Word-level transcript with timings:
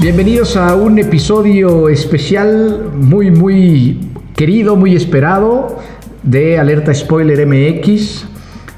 Bienvenidos 0.00 0.56
a 0.56 0.76
un 0.76 0.98
episodio 0.98 1.90
especial 1.90 2.90
muy, 2.94 3.30
muy 3.30 4.00
querido, 4.34 4.74
muy 4.74 4.96
esperado 4.96 5.78
de 6.22 6.58
Alerta 6.58 6.94
Spoiler 6.94 7.46
MX. 7.46 8.26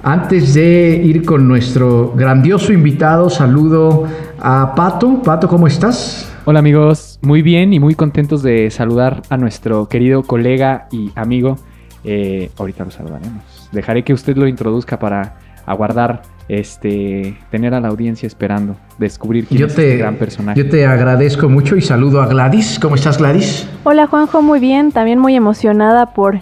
Antes 0.02 0.52
de 0.54 1.00
ir 1.04 1.24
con 1.24 1.46
nuestro 1.46 2.12
grandioso 2.16 2.72
invitado, 2.72 3.30
saludo 3.30 4.08
a 4.40 4.74
Pato. 4.74 5.22
Pato, 5.22 5.46
¿cómo 5.46 5.68
estás? 5.68 6.28
Hola 6.44 6.58
amigos, 6.58 7.20
muy 7.22 7.40
bien 7.40 7.72
y 7.72 7.78
muy 7.78 7.94
contentos 7.94 8.42
de 8.42 8.68
saludar 8.72 9.22
a 9.30 9.36
nuestro 9.36 9.88
querido 9.88 10.24
colega 10.24 10.88
y 10.90 11.12
amigo. 11.14 11.56
Eh, 12.02 12.50
ahorita 12.58 12.84
lo 12.84 12.90
saludaremos. 12.90 13.68
Dejaré 13.70 14.02
que 14.02 14.12
usted 14.12 14.36
lo 14.36 14.48
introduzca 14.48 14.98
para 14.98 15.36
aguardar, 15.66 16.22
este, 16.48 17.38
tener 17.50 17.74
a 17.74 17.80
la 17.80 17.88
audiencia 17.88 18.26
esperando, 18.26 18.76
descubrir 18.98 19.46
quién 19.46 19.60
Yo 19.60 19.66
es 19.66 19.74
te, 19.74 19.88
este 19.88 19.98
gran 19.98 20.16
personaje. 20.16 20.62
yo 20.62 20.68
te 20.68 20.86
agradezco 20.86 21.48
mucho 21.48 21.76
y 21.76 21.82
saludo 21.82 22.20
a 22.20 22.26
Gladys. 22.26 22.78
¿Cómo 22.80 22.94
estás, 22.94 23.18
Gladys? 23.18 23.68
Hola 23.84 24.06
Juanjo, 24.06 24.42
muy 24.42 24.60
bien, 24.60 24.92
también 24.92 25.18
muy 25.18 25.34
emocionada 25.36 26.14
por 26.14 26.40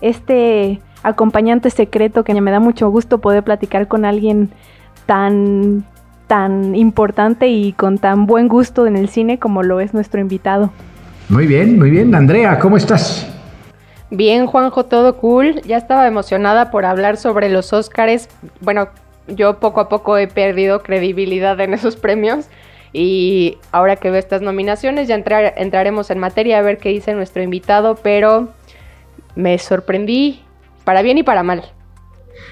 este 0.00 0.80
acompañante 1.02 1.70
secreto 1.70 2.24
que 2.24 2.38
me 2.40 2.50
da 2.50 2.60
mucho 2.60 2.88
gusto 2.90 3.18
poder 3.20 3.42
platicar 3.42 3.88
con 3.88 4.04
alguien 4.04 4.50
tan 5.06 5.84
tan 6.26 6.74
importante 6.76 7.48
y 7.48 7.72
con 7.72 7.98
tan 7.98 8.26
buen 8.26 8.48
gusto 8.48 8.86
en 8.86 8.96
el 8.96 9.08
cine 9.08 9.38
como 9.38 9.62
lo 9.62 9.80
es 9.80 9.94
nuestro 9.94 10.20
invitado. 10.20 10.70
Muy 11.30 11.46
bien, 11.46 11.78
muy 11.78 11.90
bien. 11.90 12.14
Andrea, 12.14 12.58
¿cómo 12.58 12.76
estás? 12.76 13.26
Bien, 14.10 14.46
Juanjo, 14.46 14.84
todo 14.84 15.16
cool. 15.16 15.60
Ya 15.62 15.76
estaba 15.76 16.06
emocionada 16.06 16.70
por 16.70 16.84
hablar 16.84 17.16
sobre 17.16 17.48
los 17.48 17.72
Óscares. 17.72 18.28
Bueno, 18.60 18.88
yo 19.28 19.60
poco 19.60 19.80
a 19.80 19.88
poco 19.88 20.16
he 20.16 20.26
perdido 20.26 20.82
credibilidad 20.82 21.60
en 21.60 21.74
esos 21.74 21.96
premios. 21.96 22.46
Y 22.92 23.58
ahora 23.70 23.96
que 23.96 24.10
veo 24.10 24.18
estas 24.18 24.42
nominaciones, 24.42 25.08
ya 25.08 25.14
entrar- 25.14 25.54
entraremos 25.56 26.10
en 26.10 26.18
materia 26.18 26.58
a 26.58 26.62
ver 26.62 26.78
qué 26.78 26.88
dice 26.88 27.14
nuestro 27.14 27.42
invitado. 27.42 27.96
Pero 28.02 28.48
me 29.36 29.58
sorprendí 29.58 30.40
para 30.84 31.02
bien 31.02 31.18
y 31.18 31.22
para 31.22 31.42
mal. 31.42 31.62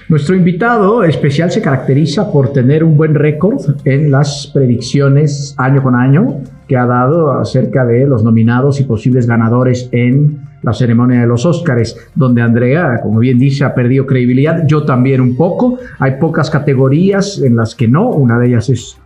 Nuestro 0.09 0.35
invitado 0.35 1.03
especial 1.03 1.51
se 1.51 1.61
caracteriza 1.61 2.31
por 2.31 2.53
tener 2.53 2.83
un 2.83 2.97
buen 2.97 3.15
récord 3.15 3.59
en 3.85 4.11
las 4.11 4.47
predicciones 4.53 5.55
año 5.57 5.81
con 5.81 5.95
año 5.95 6.41
que 6.67 6.77
ha 6.77 6.85
dado 6.85 7.31
acerca 7.31 7.85
de 7.85 8.05
los 8.05 8.23
nominados 8.23 8.79
y 8.79 8.83
posibles 8.83 9.27
ganadores 9.27 9.89
en 9.91 10.46
la 10.63 10.73
ceremonia 10.73 11.21
de 11.21 11.27
los 11.27 11.45
Óscares, 11.45 11.95
donde 12.15 12.41
Andrea, 12.41 12.99
como 13.01 13.19
bien 13.19 13.37
dice, 13.37 13.63
ha 13.63 13.73
perdido 13.75 14.05
credibilidad, 14.05 14.65
yo 14.67 14.83
también 14.85 15.21
un 15.21 15.35
poco. 15.35 15.77
Hay 15.99 16.13
pocas 16.19 16.49
categorías 16.49 17.41
en 17.41 17.55
las 17.55 17.75
que 17.75 17.87
no, 17.87 18.09
una 18.09 18.39
de 18.39 18.47
ellas 18.47 18.69
es 18.69 18.97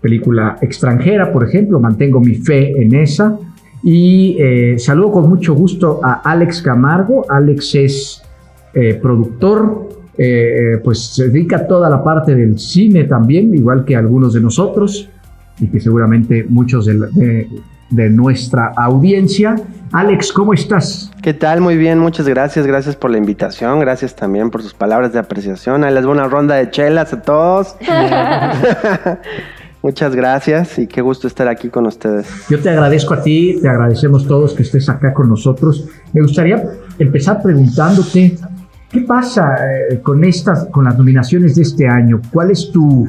película 0.00 0.58
extranjera, 0.62 1.32
por 1.32 1.44
ejemplo, 1.44 1.78
mantengo 1.80 2.20
mi 2.20 2.34
fe 2.34 2.80
en 2.82 2.94
esa. 2.94 3.36
Y 3.84 4.36
eh, 4.38 4.78
saludo 4.78 5.12
con 5.12 5.28
mucho 5.28 5.54
gusto 5.54 6.00
a 6.02 6.22
Alex 6.24 6.62
Camargo. 6.62 7.24
Alex 7.28 7.74
es 7.74 8.22
eh, 8.74 8.94
productor, 8.94 9.88
eh, 10.16 10.78
pues 10.84 11.00
se 11.14 11.28
dedica 11.28 11.56
a 11.56 11.66
toda 11.66 11.90
la 11.90 12.02
parte 12.02 12.34
del 12.34 12.58
cine 12.58 13.04
también, 13.04 13.54
igual 13.54 13.84
que 13.84 13.96
algunos 13.96 14.34
de 14.34 14.40
nosotros, 14.40 15.08
y 15.60 15.66
que 15.66 15.80
seguramente 15.80 16.46
muchos 16.48 16.86
de, 16.86 16.94
de- 17.12 17.48
de 17.92 18.10
nuestra 18.10 18.72
audiencia. 18.76 19.56
Alex, 19.92 20.32
¿cómo 20.32 20.54
estás? 20.54 21.10
¿Qué 21.22 21.34
tal? 21.34 21.60
Muy 21.60 21.76
bien, 21.76 21.98
muchas 21.98 22.26
gracias. 22.26 22.66
Gracias 22.66 22.96
por 22.96 23.10
la 23.10 23.18
invitación. 23.18 23.78
Gracias 23.78 24.16
también 24.16 24.50
por 24.50 24.62
sus 24.62 24.74
palabras 24.74 25.12
de 25.12 25.18
apreciación. 25.18 25.84
Ahí 25.84 25.92
les 25.92 26.04
voy 26.04 26.14
una 26.14 26.28
ronda 26.28 26.54
de 26.54 26.70
chelas 26.70 27.12
a 27.12 27.20
todos. 27.20 27.76
muchas 29.82 30.14
gracias 30.16 30.78
y 30.78 30.86
qué 30.86 31.02
gusto 31.02 31.26
estar 31.26 31.46
aquí 31.48 31.68
con 31.68 31.86
ustedes. 31.86 32.26
Yo 32.48 32.58
te 32.60 32.70
agradezco 32.70 33.14
a 33.14 33.22
ti, 33.22 33.58
te 33.60 33.68
agradecemos 33.68 34.26
todos 34.26 34.54
que 34.54 34.62
estés 34.62 34.88
acá 34.88 35.12
con 35.12 35.28
nosotros. 35.28 35.86
Me 36.12 36.22
gustaría 36.22 36.62
empezar 36.98 37.42
preguntándote, 37.42 38.38
¿qué 38.90 39.00
pasa 39.02 39.56
eh, 39.90 40.00
con 40.00 40.24
estas, 40.24 40.66
con 40.66 40.84
las 40.84 40.96
nominaciones 40.96 41.54
de 41.56 41.62
este 41.62 41.86
año? 41.86 42.22
¿Cuál 42.32 42.50
es 42.50 42.70
tu 42.72 43.08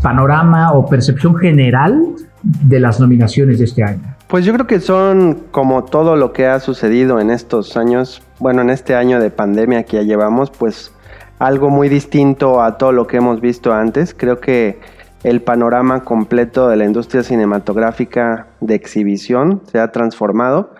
panorama 0.00 0.72
o 0.72 0.86
percepción 0.86 1.34
general 1.34 2.00
de 2.42 2.78
las 2.78 3.00
nominaciones 3.00 3.58
de 3.58 3.64
este 3.64 3.82
año? 3.82 4.11
Pues 4.32 4.46
yo 4.46 4.54
creo 4.54 4.66
que 4.66 4.80
son 4.80 5.48
como 5.50 5.84
todo 5.84 6.16
lo 6.16 6.32
que 6.32 6.46
ha 6.46 6.58
sucedido 6.58 7.20
en 7.20 7.28
estos 7.28 7.76
años, 7.76 8.22
bueno, 8.38 8.62
en 8.62 8.70
este 8.70 8.94
año 8.94 9.20
de 9.20 9.28
pandemia 9.28 9.82
que 9.82 9.98
ya 9.98 10.02
llevamos, 10.04 10.50
pues 10.50 10.90
algo 11.38 11.68
muy 11.68 11.90
distinto 11.90 12.62
a 12.62 12.78
todo 12.78 12.92
lo 12.92 13.06
que 13.06 13.18
hemos 13.18 13.42
visto 13.42 13.74
antes. 13.74 14.14
Creo 14.14 14.40
que 14.40 14.80
el 15.22 15.42
panorama 15.42 16.02
completo 16.04 16.68
de 16.68 16.76
la 16.76 16.86
industria 16.86 17.22
cinematográfica 17.22 18.46
de 18.62 18.74
exhibición 18.74 19.60
se 19.70 19.78
ha 19.78 19.92
transformado 19.92 20.76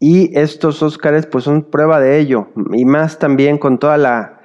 y 0.00 0.34
estos 0.34 0.82
Óscares 0.82 1.26
pues 1.26 1.44
son 1.44 1.64
prueba 1.64 2.00
de 2.00 2.18
ello 2.18 2.48
y 2.72 2.86
más 2.86 3.18
también 3.18 3.58
con 3.58 3.78
toda 3.78 3.98
la 3.98 4.40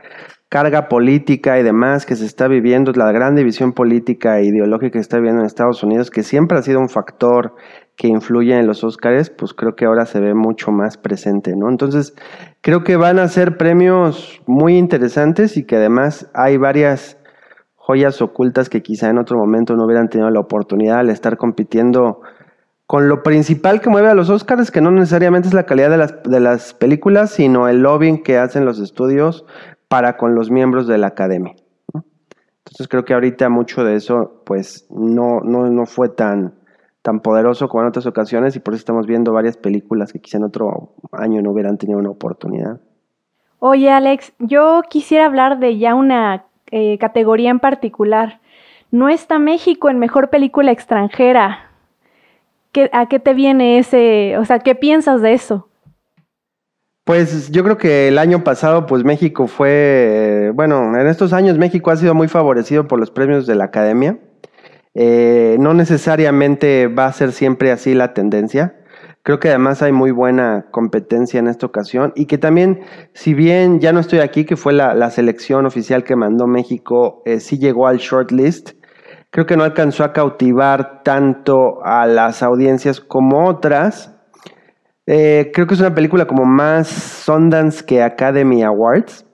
carga 0.50 0.90
política 0.90 1.58
y 1.58 1.64
demás 1.64 2.06
que 2.06 2.18
se 2.18 2.26
está 2.26 2.50
viviendo, 2.50 2.92
la 2.92 3.14
gran 3.14 3.38
división 3.38 3.72
política 3.72 4.40
e 4.40 4.44
ideológica 4.48 4.92
que 4.92 5.00
está 5.00 5.16
viviendo 5.16 5.40
en 5.40 5.48
Estados 5.48 5.82
Unidos, 5.82 6.12
que 6.12 6.24
siempre 6.24 6.58
ha 6.58 6.62
sido 6.62 6.82
un 6.82 6.90
factor 6.90 7.56
que 8.02 8.08
influye 8.08 8.58
en 8.58 8.66
los 8.66 8.84
Óscares, 8.84 9.30
pues 9.30 9.54
creo 9.54 9.76
que 9.76 9.86
ahora 9.86 10.08
se 10.08 10.20
ve 10.20 10.34
mucho 10.34 10.72
más 10.72 10.98
presente, 10.98 11.56
¿no? 11.56 11.70
Entonces, 11.70 12.16
creo 12.62 12.84
que 12.84 12.96
van 12.96 13.20
a 13.20 13.28
ser 13.28 13.58
premios 13.58 14.42
muy 14.48 14.76
interesantes 14.76 15.56
y 15.56 15.68
que 15.68 15.76
además 15.76 16.28
hay 16.34 16.58
varias 16.58 17.20
joyas 17.76 18.20
ocultas 18.24 18.70
que 18.70 18.82
quizá 18.82 19.08
en 19.12 19.20
otro 19.20 19.38
momento 19.38 19.76
no 19.76 19.86
hubieran 19.86 20.10
tenido 20.10 20.32
la 20.32 20.40
oportunidad 20.40 20.98
al 20.98 21.12
estar 21.12 21.38
compitiendo 21.38 22.22
con 22.88 23.08
lo 23.08 23.22
principal 23.22 23.82
que 23.82 23.92
mueve 23.92 24.08
a 24.08 24.16
los 24.16 24.32
Oscars, 24.32 24.72
que 24.72 24.82
no 24.82 24.90
necesariamente 24.90 25.50
es 25.50 25.54
la 25.54 25.68
calidad 25.68 25.92
de 25.92 25.98
las, 25.98 26.24
de 26.24 26.40
las 26.40 26.74
películas, 26.74 27.30
sino 27.30 27.68
el 27.68 27.84
lobbying 27.84 28.24
que 28.24 28.40
hacen 28.40 28.66
los 28.66 28.80
estudios 28.80 29.46
para 29.90 30.18
con 30.18 30.34
los 30.34 30.50
miembros 30.50 30.88
de 30.88 30.98
la 30.98 31.06
academia. 31.06 31.54
Entonces 31.94 32.88
creo 32.90 33.06
que 33.06 33.14
ahorita 33.14 33.48
mucho 33.50 33.84
de 33.84 33.94
eso 33.94 34.42
pues 34.44 34.88
no, 34.90 35.42
no, 35.42 35.70
no 35.70 35.86
fue 35.86 36.10
tan, 36.10 36.61
tan 37.02 37.20
poderoso 37.22 37.68
como 37.68 37.84
en 37.84 37.90
otras 37.90 38.06
ocasiones 38.06 38.56
y 38.56 38.60
por 38.60 38.74
eso 38.74 38.80
estamos 38.82 39.08
viendo 39.08 39.34
varias 39.34 39.58
películas 39.58 40.14
que 40.14 40.20
quizá 40.20 40.38
en 40.38 40.44
otro 40.44 40.94
año 41.12 41.42
no 41.42 41.52
hubieran 41.52 41.78
tenido 41.78 42.00
una 42.00 42.10
oportunidad. 42.12 42.80
Oye 43.60 43.90
Alex, 43.92 44.34
yo 44.40 44.82
quisiera 44.90 45.26
hablar 45.26 45.60
de 45.60 45.78
ya 45.78 45.96
una 45.96 46.46
eh, 46.72 46.98
categoría 47.00 47.50
en 47.50 47.60
particular. 47.60 48.40
No 48.92 49.10
está 49.10 49.40
México 49.40 49.90
en 49.90 50.00
mejor 50.00 50.30
película 50.30 50.72
extranjera. 50.72 51.70
¿Qué- 52.72 52.90
¿A 52.94 53.08
qué 53.08 53.20
te 53.20 53.34
viene 53.34 53.78
ese, 53.80 54.38
o 54.38 54.46
sea, 54.46 54.60
qué 54.60 54.76
piensas 54.76 55.22
de 55.22 55.34
eso? 55.34 55.68
Pues 57.04 57.52
yo 57.52 57.64
creo 57.64 57.78
que 57.78 58.08
el 58.08 58.18
año 58.18 58.44
pasado, 58.44 58.86
pues 58.86 59.04
México 59.04 59.48
fue, 59.48 60.52
bueno, 60.54 60.98
en 60.98 61.08
estos 61.08 61.34
años 61.34 61.58
México 61.58 61.90
ha 61.92 61.96
sido 61.98 62.14
muy 62.14 62.28
favorecido 62.28 62.88
por 62.88 63.00
los 63.00 63.12
premios 63.12 63.48
de 63.48 63.56
la 63.56 63.66
Academia. 63.66 64.20
Eh, 64.94 65.56
no 65.60 65.74
necesariamente 65.74 66.88
va 66.88 67.06
a 67.06 67.14
ser 67.14 67.32
siempre 67.32 67.72
así 67.72 67.94
la 67.94 68.14
tendencia. 68.14 68.76
Creo 69.24 69.40
que 69.40 69.50
además 69.50 69.84
hay 69.84 69.92
muy 69.92 70.10
buena 70.12 70.66
competencia 70.72 71.40
en 71.40 71.48
esta 71.48 71.68
ocasión 71.68 72.12
y 72.16 72.26
que 72.26 72.40
también, 72.40 72.82
si 73.14 73.36
bien 73.36 73.80
ya 73.80 73.94
no 73.94 74.00
estoy 74.00 74.20
aquí, 74.20 74.46
que 74.46 74.58
fue 74.58 74.74
la, 74.74 75.10
selección 75.12 75.68
oficial 75.68 76.04
que 76.04 76.16
mandó 76.16 76.48
México, 76.48 77.22
eh, 77.26 77.40
sí 77.40 77.60
llegó 77.60 77.88
al 77.88 77.98
shortlist. 77.98 78.72
Creo 79.30 79.46
que 79.46 79.56
no 79.56 79.64
alcanzó 79.64 80.04
a 80.04 80.12
cautivar 80.12 81.04
tanto 81.04 81.86
a 81.86 82.08
las 82.08 82.42
audiencias 82.42 83.00
como 83.00 83.48
otras. 83.48 84.14
Eh, 85.06 85.52
creo 85.54 85.68
que 85.68 85.76
es 85.76 85.80
una 85.80 85.96
película 85.96 86.26
como 86.26 86.46
más 86.46 86.88
Sundance 86.88 87.86
que 87.86 88.02
Academy 88.02 88.64
Awards. 88.64 89.26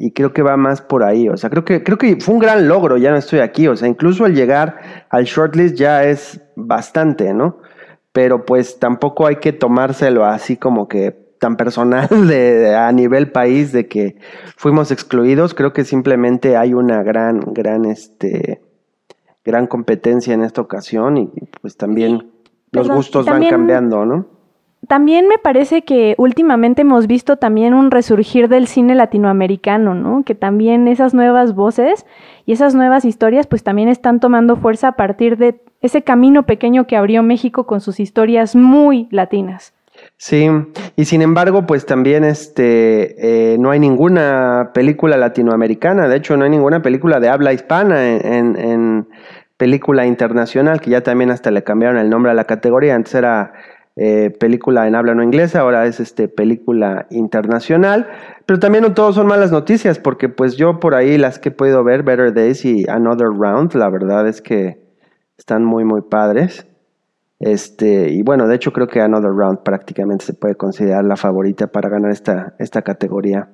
Y 0.00 0.12
creo 0.12 0.32
que 0.32 0.42
va 0.42 0.56
más 0.56 0.80
por 0.80 1.02
ahí. 1.02 1.28
O 1.28 1.36
sea, 1.36 1.50
creo 1.50 1.64
que, 1.64 1.82
creo 1.82 1.98
que 1.98 2.16
fue 2.20 2.34
un 2.34 2.40
gran 2.40 2.68
logro, 2.68 2.96
ya 2.98 3.10
no 3.10 3.16
estoy 3.16 3.40
aquí. 3.40 3.66
O 3.66 3.74
sea, 3.76 3.88
incluso 3.88 4.26
el 4.26 4.34
llegar 4.34 5.06
al 5.10 5.24
shortlist 5.24 5.74
ya 5.76 6.04
es 6.04 6.40
bastante, 6.54 7.34
¿no? 7.34 7.58
Pero 8.12 8.44
pues 8.46 8.78
tampoco 8.78 9.26
hay 9.26 9.36
que 9.36 9.52
tomárselo 9.52 10.24
así 10.24 10.56
como 10.56 10.86
que 10.86 11.10
tan 11.40 11.56
personal 11.56 12.08
de, 12.28 12.54
de- 12.58 12.76
a 12.76 12.90
nivel 12.92 13.32
país 13.32 13.72
de 13.72 13.88
que 13.88 14.16
fuimos 14.56 14.90
excluidos. 14.92 15.52
Creo 15.54 15.72
que 15.72 15.84
simplemente 15.84 16.56
hay 16.56 16.74
una 16.74 17.02
gran, 17.02 17.40
gran, 17.52 17.84
este, 17.84 18.60
gran 19.44 19.66
competencia 19.66 20.32
en 20.32 20.42
esta 20.44 20.60
ocasión 20.60 21.16
y 21.16 21.26
pues 21.60 21.76
también 21.76 22.30
los 22.70 22.88
gustos 22.88 23.26
también- 23.26 23.50
van 23.50 23.60
cambiando, 23.60 24.04
¿no? 24.06 24.26
También 24.86 25.26
me 25.28 25.38
parece 25.38 25.82
que 25.82 26.14
últimamente 26.18 26.82
hemos 26.82 27.06
visto 27.06 27.36
también 27.36 27.74
un 27.74 27.90
resurgir 27.90 28.48
del 28.48 28.68
cine 28.68 28.94
latinoamericano, 28.94 29.94
¿no? 29.94 30.22
Que 30.24 30.34
también 30.34 30.86
esas 30.86 31.14
nuevas 31.14 31.54
voces 31.54 32.06
y 32.46 32.52
esas 32.52 32.74
nuevas 32.74 33.04
historias 33.04 33.46
pues 33.46 33.62
también 33.62 33.88
están 33.88 34.20
tomando 34.20 34.56
fuerza 34.56 34.88
a 34.88 34.92
partir 34.92 35.36
de 35.36 35.60
ese 35.82 36.02
camino 36.02 36.44
pequeño 36.44 36.86
que 36.86 36.96
abrió 36.96 37.22
México 37.22 37.66
con 37.66 37.80
sus 37.80 38.00
historias 38.00 38.54
muy 38.54 39.08
latinas. 39.10 39.74
Sí, 40.16 40.48
y 40.96 41.04
sin 41.04 41.22
embargo, 41.22 41.66
pues 41.66 41.86
también 41.86 42.24
este, 42.24 43.52
eh, 43.52 43.58
no 43.58 43.70
hay 43.70 43.78
ninguna 43.78 44.70
película 44.74 45.16
latinoamericana, 45.16 46.08
de 46.08 46.16
hecho 46.16 46.36
no 46.36 46.44
hay 46.44 46.50
ninguna 46.50 46.82
película 46.82 47.20
de 47.20 47.28
habla 47.28 47.52
hispana 47.52 48.16
en, 48.16 49.06
película 49.56 50.06
internacional, 50.06 50.80
que 50.80 50.90
ya 50.90 51.02
también 51.02 51.32
hasta 51.32 51.50
le 51.50 51.64
cambiaron 51.64 51.98
el 51.98 52.08
nombre 52.08 52.30
a 52.30 52.34
la 52.34 52.44
categoría, 52.44 52.94
antes 52.94 53.12
era 53.16 53.54
eh, 54.00 54.30
película 54.30 54.86
en 54.86 54.94
habla 54.94 55.14
no 55.14 55.24
inglesa, 55.24 55.60
ahora 55.60 55.84
es 55.86 55.98
este, 55.98 56.28
película 56.28 57.06
internacional, 57.10 58.06
pero 58.46 58.60
también 58.60 58.84
no 58.84 58.94
todos 58.94 59.16
son 59.16 59.26
malas 59.26 59.50
noticias, 59.50 59.98
porque 59.98 60.28
pues 60.28 60.56
yo 60.56 60.78
por 60.78 60.94
ahí 60.94 61.18
las 61.18 61.40
que 61.40 61.48
he 61.48 61.52
podido 61.52 61.82
ver, 61.82 62.04
Better 62.04 62.32
Days 62.32 62.64
y 62.64 62.88
Another 62.88 63.26
Round, 63.26 63.74
la 63.74 63.90
verdad 63.90 64.28
es 64.28 64.40
que 64.40 64.78
están 65.36 65.64
muy, 65.64 65.84
muy 65.84 66.02
padres. 66.02 66.66
Este, 67.40 68.10
y 68.10 68.22
bueno, 68.22 68.46
de 68.46 68.54
hecho 68.54 68.72
creo 68.72 68.86
que 68.86 69.00
Another 69.00 69.32
Round 69.32 69.64
prácticamente 69.64 70.24
se 70.24 70.34
puede 70.34 70.54
considerar 70.54 71.04
la 71.04 71.16
favorita 71.16 71.66
para 71.66 71.88
ganar 71.88 72.12
esta, 72.12 72.54
esta 72.58 72.82
categoría. 72.82 73.48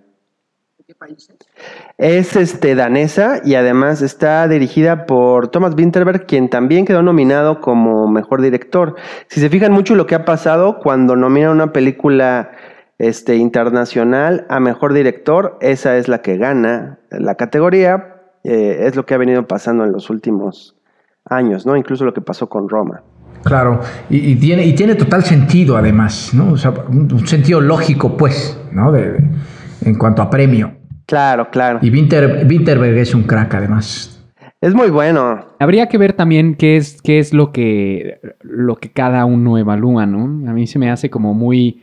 Es 1.99 2.37
este, 2.37 2.75
danesa 2.75 3.41
y 3.45 3.55
además 3.55 4.03
está 4.03 4.47
dirigida 4.49 5.07
por 5.07 5.49
Thomas 5.49 5.75
Winterberg, 5.75 6.27
quien 6.27 6.51
también 6.51 6.85
quedó 6.85 7.03
nominado 7.03 7.61
como 7.61 8.07
mejor 8.09 8.43
director. 8.43 8.97
Si 9.29 9.41
se 9.41 9.49
fijan 9.49 9.73
mucho 9.73 9.95
lo 9.95 10.07
que 10.07 10.15
ha 10.15 10.25
pasado 10.25 10.79
cuando 10.81 11.17
nominan 11.17 11.51
una 11.53 11.73
película 11.73 12.51
este, 12.99 13.37
internacional 13.37 14.47
a 14.49 14.61
mejor 14.61 14.93
director, 14.93 15.57
esa 15.61 15.97
es 15.97 16.09
la 16.09 16.21
que 16.21 16.37
gana 16.37 16.99
la 17.11 17.35
categoría. 17.37 18.11
Eh, 18.45 18.85
es 18.87 18.95
lo 18.95 19.07
que 19.07 19.15
ha 19.15 19.19
venido 19.19 19.47
pasando 19.47 19.85
en 19.85 19.93
los 19.93 20.11
últimos 20.11 20.77
años, 21.25 21.65
¿no? 21.65 21.77
Incluso 21.79 22.05
lo 22.05 22.13
que 22.13 22.21
pasó 22.21 22.49
con 22.51 22.69
Roma. 22.69 23.03
Claro, 23.43 23.81
y, 24.11 24.33
y 24.33 24.37
tiene, 24.37 24.65
y 24.67 24.75
tiene 24.75 24.95
total 24.95 25.23
sentido 25.25 25.77
además, 25.79 26.33
¿no? 26.35 26.53
O 26.53 26.57
sea, 26.59 26.71
un, 26.89 27.11
un 27.13 27.27
sentido 27.27 27.61
lógico, 27.61 28.17
pues, 28.19 28.59
¿no? 28.73 28.93
De, 28.93 29.13
de- 29.13 29.25
en 29.85 29.97
cuanto 29.97 30.23
a 30.23 30.31
premio. 30.31 30.73
Claro, 31.07 31.51
claro. 31.51 31.79
Y 31.83 31.91
Winter, 31.91 32.47
Winterberg 32.49 32.97
es 32.97 33.15
un 33.15 33.25
crack 33.25 33.55
además. 33.55 34.11
Es 34.61 34.75
muy 34.75 34.89
bueno. 34.89 35.45
Habría 35.59 35.89
que 35.89 35.99
ver 35.99 36.15
también 36.15 36.55
qué 36.55 36.79
es, 36.79 37.03
qué 37.03 37.19
es 37.19 37.35
lo 37.35 37.53
que, 37.53 38.19
lo 38.41 38.77
que 38.77 38.91
cada 38.91 39.27
uno 39.27 39.59
evalúa, 39.59 40.07
¿no? 40.07 40.49
A 40.49 40.55
mí 40.55 40.67
se 40.67 40.79
me 40.79 40.91
hace 40.91 41.11
como 41.11 41.35
muy, 41.35 41.83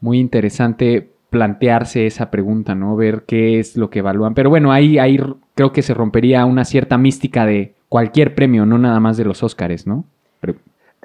muy 0.00 0.18
interesante 0.18 1.12
plantearse 1.30 2.06
esa 2.06 2.30
pregunta, 2.30 2.74
¿no? 2.74 2.96
Ver 2.96 3.24
qué 3.28 3.60
es 3.60 3.76
lo 3.76 3.90
que 3.90 4.00
evalúan. 4.00 4.34
Pero 4.34 4.50
bueno, 4.50 4.72
ahí, 4.72 4.98
ahí 4.98 5.20
creo 5.54 5.72
que 5.72 5.82
se 5.82 5.94
rompería 5.94 6.44
una 6.46 6.64
cierta 6.64 6.98
mística 6.98 7.46
de 7.46 7.76
cualquier 7.88 8.34
premio, 8.34 8.66
no 8.66 8.78
nada 8.78 8.98
más 8.98 9.16
de 9.16 9.24
los 9.24 9.44
Óscares, 9.44 9.86
¿no? 9.86 10.04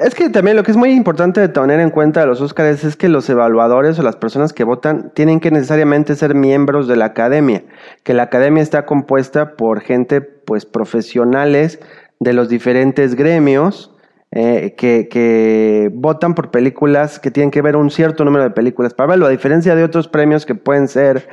Es 0.01 0.15
que 0.15 0.29
también 0.29 0.57
lo 0.57 0.63
que 0.63 0.71
es 0.71 0.77
muy 0.77 0.91
importante 0.93 1.41
de 1.41 1.47
tener 1.47 1.79
en 1.79 1.91
cuenta 1.91 2.21
de 2.21 2.25
los 2.25 2.41
Óscares 2.41 2.83
es 2.83 2.95
que 2.95 3.07
los 3.07 3.29
evaluadores 3.29 3.99
o 3.99 4.03
las 4.03 4.15
personas 4.15 4.51
que 4.51 4.63
votan 4.63 5.11
tienen 5.13 5.39
que 5.39 5.51
necesariamente 5.51 6.15
ser 6.15 6.33
miembros 6.33 6.87
de 6.87 6.95
la 6.95 7.05
academia, 7.05 7.63
que 8.03 8.15
la 8.15 8.23
academia 8.23 8.63
está 8.63 8.87
compuesta 8.87 9.55
por 9.55 9.79
gente 9.81 10.21
pues 10.21 10.65
profesionales 10.65 11.79
de 12.19 12.33
los 12.33 12.49
diferentes 12.49 13.13
gremios 13.13 13.93
eh, 14.31 14.73
que, 14.75 15.07
que 15.07 15.91
votan 15.93 16.33
por 16.33 16.49
películas 16.49 17.19
que 17.19 17.29
tienen 17.29 17.51
que 17.51 17.61
ver 17.61 17.75
un 17.75 17.91
cierto 17.91 18.25
número 18.25 18.43
de 18.43 18.49
películas 18.51 18.95
para 18.95 19.09
verlo, 19.09 19.27
a 19.27 19.29
diferencia 19.29 19.75
de 19.75 19.83
otros 19.83 20.07
premios 20.07 20.47
que 20.47 20.55
pueden 20.55 20.87
ser 20.87 21.27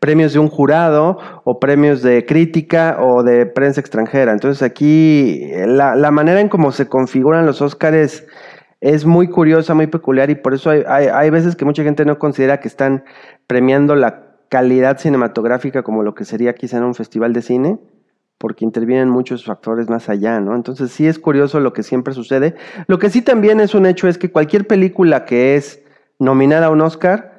premios 0.00 0.32
de 0.32 0.38
un 0.38 0.48
jurado 0.48 1.18
o 1.44 1.60
premios 1.60 2.02
de 2.02 2.26
crítica 2.26 2.96
o 3.00 3.22
de 3.22 3.46
prensa 3.46 3.80
extranjera. 3.80 4.32
Entonces 4.32 4.62
aquí 4.62 5.42
eh, 5.44 5.66
la, 5.66 5.94
la 5.94 6.10
manera 6.10 6.40
en 6.40 6.48
cómo 6.48 6.72
se 6.72 6.88
configuran 6.88 7.46
los 7.46 7.62
Óscares 7.62 8.26
es 8.80 9.04
muy 9.04 9.28
curiosa, 9.28 9.74
muy 9.74 9.86
peculiar 9.86 10.30
y 10.30 10.34
por 10.34 10.54
eso 10.54 10.70
hay, 10.70 10.82
hay, 10.88 11.06
hay 11.06 11.30
veces 11.30 11.54
que 11.54 11.66
mucha 11.66 11.82
gente 11.82 12.04
no 12.04 12.18
considera 12.18 12.60
que 12.60 12.68
están 12.68 13.04
premiando 13.46 13.94
la 13.94 14.30
calidad 14.48 14.98
cinematográfica 14.98 15.82
como 15.82 16.02
lo 16.02 16.14
que 16.14 16.24
sería 16.24 16.54
quizá 16.54 16.78
en 16.78 16.84
un 16.84 16.94
festival 16.94 17.32
de 17.34 17.42
cine, 17.42 17.78
porque 18.38 18.64
intervienen 18.64 19.10
muchos 19.10 19.44
factores 19.44 19.90
más 19.90 20.08
allá, 20.08 20.40
¿no? 20.40 20.56
Entonces 20.56 20.90
sí 20.90 21.06
es 21.06 21.18
curioso 21.18 21.60
lo 21.60 21.74
que 21.74 21.82
siempre 21.82 22.14
sucede. 22.14 22.56
Lo 22.86 22.98
que 22.98 23.10
sí 23.10 23.20
también 23.20 23.60
es 23.60 23.74
un 23.74 23.84
hecho 23.84 24.08
es 24.08 24.16
que 24.16 24.32
cualquier 24.32 24.66
película 24.66 25.26
que 25.26 25.56
es 25.56 25.82
nominada 26.18 26.66
a 26.66 26.70
un 26.70 26.80
Oscar 26.80 27.29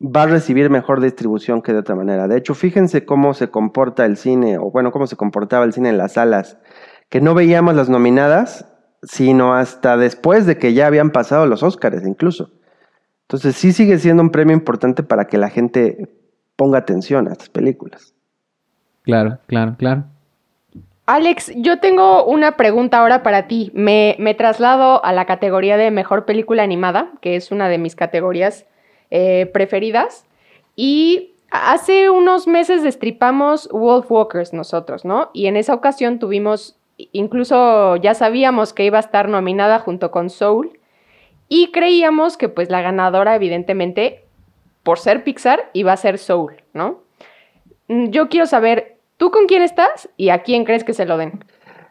va 0.00 0.22
a 0.22 0.26
recibir 0.26 0.70
mejor 0.70 1.00
distribución 1.00 1.62
que 1.62 1.72
de 1.72 1.78
otra 1.78 1.94
manera. 1.94 2.28
De 2.28 2.36
hecho, 2.36 2.54
fíjense 2.54 3.04
cómo 3.04 3.34
se 3.34 3.48
comporta 3.48 4.04
el 4.04 4.16
cine, 4.16 4.58
o 4.58 4.70
bueno, 4.70 4.92
cómo 4.92 5.06
se 5.06 5.16
comportaba 5.16 5.64
el 5.64 5.72
cine 5.72 5.88
en 5.88 5.98
las 5.98 6.14
salas, 6.14 6.58
que 7.08 7.20
no 7.20 7.34
veíamos 7.34 7.74
las 7.74 7.88
nominadas, 7.88 8.66
sino 9.02 9.54
hasta 9.54 9.96
después 9.96 10.46
de 10.46 10.58
que 10.58 10.74
ya 10.74 10.86
habían 10.86 11.10
pasado 11.10 11.46
los 11.46 11.62
Oscars 11.62 12.06
incluso. 12.06 12.50
Entonces 13.22 13.56
sí 13.56 13.72
sigue 13.72 13.98
siendo 13.98 14.22
un 14.22 14.30
premio 14.30 14.54
importante 14.54 15.02
para 15.02 15.26
que 15.26 15.38
la 15.38 15.48
gente 15.48 16.08
ponga 16.56 16.78
atención 16.78 17.28
a 17.28 17.32
estas 17.32 17.48
películas. 17.48 18.14
Claro, 19.02 19.38
claro, 19.46 19.76
claro. 19.78 20.04
Alex, 21.06 21.52
yo 21.56 21.78
tengo 21.78 22.24
una 22.24 22.56
pregunta 22.56 22.98
ahora 22.98 23.22
para 23.22 23.46
ti. 23.46 23.70
Me, 23.74 24.16
me 24.18 24.34
traslado 24.34 25.04
a 25.04 25.12
la 25.12 25.24
categoría 25.24 25.76
de 25.76 25.92
mejor 25.92 26.24
película 26.24 26.64
animada, 26.64 27.12
que 27.20 27.36
es 27.36 27.52
una 27.52 27.68
de 27.68 27.78
mis 27.78 27.94
categorías 27.94 28.66
eh, 29.10 29.50
preferidas. 29.52 30.24
Y 30.74 31.34
hace 31.50 32.10
unos 32.10 32.46
meses 32.46 32.82
destripamos 32.82 33.68
Wolf 33.72 34.10
Walkers 34.10 34.52
nosotros, 34.52 35.04
¿no? 35.04 35.30
Y 35.32 35.46
en 35.46 35.56
esa 35.56 35.74
ocasión 35.74 36.18
tuvimos, 36.18 36.76
incluso 36.96 37.96
ya 37.96 38.14
sabíamos 38.14 38.72
que 38.72 38.84
iba 38.84 38.98
a 38.98 39.00
estar 39.00 39.28
nominada 39.28 39.78
junto 39.78 40.10
con 40.10 40.30
Soul. 40.30 40.78
Y 41.48 41.70
creíamos 41.70 42.36
que 42.36 42.48
pues 42.48 42.70
la 42.70 42.82
ganadora, 42.82 43.36
evidentemente, 43.36 44.24
por 44.82 44.98
ser 44.98 45.22
Pixar, 45.22 45.70
iba 45.72 45.92
a 45.92 45.96
ser 45.96 46.18
Soul, 46.18 46.62
¿no? 46.74 47.00
Mm, 47.88 48.06
Yo 48.10 48.28
quiero 48.28 48.46
saber, 48.46 48.96
¿tú 49.16 49.30
con 49.30 49.46
quién 49.46 49.62
estás 49.62 50.08
y 50.16 50.30
a 50.30 50.42
quién 50.42 50.64
crees 50.64 50.84
que 50.84 50.92
se 50.92 51.06
lo 51.06 51.16
den? 51.16 51.44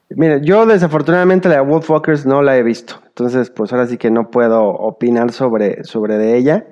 Mire, 0.10 0.40
yo 0.44 0.66
desafortunadamente 0.68 1.50
la 1.50 1.56
de 1.56 1.62
Wolfwalkers 1.62 2.28
no 2.28 2.44
la 2.44 2.56
he 2.58 2.64
visto, 2.64 3.02
entonces 3.08 3.50
pues 3.50 3.74
ahora 3.74 3.88
sí 3.88 3.98
que 3.98 4.12
no 4.12 4.30
puedo 4.30 4.64
opinar 4.64 5.32
sobre, 5.32 5.84
sobre 5.84 6.18
de 6.18 6.38
ella. 6.38 6.68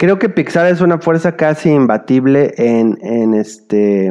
Creo 0.00 0.18
que 0.18 0.30
Pixar 0.30 0.66
es 0.68 0.80
una 0.80 0.96
fuerza 0.96 1.36
casi 1.36 1.68
imbatible 1.68 2.54
en, 2.56 2.96
en 3.02 3.34
este 3.34 4.10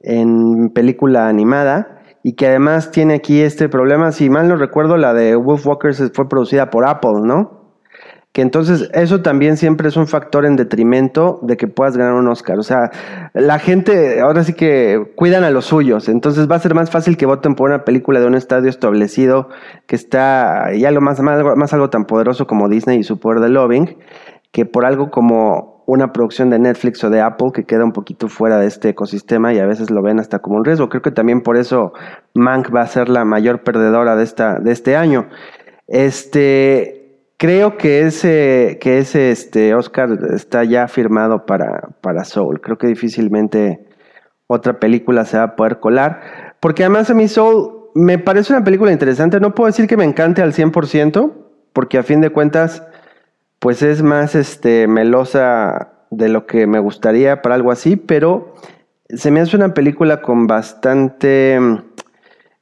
en 0.00 0.70
película 0.70 1.28
animada 1.28 2.00
y 2.22 2.32
que 2.32 2.46
además 2.46 2.90
tiene 2.90 3.12
aquí 3.12 3.42
este 3.42 3.68
problema, 3.68 4.10
si 4.10 4.30
mal 4.30 4.48
no 4.48 4.56
recuerdo, 4.56 4.96
la 4.96 5.12
de 5.12 5.36
Wolfwalkers 5.36 6.12
fue 6.14 6.30
producida 6.30 6.70
por 6.70 6.88
Apple, 6.88 7.20
¿no? 7.22 7.74
Que 8.32 8.40
entonces 8.40 8.88
eso 8.94 9.20
también 9.20 9.58
siempre 9.58 9.86
es 9.86 9.98
un 9.98 10.06
factor 10.06 10.46
en 10.46 10.56
detrimento 10.56 11.40
de 11.42 11.58
que 11.58 11.66
puedas 11.66 11.98
ganar 11.98 12.14
un 12.14 12.28
Oscar. 12.28 12.58
O 12.58 12.62
sea, 12.62 12.90
la 13.34 13.58
gente 13.58 14.22
ahora 14.22 14.44
sí 14.44 14.54
que 14.54 15.12
cuidan 15.14 15.44
a 15.44 15.50
los 15.50 15.66
suyos. 15.66 16.08
Entonces 16.08 16.50
va 16.50 16.56
a 16.56 16.60
ser 16.60 16.74
más 16.74 16.90
fácil 16.90 17.18
que 17.18 17.26
voten 17.26 17.54
por 17.54 17.68
una 17.68 17.84
película 17.84 18.18
de 18.18 18.26
un 18.26 18.34
estadio 18.34 18.70
establecido 18.70 19.50
que 19.86 19.96
está 19.96 20.70
y 20.72 20.86
algo 20.86 21.02
más, 21.02 21.20
más, 21.20 21.44
más 21.54 21.74
algo 21.74 21.90
tan 21.90 22.06
poderoso 22.06 22.46
como 22.46 22.70
Disney 22.70 23.00
y 23.00 23.02
su 23.02 23.18
poder 23.18 23.40
de 23.40 23.50
lobbying, 23.50 23.98
que 24.52 24.66
por 24.66 24.84
algo 24.84 25.10
como 25.10 25.84
una 25.86 26.12
producción 26.12 26.50
de 26.50 26.58
Netflix 26.58 27.02
o 27.02 27.10
de 27.10 27.20
Apple 27.20 27.50
que 27.52 27.64
queda 27.64 27.84
un 27.84 27.92
poquito 27.92 28.28
fuera 28.28 28.58
de 28.58 28.66
este 28.66 28.90
ecosistema 28.90 29.52
y 29.52 29.58
a 29.58 29.66
veces 29.66 29.90
lo 29.90 30.02
ven 30.02 30.20
hasta 30.20 30.38
como 30.38 30.56
un 30.56 30.64
riesgo. 30.64 30.88
Creo 30.88 31.02
que 31.02 31.10
también 31.10 31.40
por 31.40 31.56
eso 31.56 31.92
Mank 32.34 32.74
va 32.74 32.82
a 32.82 32.86
ser 32.86 33.08
la 33.08 33.24
mayor 33.24 33.62
perdedora 33.62 34.14
de, 34.14 34.22
esta, 34.22 34.60
de 34.60 34.70
este 34.70 34.96
año. 34.96 35.28
Este, 35.88 37.00
creo 37.36 37.76
que 37.76 38.02
ese, 38.02 38.78
que 38.80 38.98
ese 38.98 39.32
este, 39.32 39.74
Oscar 39.74 40.10
está 40.32 40.62
ya 40.62 40.86
firmado 40.86 41.44
para, 41.44 41.88
para 42.00 42.24
Soul. 42.24 42.60
Creo 42.60 42.78
que 42.78 42.86
difícilmente 42.86 43.88
otra 44.46 44.78
película 44.78 45.24
se 45.24 45.38
va 45.38 45.44
a 45.44 45.56
poder 45.56 45.80
colar. 45.80 46.20
Porque 46.60 46.84
además 46.84 47.10
a 47.10 47.14
mí 47.14 47.26
Soul 47.26 47.90
me 47.94 48.18
parece 48.18 48.52
una 48.52 48.62
película 48.62 48.92
interesante. 48.92 49.40
No 49.40 49.54
puedo 49.54 49.66
decir 49.66 49.86
que 49.86 49.96
me 49.96 50.04
encante 50.04 50.42
al 50.42 50.52
100%, 50.52 51.32
porque 51.72 51.98
a 51.98 52.02
fin 52.02 52.20
de 52.20 52.30
cuentas, 52.30 52.86
pues 53.60 53.82
es 53.82 54.02
más 54.02 54.34
este, 54.34 54.88
melosa 54.88 55.92
de 56.10 56.28
lo 56.28 56.46
que 56.46 56.66
me 56.66 56.80
gustaría 56.80 57.42
para 57.42 57.54
algo 57.54 57.70
así, 57.70 57.94
pero 57.94 58.54
se 59.08 59.30
me 59.30 59.40
hace 59.40 59.56
una 59.56 59.74
película 59.74 60.22
con 60.22 60.46
bastante 60.46 61.58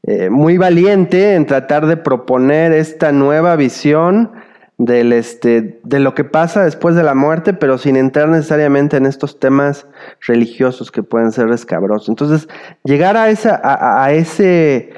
eh, 0.02 0.28
muy 0.28 0.58
valiente 0.58 1.34
en 1.34 1.46
tratar 1.46 1.86
de 1.86 1.96
proponer 1.96 2.72
esta 2.72 3.12
nueva 3.12 3.56
visión 3.56 4.32
del, 4.76 5.12
este, 5.12 5.80
de 5.82 6.00
lo 6.00 6.14
que 6.14 6.24
pasa 6.24 6.64
después 6.64 6.94
de 6.96 7.04
la 7.04 7.14
muerte, 7.14 7.52
pero 7.52 7.78
sin 7.78 7.96
entrar 7.96 8.28
necesariamente 8.28 8.96
en 8.96 9.06
estos 9.06 9.38
temas 9.38 9.86
religiosos 10.26 10.90
que 10.90 11.02
pueden 11.02 11.30
ser 11.32 11.48
escabrosos. 11.50 12.08
Entonces, 12.08 12.48
llegar 12.84 13.16
a, 13.16 13.30
esa, 13.30 13.60
a 13.62 14.12
ese 14.12 14.90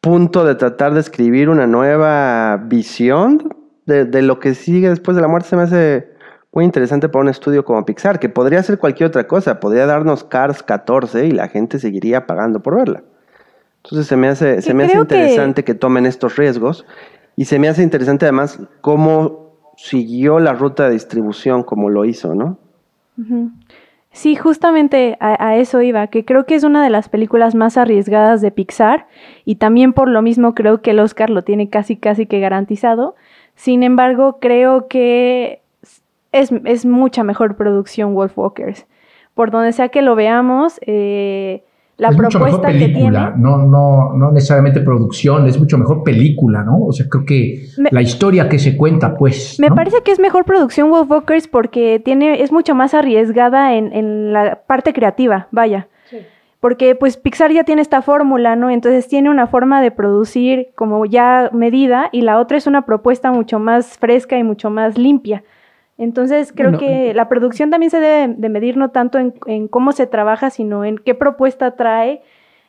punto 0.00 0.44
de 0.44 0.54
tratar 0.54 0.94
de 0.94 1.00
escribir 1.00 1.48
una 1.48 1.66
nueva 1.66 2.56
visión 2.56 3.57
de, 3.88 4.04
de 4.04 4.22
lo 4.22 4.38
que 4.38 4.54
sigue 4.54 4.88
después 4.88 5.16
de 5.16 5.22
la 5.22 5.28
muerte 5.28 5.48
se 5.48 5.56
me 5.56 5.62
hace 5.62 6.08
muy 6.52 6.64
interesante 6.64 7.08
para 7.08 7.22
un 7.22 7.28
estudio 7.28 7.64
como 7.64 7.84
Pixar, 7.84 8.18
que 8.20 8.28
podría 8.28 8.62
ser 8.62 8.78
cualquier 8.78 9.08
otra 9.08 9.26
cosa, 9.26 9.58
podría 9.60 9.86
darnos 9.86 10.22
Cars 10.24 10.62
14 10.62 11.26
y 11.26 11.30
la 11.32 11.48
gente 11.48 11.78
seguiría 11.78 12.26
pagando 12.26 12.60
por 12.60 12.76
verla. 12.76 13.02
Entonces 13.84 14.06
se 14.06 14.16
me 14.16 14.28
hace, 14.28 14.62
se 14.62 14.74
me 14.74 14.84
hace 14.84 14.94
que- 14.94 14.98
interesante 15.00 15.64
que... 15.64 15.74
tomen 15.74 16.06
estos 16.06 16.36
riesgos 16.36 16.86
y 17.36 17.44
se 17.46 17.58
me 17.58 17.68
hace 17.68 17.82
interesante 17.82 18.24
además 18.26 18.60
cómo 18.80 19.54
siguió 19.76 20.38
la 20.40 20.52
ruta 20.52 20.86
de 20.86 20.92
distribución 20.94 21.62
como 21.62 21.88
lo 21.90 22.04
hizo, 22.04 22.34
¿no? 22.34 22.58
Sí, 24.10 24.34
justamente 24.36 25.16
a, 25.20 25.46
a 25.48 25.56
eso 25.56 25.80
iba, 25.82 26.06
que 26.08 26.24
creo 26.24 26.44
que 26.46 26.54
es 26.54 26.64
una 26.64 26.82
de 26.82 26.90
las 26.90 27.08
películas 27.08 27.54
más 27.54 27.76
arriesgadas 27.76 28.40
de 28.40 28.50
Pixar 28.50 29.06
y 29.44 29.56
también 29.56 29.92
por 29.92 30.08
lo 30.08 30.22
mismo 30.22 30.54
creo 30.54 30.80
que 30.82 30.90
el 30.92 30.98
Oscar 30.98 31.30
lo 31.30 31.42
tiene 31.44 31.68
casi 31.68 31.96
casi 31.96 32.26
que 32.26 32.40
garantizado. 32.40 33.14
Sin 33.58 33.82
embargo, 33.82 34.38
creo 34.40 34.86
que 34.86 35.62
es, 36.30 36.52
es 36.64 36.86
mucha 36.86 37.24
mejor 37.24 37.56
producción 37.56 38.14
Wolfwalkers. 38.14 38.86
Por 39.34 39.50
donde 39.50 39.72
sea 39.72 39.88
que 39.88 40.00
lo 40.00 40.14
veamos, 40.14 40.78
eh, 40.86 41.64
la 41.96 42.10
es 42.10 42.16
mucho 42.16 42.38
mejor 42.38 42.60
propuesta 42.60 42.68
que 42.72 42.78
tiene... 42.86 42.92
película, 42.92 43.34
no, 43.36 43.58
no, 43.58 44.12
no 44.14 44.30
necesariamente 44.30 44.80
producción, 44.80 45.48
es 45.48 45.58
mucho 45.58 45.76
mejor 45.76 46.04
película, 46.04 46.62
¿no? 46.62 46.78
O 46.84 46.92
sea, 46.92 47.06
creo 47.08 47.24
que 47.24 47.64
Me- 47.78 47.90
la 47.90 48.00
historia 48.00 48.48
que 48.48 48.60
se 48.60 48.76
cuenta, 48.76 49.16
pues. 49.16 49.58
Me 49.58 49.70
¿no? 49.70 49.74
parece 49.74 50.02
que 50.04 50.12
es 50.12 50.20
mejor 50.20 50.44
producción 50.44 50.90
Wolfwalkers 50.90 51.48
porque 51.48 52.00
tiene, 52.04 52.40
es 52.40 52.52
mucho 52.52 52.76
más 52.76 52.94
arriesgada 52.94 53.74
en, 53.74 53.92
en 53.92 54.32
la 54.32 54.60
parte 54.68 54.92
creativa, 54.92 55.48
vaya. 55.50 55.88
Porque 56.60 56.96
pues 56.96 57.16
Pixar 57.16 57.52
ya 57.52 57.62
tiene 57.62 57.82
esta 57.82 58.02
fórmula, 58.02 58.56
¿no? 58.56 58.68
Entonces 58.70 59.06
tiene 59.06 59.30
una 59.30 59.46
forma 59.46 59.80
de 59.80 59.90
producir 59.92 60.68
como 60.74 61.06
ya 61.06 61.50
medida 61.52 62.08
y 62.10 62.22
la 62.22 62.38
otra 62.40 62.56
es 62.56 62.66
una 62.66 62.82
propuesta 62.84 63.30
mucho 63.30 63.60
más 63.60 63.96
fresca 63.98 64.36
y 64.38 64.42
mucho 64.42 64.68
más 64.68 64.98
limpia. 64.98 65.44
Entonces 65.98 66.52
creo 66.54 66.78
que 66.78 67.12
la 67.14 67.28
producción 67.28 67.70
también 67.70 67.90
se 67.90 67.98
debe 68.00 68.34
de 68.36 68.48
medir 68.48 68.76
no 68.76 68.90
tanto 68.90 69.18
en, 69.18 69.34
en 69.46 69.66
cómo 69.68 69.92
se 69.92 70.06
trabaja, 70.06 70.50
sino 70.50 70.84
en 70.84 70.98
qué 70.98 71.14
propuesta 71.14 71.72
trae. 71.76 72.22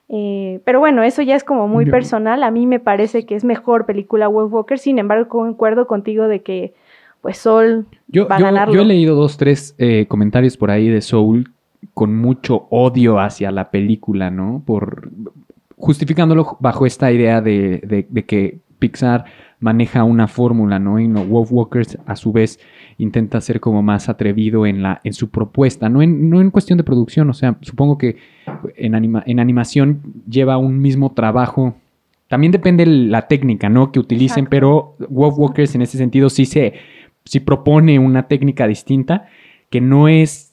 Eh, 0.07 0.59
pero 0.65 0.79
bueno, 0.79 1.03
eso 1.03 1.21
ya 1.21 1.35
es 1.35 1.43
como 1.43 1.67
muy 1.67 1.85
Yo- 1.85 1.91
personal. 1.91 2.43
A 2.43 2.49
mí 2.51 2.65
me 2.67 2.79
parece 2.79 3.25
que 3.27 3.35
es 3.35 3.43
mejor 3.43 3.85
película 3.85 4.27
Wolfwalker. 4.27 4.79
Sin 4.79 4.97
embargo, 4.99 5.27
concuerdo 5.29 5.85
contigo 5.87 6.27
de 6.27 6.41
que 6.41 6.73
pues 7.21 7.37
Sol 7.37 7.85
Yo, 8.07 8.27
va 8.27 8.37
a 8.37 8.39
yo- 8.39 8.45
ganarlo. 8.45 8.73
yo 8.73 8.81
he 8.81 8.85
leído 8.85 9.15
dos, 9.15 9.37
tres 9.37 9.75
eh, 9.77 10.05
comentarios 10.07 10.57
por 10.57 10.71
ahí 10.71 10.89
de 10.89 11.01
Soul 11.01 11.51
con 11.93 12.15
mucho 12.15 12.67
odio 12.69 13.19
hacia 13.19 13.51
la 13.51 13.71
película, 13.71 14.29
¿no? 14.29 14.61
Por 14.65 15.09
justificándolo 15.77 16.57
bajo 16.59 16.85
esta 16.85 17.11
idea 17.11 17.41
de, 17.41 17.81
de- 17.85 18.05
de 18.09 18.25
que 18.25 18.59
Pixar 18.79 19.25
maneja 19.59 20.03
una 20.05 20.27
fórmula, 20.29 20.79
¿no? 20.79 20.99
Y 20.99 21.07
no, 21.07 21.25
Wolf 21.25 21.51
Walkers 21.51 21.97
a 22.05 22.15
su 22.15 22.31
vez 22.31 22.59
intenta 22.97 23.41
ser 23.41 23.59
como 23.59 23.81
más 23.83 24.07
atrevido 24.07 24.65
en 24.65 24.81
la 24.81 25.01
en 25.03 25.11
su 25.13 25.29
propuesta, 25.29 25.89
no 25.89 26.01
en, 26.01 26.29
no 26.29 26.39
en 26.39 26.49
cuestión 26.51 26.77
de 26.77 26.83
producción, 26.85 27.29
o 27.29 27.33
sea, 27.33 27.57
supongo 27.61 27.97
que 27.97 28.15
en, 28.77 28.93
anima- 28.95 29.23
en 29.25 29.39
animación 29.39 30.01
lleva 30.29 30.57
un 30.57 30.79
mismo 30.79 31.11
trabajo. 31.11 31.75
También 32.29 32.51
depende 32.51 32.85
la 32.85 33.27
técnica, 33.27 33.67
¿no? 33.69 33.91
Que 33.91 33.99
utilicen, 33.99 34.45
Exacto. 34.45 34.49
pero 34.49 34.95
Wolf 35.09 35.37
Walkers 35.37 35.75
en 35.75 35.81
ese 35.81 35.97
sentido 35.97 36.29
sí 36.29 36.45
se 36.45 36.73
sí 37.25 37.39
propone 37.41 37.99
una 37.99 38.27
técnica 38.27 38.65
distinta 38.65 39.27
que 39.69 39.81
no 39.81 40.07
es, 40.07 40.48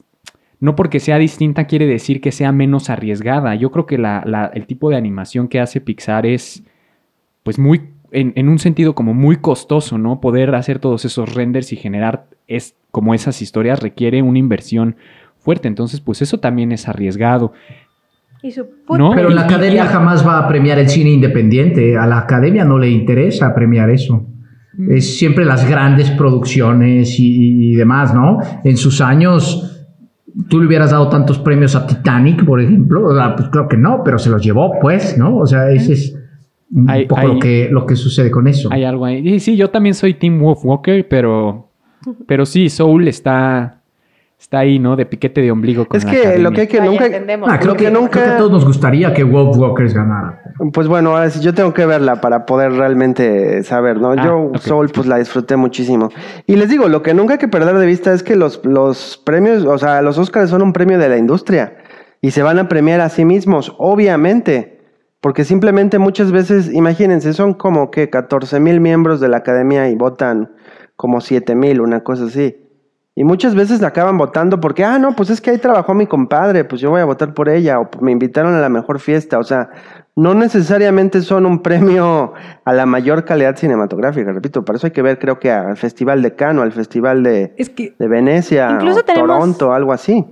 no 0.59 0.75
porque 0.75 0.99
sea 0.99 1.17
distinta 1.17 1.65
quiere 1.65 1.85
decir 1.85 2.19
que 2.21 2.31
sea 2.31 2.51
menos 2.51 2.89
arriesgada. 2.89 3.53
Yo 3.55 3.71
creo 3.71 3.85
que 3.85 3.97
la- 3.97 4.23
la- 4.25 4.51
el 4.53 4.65
tipo 4.65 4.89
de 4.89 4.95
animación 4.97 5.47
que 5.47 5.59
hace 5.59 5.81
Pixar 5.81 6.25
es, 6.25 6.63
pues 7.43 7.59
muy, 7.59 7.81
en, 8.11 8.33
en 8.35 8.49
un 8.49 8.57
sentido 8.59 8.95
como 8.95 9.13
muy 9.13 9.35
costoso, 9.37 9.97
¿no? 9.97 10.19
Poder 10.19 10.55
hacer 10.55 10.79
todos 10.79 11.05
esos 11.05 11.35
renders 11.35 11.71
y 11.73 11.75
generar 11.75 12.25
es, 12.47 12.75
como 12.91 13.13
esas 13.13 13.41
historias 13.41 13.81
requiere 13.81 14.21
una 14.21 14.39
inversión 14.39 14.95
fuerte. 15.39 15.67
Entonces, 15.67 16.01
pues 16.01 16.21
eso 16.21 16.39
también 16.39 16.71
es 16.71 16.87
arriesgado. 16.87 17.53
Y 18.41 18.51
su 18.51 18.65
No, 18.89 19.11
Pero 19.15 19.29
la 19.29 19.41
academia 19.41 19.85
jamás 19.85 20.25
va 20.25 20.39
a 20.39 20.47
premiar 20.47 20.79
el 20.79 20.89
cine 20.89 21.09
independiente. 21.11 21.97
A 21.97 22.05
la 22.07 22.19
academia 22.19 22.63
no 22.65 22.77
le 22.77 22.89
interesa 22.89 23.53
premiar 23.53 23.89
eso. 23.89 24.25
Mm. 24.73 24.91
Es 24.91 25.17
siempre 25.17 25.43
las 25.45 25.67
grandes 25.69 26.09
producciones 26.11 27.19
y, 27.19 27.71
y 27.71 27.75
demás, 27.75 28.13
¿no? 28.13 28.39
En 28.63 28.77
sus 28.77 29.01
años, 29.01 29.76
tú 30.49 30.59
le 30.61 30.67
hubieras 30.67 30.91
dado 30.91 31.09
tantos 31.09 31.39
premios 31.39 31.75
a 31.75 31.85
Titanic, 31.87 32.45
por 32.45 32.61
ejemplo. 32.61 33.05
O 33.05 33.15
sea, 33.15 33.35
pues 33.35 33.49
creo 33.49 33.67
que 33.67 33.77
no, 33.77 34.01
pero 34.03 34.19
se 34.19 34.29
los 34.29 34.41
llevó, 34.41 34.73
pues, 34.81 35.17
¿no? 35.17 35.37
O 35.37 35.45
sea, 35.47 35.71
ese 35.71 35.93
es 35.93 36.15
un 36.71 36.89
Hay- 36.89 37.05
poco 37.07 37.21
hay- 37.21 37.27
lo, 37.27 37.39
que, 37.39 37.69
lo 37.71 37.85
que 37.85 37.95
sucede 37.95 38.29
con 38.31 38.47
eso. 38.47 38.69
Hay 38.71 38.83
algo 38.83 39.05
ahí. 39.05 39.27
Y 39.27 39.39
sí, 39.39 39.55
yo 39.55 39.69
también 39.69 39.95
soy 39.95 40.13
Team 40.15 40.39
Wolf 40.39 40.59
Walker, 40.63 41.07
pero, 41.07 41.69
pero 42.27 42.45
sí, 42.45 42.69
Soul 42.69 43.07
está, 43.07 43.76
está 44.39 44.59
ahí, 44.59 44.77
¿no? 44.79 44.95
De 44.95 45.05
piquete 45.05 45.41
de 45.41 45.51
ombligo 45.51 45.85
con 45.87 45.97
Es 45.97 46.05
la 46.05 46.11
que 46.11 46.37
lo 46.37 46.51
que 46.51 46.61
hay 46.61 46.67
que 46.67 46.79
nunca... 46.79 47.05
entendemos. 47.07 47.49
Ah, 47.51 47.57
creo, 47.59 47.71
lo 47.73 47.77
que 47.77 47.85
que, 47.85 47.91
nunca- 47.91 48.09
creo 48.11 48.25
que 48.25 48.31
a 48.31 48.37
todos 48.37 48.51
nos 48.51 48.65
gustaría 48.65 49.13
que 49.13 49.23
Wolf 49.23 49.57
Walkers 49.57 49.93
ganara. 49.93 50.41
Pues 50.73 50.87
bueno, 50.87 51.11
ahora 51.15 51.29
sí, 51.29 51.39
yo 51.41 51.53
tengo 51.53 51.73
que 51.73 51.85
verla 51.85 52.21
para 52.21 52.45
poder 52.45 52.71
realmente 52.73 53.63
saber, 53.63 53.99
¿no? 53.99 54.11
Ah, 54.11 54.23
yo 54.23 54.37
ok. 54.49 54.57
Soul 54.57 54.89
pues 54.89 55.07
la 55.07 55.17
disfruté 55.17 55.55
muchísimo. 55.55 56.09
Y 56.45 56.55
les 56.55 56.69
digo, 56.69 56.87
lo 56.87 57.01
que 57.01 57.13
nunca 57.13 57.33
hay 57.33 57.39
que 57.39 57.47
perder 57.47 57.75
de 57.77 57.85
vista 57.85 58.13
es 58.13 58.23
que 58.23 58.35
los, 58.35 58.63
los 58.65 59.21
premios, 59.25 59.65
o 59.65 59.77
sea, 59.77 60.01
los 60.01 60.17
Oscars 60.17 60.49
son 60.49 60.61
un 60.61 60.71
premio 60.73 60.97
de 60.99 61.09
la 61.09 61.17
industria 61.17 61.77
y 62.21 62.31
se 62.31 62.43
van 62.43 62.59
a 62.59 62.67
premiar 62.67 63.01
a 63.01 63.09
sí 63.09 63.25
mismos, 63.25 63.73
obviamente. 63.77 64.75
Porque 65.19 65.43
simplemente 65.45 65.97
muchas 65.97 66.31
veces, 66.31 66.71
imagínense, 66.71 67.33
son 67.33 67.55
como 67.55 67.89
que 67.89 68.09
14 68.11 68.59
mil 68.59 68.79
miembros 68.79 69.19
de 69.19 69.27
la 69.27 69.37
academia 69.37 69.89
y 69.89 69.95
votan 69.95 70.51
como 70.95 71.21
7 71.21 71.55
mil, 71.55 71.81
una 71.81 72.01
cosa 72.03 72.25
así. 72.25 72.66
Y 73.19 73.23
muchas 73.23 73.55
veces 73.55 73.81
acaban 73.81 74.15
votando 74.15 74.59
porque, 74.59 74.85
ah, 74.85 74.99
no, 74.99 75.15
pues 75.15 75.31
es 75.31 75.41
que 75.41 75.49
ahí 75.49 75.57
trabajó 75.57 75.95
mi 75.95 76.05
compadre, 76.05 76.63
pues 76.65 76.79
yo 76.79 76.91
voy 76.91 77.01
a 77.01 77.05
votar 77.05 77.33
por 77.33 77.49
ella, 77.49 77.79
o 77.79 77.89
me 77.99 78.11
invitaron 78.11 78.53
a 78.53 78.59
la 78.61 78.69
mejor 78.69 78.99
fiesta. 78.99 79.39
O 79.39 79.43
sea, 79.43 79.71
no 80.15 80.35
necesariamente 80.35 81.21
son 81.23 81.47
un 81.47 81.63
premio 81.63 82.33
a 82.63 82.73
la 82.73 82.85
mayor 82.85 83.25
calidad 83.25 83.55
cinematográfica, 83.55 84.31
repito, 84.31 84.63
para 84.63 84.77
eso 84.77 84.85
hay 84.85 84.93
que 84.93 85.01
ver, 85.01 85.17
creo 85.17 85.39
que 85.39 85.49
al 85.49 85.77
Festival 85.77 86.21
de 86.21 86.35
Cannes, 86.35 86.61
al 86.61 86.71
Festival 86.73 87.23
de, 87.23 87.55
Es 87.57 87.71
que 87.71 87.95
de 87.97 88.07
Venecia, 88.07 88.69
Incluso 88.73 88.99
o 88.99 89.03
tenemos- 89.03 89.27
Toronto, 89.27 89.73
algo 89.73 89.93
así. 89.93 90.23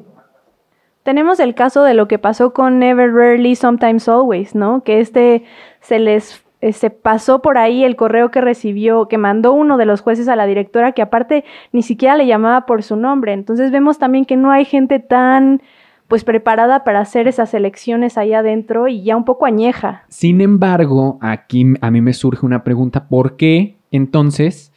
Tenemos 1.02 1.40
el 1.40 1.56
caso 1.56 1.84
de 1.84 1.96
lo 1.96 2.08
que 2.08 2.20
pasó 2.20 2.54
con 2.54 2.78
Never 2.78 3.12
Rarely, 3.12 3.56
Sometimes 3.56 4.08
Always, 4.08 4.54
¿no? 4.54 4.84
Que 4.84 5.00
este 5.00 5.44
se 5.82 5.98
les 5.98 6.45
se 6.74 6.90
pasó 6.90 7.42
por 7.42 7.58
ahí 7.58 7.84
el 7.84 7.96
correo 7.96 8.32
que 8.32 8.42
recibió, 8.42 9.08
que 9.08 9.18
mandó 9.18 9.54
uno 9.54 9.78
de 9.78 9.86
los 9.86 10.02
jueces 10.02 10.28
a 10.28 10.36
la 10.36 10.46
directora, 10.46 10.92
que 10.94 11.02
aparte 11.02 11.44
ni 11.72 11.82
siquiera 11.84 12.16
le 12.16 12.26
llamaba 12.28 12.66
por 12.66 12.84
su 12.84 12.96
nombre. 12.96 13.34
Entonces 13.34 13.72
vemos 13.72 13.98
también 14.00 14.26
que 14.26 14.36
no 14.38 14.52
hay 14.52 14.66
gente 14.66 15.00
tan 15.00 15.62
pues 16.08 16.24
preparada 16.24 16.84
para 16.84 17.00
hacer 17.00 17.28
esas 17.28 17.54
elecciones 17.56 18.18
ahí 18.18 18.34
adentro 18.34 18.88
y 18.88 19.02
ya 19.04 19.18
un 19.18 19.26
poco 19.26 19.46
añeja. 19.48 20.04
Sin 20.08 20.40
embargo, 20.40 21.18
aquí 21.20 21.66
a 21.82 21.90
mí 21.90 22.00
me 22.02 22.14
surge 22.14 22.46
una 22.46 22.64
pregunta, 22.64 23.08
¿por 23.08 23.38
qué 23.38 23.78
entonces 23.92 24.72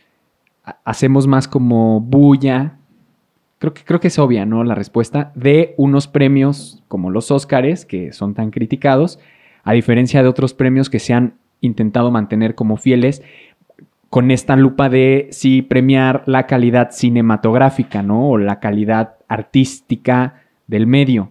ha- 0.64 0.78
hacemos 0.85 1.26
más 1.26 1.47
como 1.47 2.00
bulla? 2.00 2.76
Creo 3.59 3.75
que, 3.75 3.83
creo 3.85 4.00
que 4.00 4.09
es 4.09 4.18
obvia, 4.18 4.47
¿no? 4.47 4.64
La 4.64 4.75
respuesta 4.75 5.33
de 5.35 5.75
unos 5.76 6.09
premios 6.09 6.83
como 6.88 7.11
los 7.11 7.30
Óscares, 7.30 7.85
que 7.85 8.12
son 8.12 8.33
tan 8.33 8.50
criticados, 8.50 9.18
a 9.64 9.73
diferencia 9.73 10.23
de 10.23 10.28
otros 10.28 10.54
premios 10.54 10.88
que 10.88 10.99
se 10.99 11.12
han 11.12 11.35
intentado 11.60 12.10
mantener 12.10 12.54
como 12.54 12.76
fieles 12.76 13.22
con 14.10 14.30
esta 14.30 14.56
lupa 14.56 14.88
de 14.88 15.28
sí 15.32 15.60
premiar 15.62 16.22
la 16.26 16.46
calidad 16.46 16.90
cinematográfica, 16.92 18.02
¿no? 18.02 18.30
O 18.30 18.38
la 18.38 18.58
calidad 18.60 19.16
artística 19.28 20.42
del 20.66 20.86
medio. 20.86 21.30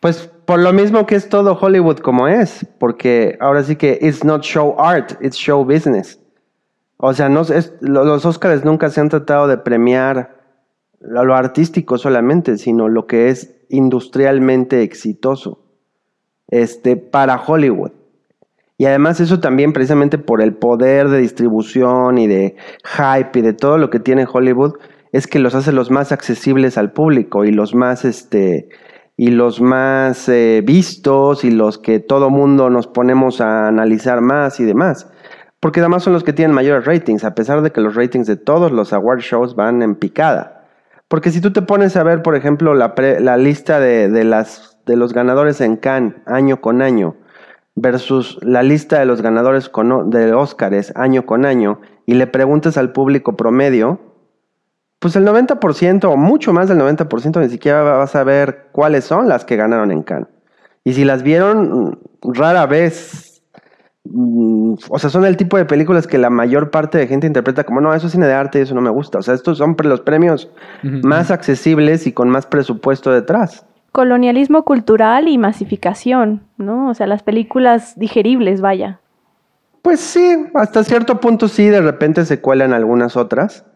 Pues 0.00 0.30
por 0.46 0.58
lo 0.58 0.72
mismo 0.72 1.06
que 1.06 1.14
es 1.14 1.28
todo 1.28 1.58
Hollywood 1.60 1.98
como 1.98 2.26
es, 2.26 2.66
porque 2.78 3.36
ahora 3.40 3.62
sí 3.62 3.76
que 3.76 3.98
it's 4.00 4.24
not 4.24 4.42
show 4.42 4.74
art, 4.78 5.12
it's 5.20 5.36
show 5.36 5.64
business. 5.64 6.18
O 6.96 7.12
sea, 7.14 7.28
no 7.28 7.42
es, 7.42 7.72
lo- 7.80 8.04
los 8.04 8.24
Oscars 8.24 8.64
nunca 8.64 8.88
se 8.90 9.00
han 9.00 9.08
tratado 9.08 9.46
de 9.46 9.58
premiar 9.58 10.36
lo, 11.00 11.24
lo 11.24 11.34
artístico 11.34 11.98
solamente, 11.98 12.58
sino 12.58 12.88
lo 12.88 13.06
que 13.06 13.28
es 13.28 13.54
industrialmente 13.68 14.82
exitoso 14.82 15.60
este, 16.48 16.96
para 16.96 17.40
Hollywood. 17.40 17.92
Y 18.78 18.86
además 18.86 19.20
eso 19.20 19.40
también 19.40 19.72
precisamente 19.72 20.18
por 20.18 20.42
el 20.42 20.54
poder 20.54 21.08
de 21.08 21.18
distribución 21.18 22.18
y 22.18 22.26
de 22.26 22.56
hype 22.84 23.38
y 23.38 23.42
de 23.42 23.52
todo 23.52 23.78
lo 23.78 23.90
que 23.90 24.00
tiene 24.00 24.26
Hollywood, 24.30 24.74
es 25.12 25.26
que 25.26 25.38
los 25.38 25.54
hace 25.54 25.72
los 25.72 25.90
más 25.90 26.10
accesibles 26.10 26.78
al 26.78 26.92
público 26.92 27.44
y 27.44 27.52
los 27.52 27.74
más 27.74 28.04
este 28.04 28.68
y 29.16 29.30
los 29.30 29.60
más 29.60 30.28
eh, 30.28 30.62
vistos 30.64 31.44
y 31.44 31.50
los 31.50 31.78
que 31.78 32.00
todo 32.00 32.30
mundo 32.30 32.70
nos 32.70 32.86
ponemos 32.86 33.40
a 33.40 33.68
analizar 33.68 34.22
más 34.22 34.58
y 34.58 34.64
demás. 34.64 35.08
Porque 35.60 35.80
además 35.80 36.02
son 36.02 36.14
los 36.14 36.24
que 36.24 36.32
tienen 36.32 36.54
mayores 36.54 36.86
ratings, 36.86 37.22
a 37.24 37.34
pesar 37.34 37.62
de 37.62 37.70
que 37.70 37.80
los 37.80 37.94
ratings 37.94 38.26
de 38.26 38.36
todos 38.36 38.72
los 38.72 38.92
award 38.92 39.20
shows 39.20 39.54
van 39.54 39.82
en 39.82 39.94
picada. 39.94 40.66
Porque 41.08 41.30
si 41.30 41.40
tú 41.40 41.52
te 41.52 41.62
pones 41.62 41.96
a 41.96 42.02
ver, 42.02 42.22
por 42.22 42.34
ejemplo, 42.34 42.74
la, 42.74 42.94
la 43.20 43.36
lista 43.36 43.78
de, 43.78 44.08
de 44.08 44.24
las, 44.24 44.78
de 44.86 44.96
los 44.96 45.12
ganadores 45.12 45.60
en 45.60 45.76
Cannes 45.76 46.14
año 46.26 46.60
con 46.60 46.82
año, 46.82 47.16
versus 47.74 48.38
la 48.42 48.62
lista 48.62 48.98
de 48.98 49.06
los 49.06 49.22
ganadores 49.22 49.68
con, 49.68 50.10
de 50.10 50.32
Óscares 50.32 50.92
año 50.96 51.24
con 51.24 51.44
año 51.44 51.80
y 52.06 52.14
le 52.14 52.26
preguntas 52.26 52.76
al 52.76 52.92
público 52.92 53.36
promedio, 53.36 54.00
pues 54.98 55.16
el 55.16 55.26
90% 55.26 56.04
o 56.04 56.16
mucho 56.16 56.52
más 56.52 56.68
del 56.68 56.78
90% 56.78 57.40
ni 57.40 57.48
siquiera 57.48 57.82
vas 57.82 58.14
a 58.14 58.24
ver 58.24 58.68
cuáles 58.72 59.04
son 59.04 59.28
las 59.28 59.44
que 59.44 59.56
ganaron 59.56 59.90
en 59.90 60.02
Cannes. 60.02 60.28
Y 60.84 60.94
si 60.94 61.04
las 61.04 61.22
vieron, 61.22 62.00
rara 62.22 62.66
vez, 62.66 63.42
mm, 64.04 64.74
o 64.88 64.98
sea, 64.98 65.10
son 65.10 65.24
el 65.24 65.36
tipo 65.36 65.56
de 65.56 65.64
películas 65.64 66.06
que 66.06 66.18
la 66.18 66.30
mayor 66.30 66.70
parte 66.70 66.98
de 66.98 67.06
gente 67.06 67.26
interpreta 67.26 67.64
como, 67.64 67.80
no, 67.80 67.94
eso 67.94 68.06
es 68.06 68.12
cine 68.12 68.26
de 68.26 68.34
arte 68.34 68.58
y 68.58 68.62
eso 68.62 68.74
no 68.74 68.80
me 68.80 68.90
gusta. 68.90 69.18
O 69.18 69.22
sea, 69.22 69.34
estos 69.34 69.58
son 69.58 69.76
los 69.82 70.00
premios 70.00 70.50
más 70.82 71.30
accesibles 71.30 72.06
y 72.06 72.12
con 72.12 72.28
más 72.28 72.46
presupuesto 72.46 73.12
detrás. 73.12 73.64
Colonialismo 73.92 74.64
cultural 74.64 75.28
y 75.28 75.38
masificación, 75.38 76.42
¿no? 76.56 76.88
O 76.88 76.94
sea, 76.94 77.06
las 77.06 77.22
películas 77.22 77.98
digeribles, 77.98 78.60
vaya. 78.60 79.00
Pues 79.82 80.00
sí, 80.00 80.46
hasta 80.54 80.84
cierto 80.84 81.20
punto 81.20 81.48
sí, 81.48 81.68
de 81.68 81.80
repente 81.80 82.24
se 82.24 82.40
cuelan 82.40 82.72
algunas 82.72 83.16
otras. 83.16 83.66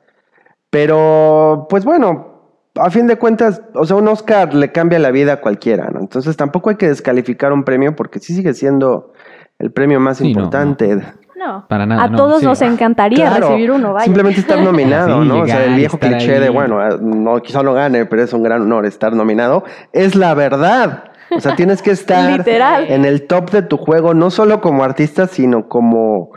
Pero, 0.70 1.66
pues 1.68 1.84
bueno, 1.84 2.36
a 2.76 2.90
fin 2.90 3.06
de 3.06 3.16
cuentas, 3.16 3.62
o 3.74 3.84
sea, 3.84 3.96
un 3.96 4.08
Oscar 4.08 4.54
le 4.54 4.72
cambia 4.72 4.98
la 4.98 5.10
vida 5.10 5.34
a 5.34 5.40
cualquiera, 5.40 5.90
¿no? 5.90 6.00
Entonces 6.00 6.36
tampoco 6.36 6.70
hay 6.70 6.76
que 6.76 6.88
descalificar 6.88 7.52
un 7.52 7.64
premio 7.64 7.96
porque 7.96 8.18
sí 8.18 8.34
sigue 8.34 8.54
siendo 8.54 9.12
el 9.58 9.72
premio 9.72 10.00
más 10.00 10.18
Sí, 10.18 10.24
no, 10.24 10.30
importante. 10.30 11.02
No. 11.36 11.66
Para 11.68 11.84
nada, 11.86 12.04
A 12.04 12.08
no, 12.08 12.16
todos 12.16 12.40
sí. 12.40 12.46
nos 12.46 12.62
encantaría 12.62 13.26
Claro, 13.28 13.48
recibir 13.48 13.70
uno, 13.70 13.92
vaya. 13.92 14.04
Simplemente 14.04 14.40
estar 14.40 14.58
nominado, 14.62 15.22
Sí, 15.22 15.28
¿no? 15.28 15.40
o 15.40 15.46
sea, 15.46 15.64
el 15.64 15.74
viejo 15.74 15.98
cliché 15.98 16.34
ahí. 16.36 16.40
de, 16.40 16.48
bueno, 16.48 16.82
eh, 16.82 16.96
no, 17.00 17.40
quizá 17.42 17.62
no 17.62 17.74
gane, 17.74 18.06
pero 18.06 18.22
es 18.22 18.32
un 18.32 18.42
gran 18.42 18.62
honor 18.62 18.86
estar 18.86 19.12
nominado. 19.12 19.64
Es 19.92 20.14
la 20.14 20.32
verdad. 20.34 21.04
O 21.36 21.40
sea, 21.40 21.54
tienes 21.56 21.82
que 21.82 21.90
estar 21.92 22.38
Literal. 22.38 22.86
en 22.88 23.04
el 23.04 23.26
top 23.26 23.50
de 23.50 23.62
tu 23.62 23.76
juego, 23.76 24.14
no 24.14 24.30
solo 24.30 24.60
como 24.60 24.82
artista, 24.84 25.26
sino 25.26 25.68
como 25.68 26.30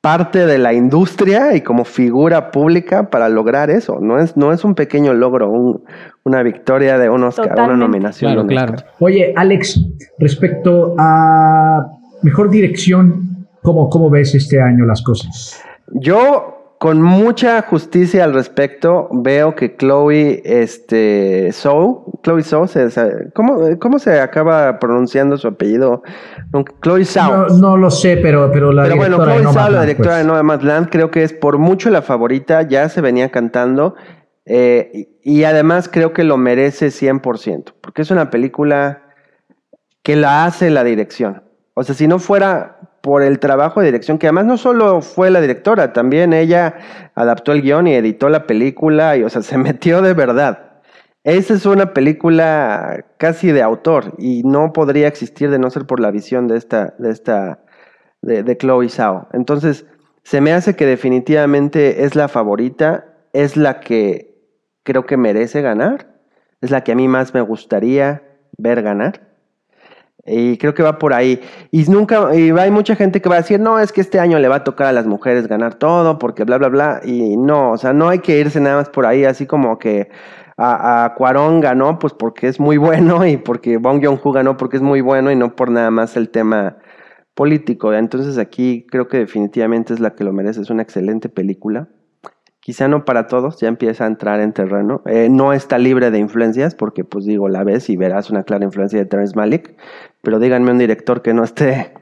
parte 0.00 0.44
de 0.46 0.58
la 0.58 0.72
industria 0.74 1.54
y 1.54 1.62
como 1.62 1.84
figura 1.84 2.50
pública 2.50 3.08
para 3.10 3.28
lograr 3.30 3.70
eso. 3.70 3.98
No 4.00 4.18
es, 4.18 4.36
no 4.36 4.52
es 4.52 4.64
un 4.64 4.74
pequeño 4.74 5.14
logro, 5.14 5.48
un- 5.48 5.84
una 6.24 6.42
victoria 6.42 6.98
de 6.98 7.08
un 7.08 7.22
Oscar, 7.24 7.52
una 7.58 7.76
nominación. 7.76 8.32
Claro, 8.32 8.42
un 8.42 8.48
claro. 8.48 8.74
Oye, 8.98 9.32
Alex, 9.36 9.80
respecto 10.18 10.94
a 10.98 11.86
mejor 12.22 12.50
dirección, 12.50 13.33
¿cómo, 13.64 13.88
cómo 13.88 14.10
ves 14.10 14.34
este 14.34 14.60
año 14.60 14.84
las 14.84 15.02
cosas? 15.02 15.60
Yo, 15.94 16.76
con 16.78 17.00
mucha 17.00 17.62
justicia 17.62 18.24
al 18.24 18.34
respecto, 18.34 19.08
veo 19.10 19.54
que 19.54 19.74
Chloe 19.76 20.42
este, 20.44 21.50
Chloe 22.22 22.42
se- 22.68 22.90
se- 22.90 23.30
¿cómo, 23.34 23.58
¿cómo 23.80 23.98
se 23.98 24.20
acaba 24.20 24.78
pronunciando 24.78 25.36
su 25.38 25.48
apellido? 25.48 26.02
Chloe 26.82 27.04
Zhao. 27.06 27.48
No, 27.48 27.56
no 27.58 27.76
lo 27.78 27.90
sé, 27.90 28.18
pero, 28.18 28.50
pero 28.52 28.70
la 28.70 28.82
Pero 28.84 28.96
bueno, 28.96 29.16
directora 29.16 29.36
de 29.36 29.42
Chloe 29.42 29.52
Zhao, 29.54 29.70
la 29.70 29.80
directora 29.82 30.10
pues. 30.16 30.18
de 30.26 30.32
Nomadland, 30.32 30.88
creo 30.90 31.10
que 31.10 31.22
es 31.22 31.32
por 31.32 31.56
mucho 31.58 31.88
la 31.90 32.02
favorita, 32.02 32.62
ya 32.62 32.88
se 32.90 33.00
venía 33.00 33.30
cantando, 33.30 33.94
eh, 34.44 34.90
y, 35.22 35.38
y 35.38 35.44
además 35.44 35.88
creo 35.90 36.12
que 36.12 36.22
lo 36.22 36.36
merece 36.36 36.88
100%, 36.88 37.72
porque 37.80 38.02
es 38.02 38.10
una 38.10 38.28
película 38.30 39.02
que 40.02 40.16
la 40.16 40.44
hace 40.44 40.68
la 40.70 40.84
dirección. 40.84 41.42
O 41.72 41.82
sea, 41.82 41.94
si 41.94 42.06
no 42.06 42.18
fuera 42.18 42.78
por 43.04 43.22
el 43.22 43.38
trabajo 43.38 43.80
de 43.80 43.86
dirección, 43.86 44.16
que 44.16 44.28
además 44.28 44.46
no 44.46 44.56
solo 44.56 45.02
fue 45.02 45.30
la 45.30 45.42
directora, 45.42 45.92
también 45.92 46.32
ella 46.32 46.76
adaptó 47.14 47.52
el 47.52 47.60
guion 47.60 47.86
y 47.86 47.92
editó 47.92 48.30
la 48.30 48.46
película, 48.46 49.14
y 49.18 49.22
o 49.24 49.28
sea, 49.28 49.42
se 49.42 49.58
metió 49.58 50.00
de 50.00 50.14
verdad. 50.14 50.80
Esa 51.22 51.52
es 51.52 51.66
una 51.66 51.92
película 51.92 53.04
casi 53.18 53.52
de 53.52 53.62
autor 53.62 54.14
y 54.16 54.42
no 54.44 54.72
podría 54.72 55.06
existir 55.06 55.50
de 55.50 55.58
no 55.58 55.68
ser 55.68 55.84
por 55.86 56.00
la 56.00 56.10
visión 56.10 56.48
de 56.48 56.56
esta, 56.56 56.94
de 56.98 57.10
esta, 57.10 57.62
de, 58.22 58.42
de 58.42 58.56
Chloe 58.56 58.88
Zhao. 58.88 59.28
Entonces, 59.34 59.84
se 60.22 60.40
me 60.40 60.54
hace 60.54 60.74
que 60.74 60.86
definitivamente 60.86 62.04
es 62.04 62.16
la 62.16 62.28
favorita, 62.28 63.04
es 63.34 63.58
la 63.58 63.80
que 63.80 64.34
creo 64.82 65.04
que 65.04 65.18
merece 65.18 65.60
ganar, 65.60 66.06
es 66.62 66.70
la 66.70 66.82
que 66.84 66.92
a 66.92 66.94
mí 66.94 67.06
más 67.06 67.34
me 67.34 67.42
gustaría 67.42 68.22
ver 68.56 68.80
ganar. 68.80 69.33
Y 70.26 70.56
creo 70.58 70.74
que 70.74 70.82
va 70.82 70.98
por 70.98 71.12
ahí. 71.12 71.40
Y 71.70 71.84
nunca, 71.84 72.34
y 72.34 72.50
hay 72.50 72.70
mucha 72.70 72.96
gente 72.96 73.20
que 73.20 73.28
va 73.28 73.36
a 73.36 73.38
decir, 73.38 73.60
no, 73.60 73.78
es 73.78 73.92
que 73.92 74.00
este 74.00 74.20
año 74.20 74.38
le 74.38 74.48
va 74.48 74.56
a 74.56 74.64
tocar 74.64 74.86
a 74.86 74.92
las 74.92 75.06
mujeres 75.06 75.48
ganar 75.48 75.74
todo, 75.74 76.18
porque 76.18 76.44
bla, 76.44 76.58
bla, 76.58 76.68
bla. 76.68 77.00
Y 77.04 77.36
no, 77.36 77.72
o 77.72 77.78
sea, 77.78 77.92
no 77.92 78.08
hay 78.08 78.20
que 78.20 78.38
irse 78.38 78.60
nada 78.60 78.76
más 78.76 78.88
por 78.88 79.06
ahí, 79.06 79.24
así 79.24 79.46
como 79.46 79.78
que 79.78 80.08
a, 80.56 81.04
a 81.04 81.14
Cuarón 81.14 81.60
ganó, 81.60 81.98
pues 81.98 82.12
porque 82.14 82.48
es 82.48 82.58
muy 82.60 82.76
bueno, 82.78 83.26
y 83.26 83.36
porque 83.36 83.76
Bong 83.76 84.04
Joon-ho 84.04 84.32
ganó 84.32 84.56
porque 84.56 84.76
es 84.76 84.82
muy 84.82 85.00
bueno, 85.00 85.30
y 85.30 85.36
no 85.36 85.54
por 85.56 85.70
nada 85.70 85.90
más 85.90 86.16
el 86.16 86.30
tema 86.30 86.78
político. 87.34 87.92
Entonces 87.92 88.38
aquí 88.38 88.86
creo 88.88 89.08
que 89.08 89.18
definitivamente 89.18 89.92
es 89.92 90.00
la 90.00 90.14
que 90.14 90.24
lo 90.24 90.32
merece. 90.32 90.60
Es 90.60 90.70
una 90.70 90.82
excelente 90.82 91.28
película. 91.28 91.88
Quizá 92.60 92.88
no 92.88 93.04
para 93.04 93.26
todos, 93.26 93.60
ya 93.60 93.68
empieza 93.68 94.04
a 94.04 94.06
entrar 94.06 94.40
en 94.40 94.54
terreno. 94.54 95.02
Eh, 95.04 95.28
no 95.30 95.52
está 95.52 95.76
libre 95.76 96.10
de 96.10 96.18
influencias, 96.18 96.74
porque 96.74 97.04
pues 97.04 97.26
digo, 97.26 97.48
la 97.50 97.62
ves 97.62 97.90
y 97.90 97.96
verás 97.96 98.30
una 98.30 98.44
clara 98.44 98.64
influencia 98.64 98.98
de 98.98 99.04
Terrence 99.04 99.36
Malick, 99.36 99.76
pero 100.24 100.40
díganme 100.40 100.72
un 100.72 100.78
director 100.78 101.22
que 101.22 101.32
no 101.34 101.44
esté 101.44 101.92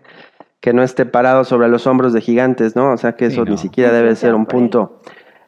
que 0.60 0.72
no 0.72 0.84
esté 0.84 1.04
parado 1.06 1.42
sobre 1.44 1.68
los 1.68 1.88
hombros 1.88 2.12
de 2.12 2.20
gigantes, 2.20 2.76
¿no? 2.76 2.92
O 2.92 2.96
sea 2.96 3.16
que 3.16 3.26
Sí, 3.28 3.32
eso 3.34 3.44
no. 3.44 3.50
ni 3.50 3.58
siquiera 3.58 3.92
debe 3.92 4.14
ser 4.14 4.34
un 4.34 4.46
punto. 4.46 5.00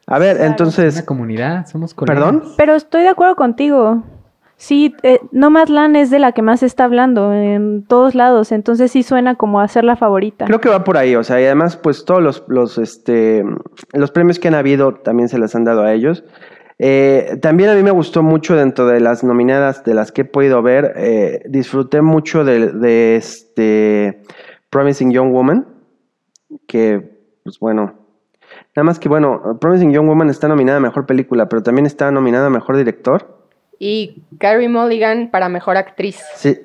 A 0.07 0.19
ver, 0.19 0.41
entonces, 0.41 0.95
Una 0.97 1.05
comunidad, 1.05 1.65
somos 1.67 1.93
colegas. 1.93 2.21
¿perdón? 2.21 2.43
Pero 2.57 2.75
estoy 2.75 3.03
de 3.03 3.09
acuerdo 3.09 3.35
contigo. 3.37 4.03
Sí, 4.57 4.93
eh, 5.03 5.19
Nomadland 5.31 5.95
es 5.97 6.09
de 6.11 6.19
la 6.19 6.31
que 6.33 6.41
más 6.41 6.61
se 6.61 6.65
está 6.65 6.83
hablando 6.85 7.33
en 7.33 7.85
todos 7.85 8.13
lados, 8.15 8.51
entonces 8.51 8.91
sí 8.91 9.03
suena 9.03 9.35
como 9.35 9.59
a 9.59 9.67
ser 9.67 9.83
la 9.83 9.95
favorita. 9.95 10.45
Creo 10.45 10.61
que 10.61 10.69
va 10.69 10.83
por 10.83 10.97
ahí, 10.97 11.15
o 11.15 11.23
sea, 11.23 11.41
y 11.41 11.45
además, 11.45 11.75
pues 11.75 12.05
todos 12.05 12.21
los, 12.21 12.43
los, 12.47 12.77
este, 12.77 13.43
los 13.93 14.11
premios 14.11 14.39
que 14.39 14.47
han 14.47 14.55
habido 14.55 14.93
también 14.95 15.27
se 15.27 15.39
les 15.39 15.55
han 15.55 15.63
dado 15.65 15.83
a 15.83 15.91
ellos. 15.93 16.23
Eh, 16.77 17.37
también 17.41 17.69
a 17.69 17.75
mí 17.75 17.83
me 17.83 17.91
gustó 17.91 18.21
mucho 18.21 18.55
dentro 18.55 18.85
de 18.85 18.99
las 18.99 19.23
nominadas 19.23 19.83
de 19.83 19.93
las 19.93 20.11
que 20.11 20.21
he 20.21 20.25
podido 20.25 20.61
ver, 20.61 20.93
eh, 20.97 21.41
disfruté 21.47 22.01
mucho 22.01 22.43
de, 22.43 22.71
de 22.73 23.15
este 23.15 24.23
Promising 24.69 25.11
Young 25.11 25.31
Woman, 25.31 25.67
que, 26.67 27.01
pues 27.43 27.59
bueno, 27.59 27.93
nada 28.75 28.83
más 28.83 28.99
que 28.99 29.07
bueno, 29.07 29.57
Promising 29.59 29.93
Young 29.93 30.07
Woman 30.07 30.29
está 30.29 30.49
nominada 30.49 30.77
a 30.77 30.81
Mejor 30.81 31.05
Película, 31.05 31.47
pero 31.47 31.63
también 31.63 31.85
está 31.85 32.11
nominada 32.11 32.47
a 32.47 32.49
Mejor 32.49 32.75
Director. 32.75 33.45
Y 33.79 34.23
Carrie 34.39 34.69
Mulligan 34.69 35.31
para 35.31 35.49
mejor 35.49 35.77
actriz. 35.77 36.21
Sí, 36.35 36.59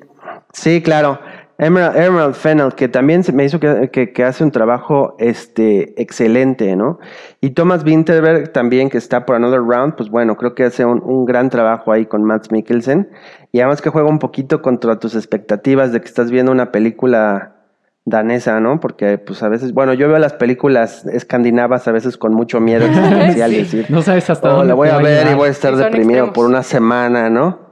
sí, 0.52 0.80
claro. 0.82 1.18
Emerald, 1.62 1.96
Emerald 1.96 2.34
Fennell, 2.34 2.72
que 2.74 2.88
también 2.88 3.22
se 3.22 3.32
me 3.32 3.44
hizo 3.44 3.60
que, 3.60 3.90
que- 3.92 4.12
que 4.12 4.24
hace 4.24 4.42
un 4.42 4.50
trabajo 4.50 5.14
este, 5.18 6.00
excelente, 6.00 6.74
¿no? 6.74 6.98
Y 7.40 7.50
Thomas 7.50 7.84
Winterberg 7.84 8.50
también, 8.52 8.88
que 8.88 8.98
está 8.98 9.26
por 9.26 9.36
Another 9.36 9.60
Round, 9.60 9.94
pues 9.94 10.08
bueno, 10.08 10.36
creo 10.36 10.54
que 10.54 10.64
hace 10.64 10.84
un, 10.84 11.02
un 11.04 11.24
gran 11.26 11.50
trabajo 11.50 11.92
ahí 11.92 12.06
con 12.06 12.24
Matt 12.24 12.50
Mikkelsen. 12.50 13.10
Y 13.52 13.60
además 13.60 13.82
que 13.82 13.90
juega 13.90 14.08
un 14.08 14.18
poquito 14.18 14.62
contra 14.62 14.98
tus 14.98 15.14
expectativas 15.14 15.92
de 15.92 16.00
que 16.00 16.06
estás 16.06 16.30
viendo 16.30 16.50
una 16.50 16.72
película 16.72 17.56
danesa, 18.06 18.58
¿no? 18.60 18.80
Porque 18.80 19.18
pues 19.18 19.42
a 19.42 19.48
veces, 19.48 19.74
bueno, 19.74 19.92
yo 19.92 20.08
veo 20.08 20.18
las 20.18 20.32
películas 20.32 21.04
escandinavas 21.06 21.86
a 21.86 21.92
veces 21.92 22.16
con 22.16 22.32
mucho 22.32 22.58
miedo 22.58 22.86
existencial, 22.86 23.50
Sí. 23.52 23.56
decir, 23.58 23.86
No 23.90 24.00
sabes 24.02 24.30
hasta 24.30 24.48
Oh, 24.48 24.52
dónde 24.52 24.68
la 24.68 24.74
voy 24.74 24.88
a 24.88 24.96
ver 24.96 25.28
y 25.30 25.34
voy 25.34 25.48
a 25.48 25.50
estar 25.50 25.76
deprimido 25.76 26.24
extremos. 26.24 26.30
por 26.34 26.46
una 26.46 26.62
semana, 26.62 27.28
¿no? 27.28 27.69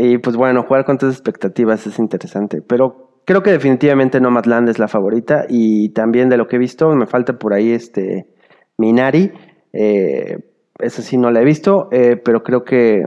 Y 0.00 0.18
pues 0.18 0.36
bueno, 0.36 0.62
jugar 0.62 0.84
con 0.84 0.96
tus 0.96 1.10
expectativas 1.10 1.84
es 1.88 1.98
interesante. 1.98 2.62
Pero 2.62 3.20
creo 3.24 3.42
que 3.42 3.50
definitivamente 3.50 4.20
Nomadland 4.20 4.68
es 4.68 4.78
la 4.78 4.86
favorita. 4.86 5.44
Y 5.48 5.88
también 5.88 6.28
de 6.28 6.36
lo 6.36 6.46
que 6.46 6.54
he 6.54 6.58
visto, 6.60 6.88
me 6.94 7.08
falta 7.08 7.32
por 7.32 7.52
ahí 7.52 7.72
este 7.72 8.28
Minari. 8.76 9.32
Eh, 9.72 10.36
esa 10.78 11.02
sí 11.02 11.18
no 11.18 11.32
la 11.32 11.40
he 11.40 11.44
visto, 11.44 11.88
eh, 11.90 12.16
pero 12.16 12.44
creo 12.44 12.62
que, 12.62 13.02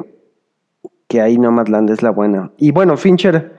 que 1.08 1.22
ahí 1.22 1.38
Nomadland 1.38 1.90
es 1.92 2.04
la 2.04 2.12
buena. 2.12 2.52
Y 2.58 2.74
bueno, 2.74 2.98
Fincher, 2.98 3.54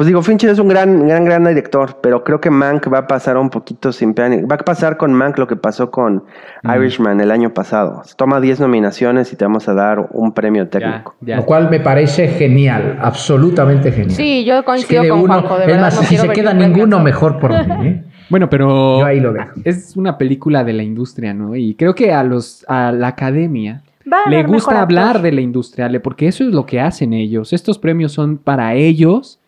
pues 0.00 0.06
digo, 0.06 0.22
Fincher 0.22 0.48
es 0.48 0.58
un 0.58 0.66
gran, 0.68 1.06
gran, 1.06 1.26
gran 1.26 1.44
director, 1.44 1.98
pero 2.02 2.24
creo 2.24 2.40
que 2.40 2.48
Mank 2.48 2.90
va 2.90 3.00
a 3.00 3.06
pasar 3.06 3.36
un 3.36 3.50
poquito 3.50 3.92
sin 3.92 4.14
pena. 4.14 4.30
ni- 4.30 4.40
Va 4.46 4.54
a 4.54 4.58
pasar 4.60 4.96
con 4.96 5.12
Mank 5.12 5.36
lo 5.36 5.46
que 5.46 5.56
pasó 5.56 5.90
con 5.90 6.24
Irishman 6.64 7.20
el 7.20 7.30
año 7.30 7.52
pasado. 7.52 8.00
Toma 8.16 8.40
10 8.40 8.60
nominaciones 8.60 9.30
y 9.30 9.36
te 9.36 9.44
vamos 9.44 9.68
a 9.68 9.74
dar 9.74 10.08
un 10.12 10.32
premio 10.32 10.68
técnico. 10.68 11.16
ya. 11.20 11.36
Lo 11.36 11.44
cual 11.44 11.68
me 11.68 11.80
parece 11.80 12.28
genial, 12.28 12.98
absolutamente 13.02 13.92
genial. 13.92 14.12
Sí, 14.12 14.42
yo 14.46 14.64
coincido 14.64 15.02
con 15.06 15.20
uno- 15.20 15.34
Juanjo, 15.34 15.56
de 15.56 15.60
es 15.64 15.66
verdad. 15.66 15.82
más, 15.82 15.96
no 15.96 16.02
si 16.04 16.16
se 16.16 16.28
queda 16.30 16.54
ninguno, 16.54 16.98
mejor 17.00 17.38
por 17.38 17.50
mí. 17.52 17.86
¿eh? 17.86 18.04
Bueno, 18.30 18.48
pero 18.48 19.00
Yo 19.00 19.04
ahí 19.04 19.20
lo 19.20 19.32
dejo. 19.34 19.50
es 19.64 19.96
una 19.98 20.16
película 20.16 20.62
de 20.64 20.72
la 20.72 20.84
industria, 20.84 21.34
¿no? 21.34 21.56
Y 21.56 21.74
creo 21.74 21.94
que 21.96 22.12
a 22.14 22.22
los 22.22 22.64
a 22.68 22.92
la 22.92 23.08
academia 23.08 23.82
le 24.28 24.44
gusta 24.44 24.70
actor. 24.70 24.82
hablar 24.84 25.20
de 25.20 25.32
la 25.32 25.40
industria, 25.40 25.88
le- 25.88 25.98
porque 26.00 26.28
eso 26.28 26.44
es 26.44 26.54
lo 26.54 26.64
que 26.64 26.80
hacen 26.80 27.12
ellos. 27.12 27.52
Estos 27.52 27.78
premios 27.78 28.12
son 28.12 28.38
para 28.38 28.74
ellos 28.74 29.39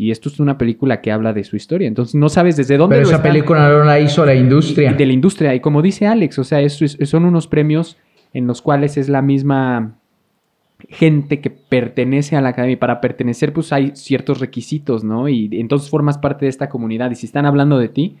y 0.00 0.10
esto 0.10 0.28
es 0.28 0.40
una 0.40 0.56
película 0.58 1.00
que 1.00 1.12
habla 1.12 1.32
de 1.32 1.44
su 1.44 1.56
historia. 1.56 1.86
Entonces 1.88 2.14
no 2.14 2.28
sabes 2.28 2.56
desde 2.56 2.76
dónde 2.76 2.96
Pero 2.96 3.02
lo 3.04 3.08
esa 3.10 3.16
están- 3.18 3.32
película 3.32 3.68
no 3.68 3.84
la 3.84 4.00
hizo 4.00 4.24
la 4.24 4.34
industria. 4.34 4.92
de 4.92 5.06
la 5.06 5.12
industria. 5.12 5.54
Y 5.54 5.60
como 5.60 5.82
dice 5.82 6.06
Alex, 6.06 6.38
o 6.38 6.44
sea, 6.44 6.60
es- 6.60 6.96
son 7.04 7.24
unos 7.24 7.46
premios 7.46 7.96
en 8.32 8.46
los 8.46 8.62
cuales 8.62 8.96
es 8.96 9.08
la 9.08 9.22
misma 9.22 9.96
gente 10.88 11.40
que 11.40 11.50
pertenece 11.50 12.36
a 12.36 12.40
la 12.40 12.50
academia. 12.50 12.72
Y 12.74 12.76
para 12.76 13.00
pertenecer, 13.00 13.52
pues 13.52 13.72
hay 13.72 13.92
ciertos 13.94 14.40
requisitos, 14.40 15.04
¿no? 15.04 15.28
Y 15.28 15.48
entonces 15.52 15.90
formas 15.90 16.16
parte 16.18 16.46
de 16.46 16.50
esta 16.50 16.68
comunidad. 16.68 17.10
Y 17.10 17.14
si 17.16 17.26
están 17.26 17.44
hablando 17.46 17.78
de 17.78 17.88
ti, 17.88 18.16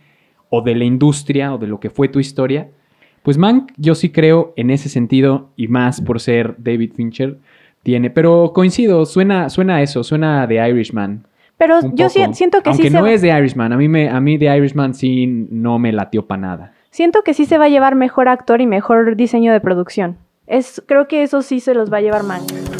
o 0.50 0.62
de 0.62 0.74
la 0.74 0.84
industria, 0.84 1.54
o 1.54 1.58
de 1.58 1.68
lo 1.68 1.80
que 1.80 1.90
fue 1.90 2.08
tu 2.08 2.18
historia, 2.20 2.68
pues 3.22 3.38
Mank, 3.38 3.72
yo 3.76 3.94
sí 3.94 4.10
creo 4.10 4.52
en 4.56 4.70
ese 4.70 4.88
sentido, 4.88 5.50
y 5.56 5.68
más 5.68 6.00
por 6.00 6.20
ser 6.20 6.54
David 6.58 6.92
Fincher, 6.94 7.38
tiene. 7.82 8.10
Pero 8.10 8.52
coincido, 8.54 9.06
suena, 9.06 9.48
suena 9.48 9.76
a 9.76 9.82
eso, 9.82 10.02
suena 10.04 10.46
de 10.46 10.56
Irishman. 10.68 11.24
Pero 11.60 11.78
yo 11.92 12.08
si- 12.08 12.24
siento 12.32 12.62
que 12.62 12.70
Aunque 12.70 12.88
sí 12.88 12.90
no 12.90 13.04
se 13.04 13.14
es 13.14 13.20
de 13.22 13.28
Irishman. 13.38 13.72
A 13.74 13.76
mí, 13.76 13.86
me, 13.86 14.08
a 14.08 14.18
mí 14.18 14.38
de 14.38 14.46
Irishman 14.56 14.94
sí 14.94 15.26
no 15.26 15.78
me 15.78 15.92
latió 15.92 16.26
para 16.26 16.40
nada. 16.40 16.72
siento 16.90 17.22
que 17.22 17.34
sí 17.34 17.44
se 17.44 17.58
va 17.58 17.66
a 17.66 17.68
llevar 17.68 17.94
mejor 17.94 18.28
actor 18.28 18.62
y 18.62 18.66
mejor 18.66 19.14
diseño 19.14 19.52
de 19.52 19.60
producción. 19.60 20.16
Es, 20.46 20.82
creo 20.86 21.06
que 21.06 21.22
eso 21.22 21.42
sí 21.42 21.60
se 21.60 21.74
los 21.74 21.92
va 21.92 21.98
a 21.98 22.00
llevar 22.00 22.24
Mank. 22.24 22.79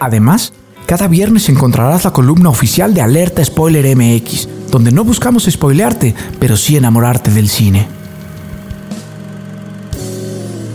Además, 0.00 0.52
cada 0.86 1.08
viernes 1.08 1.48
encontrarás 1.48 2.04
la 2.04 2.12
columna 2.12 2.48
oficial 2.48 2.94
de 2.94 3.02
Alerta 3.02 3.44
Spoiler 3.44 3.96
MX, 3.96 4.70
donde 4.70 4.92
no 4.92 5.04
buscamos 5.04 5.44
spoilearte, 5.44 6.14
pero 6.38 6.56
sí 6.56 6.76
enamorarte 6.76 7.30
del 7.30 7.48
cine. 7.48 7.86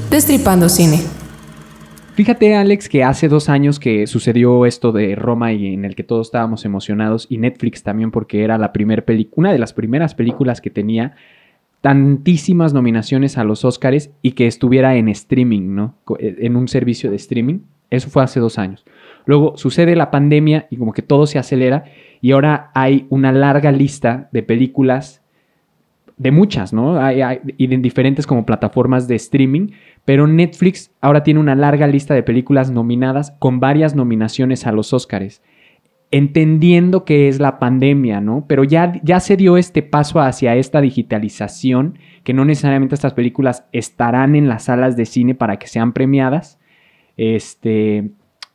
Destripando 0.10 0.70
cine. 0.70 1.02
Fíjate, 2.16 2.56
Alex, 2.56 2.90
que 2.90 3.04
hace 3.04 3.28
dos 3.28 3.50
años 3.50 3.80
que 3.80 4.06
sucedió 4.06 4.68
esto 4.68 4.92
de 4.92 5.16
Roma 5.16 5.52
y 5.52 5.74
en 5.74 5.84
el 5.84 5.96
que 5.96 6.04
todos 6.04 6.28
estábamos 6.28 6.64
emocionados, 6.64 7.26
y 7.28 7.40
Netflix 7.40 7.82
también, 7.82 8.12
porque 8.12 8.44
era 8.44 8.60
la 8.60 8.72
primer 8.72 9.04
una 9.36 9.52
de 9.52 9.58
las 9.58 9.74
primeras 9.74 10.14
películas 10.14 10.62
que 10.62 10.70
tenía 10.70 11.16
tantísimas 11.82 12.72
nominaciones 12.74 13.40
a 13.40 13.44
los 13.44 13.66
Oscars 13.66 14.12
y 14.22 14.34
que 14.34 14.46
estuviera 14.46 14.96
en 14.96 15.10
streaming, 15.10 15.74
¿no? 15.74 15.96
Eh, 16.20 16.36
En 16.42 16.56
un 16.56 16.68
servicio 16.68 17.10
de 17.10 17.16
streaming. 17.16 17.62
Eso 17.90 18.10
fue 18.10 18.24
hace 18.24 18.40
dos 18.40 18.60
años. 18.60 18.86
Luego 19.26 19.58
sucede 19.58 19.96
la 19.96 20.12
pandemia 20.12 20.68
y 20.70 20.78
como 20.78 20.94
que 20.94 21.02
todo 21.02 21.26
se 21.26 21.40
acelera 21.40 21.86
y 22.22 22.32
ahora 22.32 22.72
hay 22.74 23.06
una 23.10 23.32
larga 23.32 23.72
lista 23.72 24.30
de 24.32 24.44
películas 24.44 25.24
de 26.18 26.32
muchas, 26.32 26.74
¿no? 26.74 27.00
Hay, 27.00 27.22
y 27.58 27.74
en 27.74 27.82
diferentes 27.82 28.28
como 28.28 28.46
plataformas 28.46 29.08
de 29.08 29.16
streaming, 29.16 29.70
pero 30.06 30.28
Netflix 30.28 30.92
ahora 31.02 31.24
tiene 31.24 31.40
una 31.40 31.56
larga 31.56 31.88
lista 31.88 32.14
de 32.14 32.24
películas 32.24 32.72
nominadas 32.72 33.32
con 33.40 33.60
varias 33.60 33.96
nominaciones 33.96 34.68
a 34.68 34.72
los 34.72 34.94
Oscars. 34.94 35.42
Entendiendo 36.12 37.06
que 37.06 37.28
es 37.28 37.40
la 37.40 37.58
pandemia, 37.58 38.22
¿no? 38.22 38.46
Pero 38.48 38.64
ya, 38.64 39.02
ya 39.04 39.20
se 39.20 39.36
dio 39.36 39.58
este 39.58 39.82
paso 39.82 40.22
hacia 40.22 40.56
esta 40.56 40.80
digitalización, 40.80 41.98
que 42.24 42.34
no 42.34 42.46
necesariamente 42.46 42.94
estas 42.94 43.14
películas 43.14 43.66
estarán 43.72 44.36
en 44.36 44.48
las 44.48 44.66
salas 44.66 44.96
de 44.96 45.06
cine 45.06 45.34
para 45.34 45.58
que 45.58 45.68
sean 45.68 45.92
premiadas. 45.92 46.60
Este, 47.18 48.12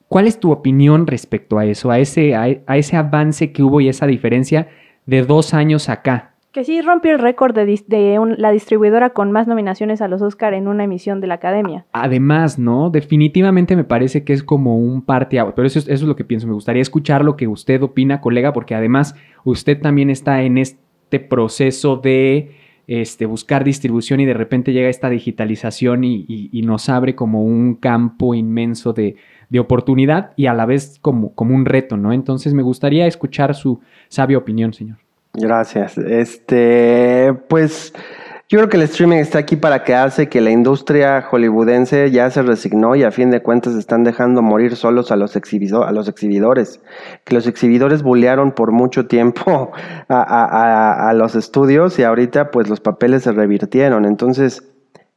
¿Cuál 0.09 0.27
es 0.27 0.41
tu 0.41 0.51
opinión 0.51 1.07
respecto 1.07 1.59
a 1.59 1.67
eso, 1.67 1.91
a 1.91 1.99
ese, 1.99 2.35
a, 2.35 2.47
a 2.67 2.77
ese 2.77 2.97
avance 2.97 3.53
que 3.53 3.63
hubo 3.63 3.81
y 3.81 3.89
esa 3.89 4.07
diferencia 4.07 4.69
de 5.07 5.23
dos 5.23 5.53
años 5.55 5.89
acá? 5.89 6.35
Que 6.51 6.65
sí 6.65 6.81
rompió 6.81 7.13
el 7.13 7.19
récord 7.19 7.55
de, 7.55 7.67
dis- 7.67 7.85
de 7.87 8.19
un- 8.19 8.35
la 8.39 8.51
distribuidora 8.51 9.11
con 9.11 9.31
más 9.33 9.47
nominaciones 9.47 10.01
a 10.01 10.09
los 10.09 10.23
Oscar 10.23 10.55
en 10.55 10.67
una 10.67 10.85
emisión 10.85 11.21
de 11.21 11.27
la 11.27 11.35
Academia. 11.35 11.85
Además, 11.93 12.59
¿no? 12.59 12.89
Definitivamente 12.89 13.77
me 13.77 13.85
parece 13.85 14.25
que 14.25 14.33
es 14.33 14.43
como 14.43 14.79
un 14.79 15.03
parte, 15.03 15.39
pero 15.55 15.67
eso 15.67 15.79
es, 15.79 15.85
eso 15.87 16.05
es 16.05 16.09
lo 16.09 16.17
que 16.17 16.25
pienso. 16.25 16.47
Me 16.47 16.55
gustaría 16.55 16.81
escuchar 16.83 17.23
lo 17.23 17.37
que 17.37 17.47
usted 17.47 17.83
opina, 17.83 18.23
colega, 18.23 18.55
porque 18.55 18.75
además 18.75 19.15
usted 19.45 19.79
también 19.81 20.09
está 20.09 20.41
en 20.43 20.57
este 20.57 21.21
proceso 21.21 21.97
de 21.99 22.53
este, 22.89 23.27
buscar 23.27 23.63
distribución 23.65 24.19
y 24.19 24.25
de 24.27 24.35
repente 24.35 24.73
llega 24.73 24.89
esta 24.89 25.11
digitalización 25.11 26.03
y, 26.05 26.25
y- 26.29 26.63
nos 26.63 26.89
abre 26.89 27.15
como 27.15 27.45
un 27.45 27.75
campo 27.77 28.35
inmenso 28.35 28.93
de, 28.95 29.17
de 29.51 29.61
oportunidad 29.61 30.33
y 30.37 30.47
a 30.47 30.55
la 30.55 30.67
vez 30.67 30.99
como, 31.01 31.35
como 31.35 31.55
un 31.55 31.67
reto, 31.67 31.97
¿no? 31.97 32.13
Entonces 32.13 32.55
me 32.55 32.63
gustaría 32.63 33.07
escuchar 33.07 33.55
su 33.55 33.81
sabia 34.09 34.39
opinión, 34.39 34.73
señor. 34.73 34.97
Gracias. 35.35 35.99
Este, 35.99 37.35
pues 37.49 37.93
yo 38.51 38.59
creo 38.59 38.69
que 38.71 38.79
el 38.79 38.83
streaming 38.85 39.19
está 39.19 39.39
aquí 39.41 39.57
para 39.57 39.85
quedarse, 39.85 40.29
que 40.31 40.41
la 40.41 40.51
industria 40.51 41.21
hollywoodense 41.21 42.11
ya 42.11 42.31
se 42.31 42.41
resignó 42.43 42.97
y 42.97 43.03
a 43.03 43.11
fin 43.11 43.31
de 43.31 43.43
cuentas 43.43 43.75
están 43.75 44.05
dejando 44.05 44.41
morir 44.41 44.75
solos 44.77 45.13
a 45.13 45.17
los, 45.17 45.37
exhibido- 45.37 45.85
a 45.85 45.93
los 45.93 46.09
exhibidores. 46.09 46.81
Que 47.25 47.35
los 47.35 47.47
exhibidores 47.47 48.03
bullearon 48.03 48.53
por 48.53 48.73
mucho 48.73 49.07
tiempo 49.07 49.73
a, 50.09 50.17
a- 50.23 50.45
a- 50.47 51.11
a 51.11 51.13
los 51.13 51.35
estudios 51.35 51.99
y 51.99 52.05
ahorita 52.05 52.51
pues 52.51 52.71
los 52.71 52.81
papeles 52.81 53.25
se 53.25 53.33
revirtieron. 53.33 54.07
Entonces, 54.07 54.63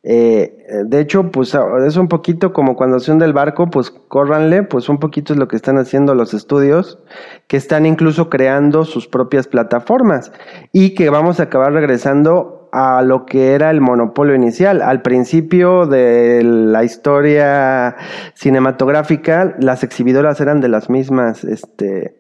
eh, 0.04 0.58
de 0.88 1.00
hecho, 1.00 1.32
pues 1.32 1.56
es 1.88 1.96
un 1.96 2.10
poquito 2.10 2.52
como 2.52 2.76
cuando 2.76 3.00
se 3.00 3.12
hunde 3.14 3.24
el 3.26 3.34
barco, 3.34 3.70
pues 3.70 3.92
córranle, 3.92 4.64
pues 4.64 4.90
un 4.90 4.98
poquito 5.00 5.32
es 5.32 5.40
lo 5.40 5.48
que 5.48 5.56
están 5.56 5.78
haciendo 5.78 6.16
los 6.16 6.34
estudios, 6.34 7.00
que 7.48 7.56
están 7.56 7.86
incluso 7.86 8.30
creando 8.30 8.84
sus 8.84 9.08
propias 9.08 9.48
plataformas 9.48 10.34
y 10.74 10.96
que 10.96 11.10
vamos 11.10 11.40
a 11.40 11.44
acabar 11.44 11.72
regresando 11.72 12.58
a 12.72 13.02
lo 13.02 13.26
que 13.26 13.54
era 13.54 13.70
el 13.70 13.82
monopolio 13.82 14.36
inicial. 14.36 14.82
Al 14.82 15.02
principio 15.02 15.86
de 15.86 16.44
la 16.44 16.84
historia 16.84 17.96
cinematográfica, 18.34 19.56
las 19.60 19.84
exhibidoras 19.84 20.40
eran 20.42 20.62
de 20.62 20.70
las 20.70 20.90
mismas, 20.90 21.44
este, 21.44 22.16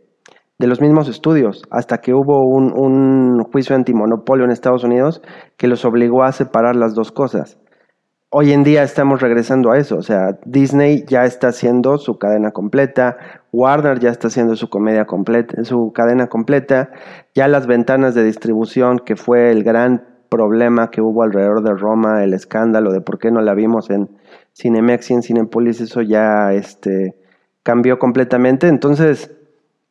de 0.59 0.67
los 0.67 0.81
mismos 0.81 1.07
estudios, 1.07 1.63
hasta 1.71 1.99
que 1.99 2.13
hubo 2.13 2.45
un, 2.47 2.73
un 2.73 3.43
juicio 3.51 3.75
antimonopolio 3.75 4.45
en 4.45 4.51
Estados 4.51 4.83
Unidos 4.83 5.21
que 5.57 5.67
los 5.67 5.85
obligó 5.85 6.23
a 6.23 6.31
separar 6.31 6.75
las 6.75 6.93
dos 6.93 7.11
cosas. 7.11 7.57
Hoy 8.33 8.53
en 8.53 8.63
día 8.63 8.83
estamos 8.83 9.21
regresando 9.21 9.71
a 9.71 9.77
eso, 9.77 9.97
o 9.97 10.01
sea, 10.01 10.37
Disney 10.45 11.03
ya 11.05 11.25
está 11.25 11.49
haciendo 11.49 11.97
su 11.97 12.17
cadena 12.17 12.51
completa, 12.51 13.17
Warner 13.51 13.99
ya 13.99 14.09
está 14.09 14.27
haciendo 14.29 14.55
su 14.55 14.69
comedia 14.69 15.03
completa, 15.03 15.65
su 15.65 15.91
cadena 15.93 16.27
completa, 16.27 16.91
ya 17.35 17.49
las 17.49 17.67
ventanas 17.67 18.15
de 18.15 18.23
distribución, 18.23 18.99
que 18.99 19.17
fue 19.17 19.51
el 19.51 19.65
gran 19.65 20.10
problema 20.31 20.89
que 20.89 21.01
hubo 21.01 21.23
alrededor 21.23 21.61
de 21.61 21.73
Roma, 21.75 22.23
el 22.23 22.33
escándalo 22.33 22.93
de 22.93 23.01
por 23.01 23.19
qué 23.19 23.29
no 23.31 23.41
la 23.41 23.53
vimos 23.53 23.89
en 23.89 24.09
Cinemex 24.53 25.11
y 25.11 25.13
en 25.13 25.23
Cinepolis, 25.23 25.81
eso 25.81 26.01
ya 26.01 26.53
este, 26.53 27.15
cambió 27.63 27.99
completamente. 27.99 28.69
Entonces, 28.69 29.29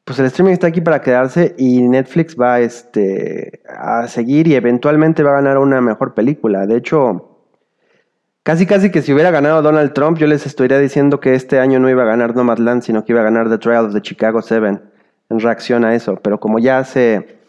pues 0.05 0.19
el 0.19 0.27
streaming 0.27 0.55
está 0.55 0.69
aquí 0.69 0.81
para 0.81 1.03
quedarse 1.03 1.55
y 1.59 1.83
Netflix 1.83 2.37
va 2.41 2.59
este, 2.61 3.61
a 3.69 4.09
seguir 4.09 4.49
y 4.49 4.55
eventualmente 4.55 5.23
va 5.23 5.33
a 5.33 5.35
ganar 5.35 5.59
una 5.59 5.83
mejor 5.83 6.15
película. 6.15 6.67
De 6.67 6.79
hecho, 6.79 7.39
casi 8.43 8.65
casi 8.65 8.91
que 8.91 9.03
si 9.03 9.13
hubiera 9.13 9.31
ganado 9.31 9.61
Donald 9.61 9.93
Trump, 9.93 10.17
yo 10.17 10.27
les 10.27 10.47
estaría 10.47 10.79
diciendo 10.79 11.21
que 11.21 11.35
este 11.35 11.61
año 11.61 11.79
no 11.81 11.91
iba 11.91 12.03
a 12.03 12.07
ganar 12.07 12.35
Nomadland, 12.35 12.83
sino 12.83 13.05
que 13.05 13.13
iba 13.13 13.21
a 13.21 13.25
ganar 13.25 13.51
The 13.51 13.59
Trial 13.59 13.85
of 13.85 13.93
the 13.93 14.01
Chicago 14.01 14.41
Seven 14.41 14.81
en 15.29 15.39
reacción 15.39 15.85
a 15.85 15.95
eso. 15.95 16.17
Pero 16.17 16.41
como 16.41 16.59
ya 16.59 16.83
se, 16.85 17.40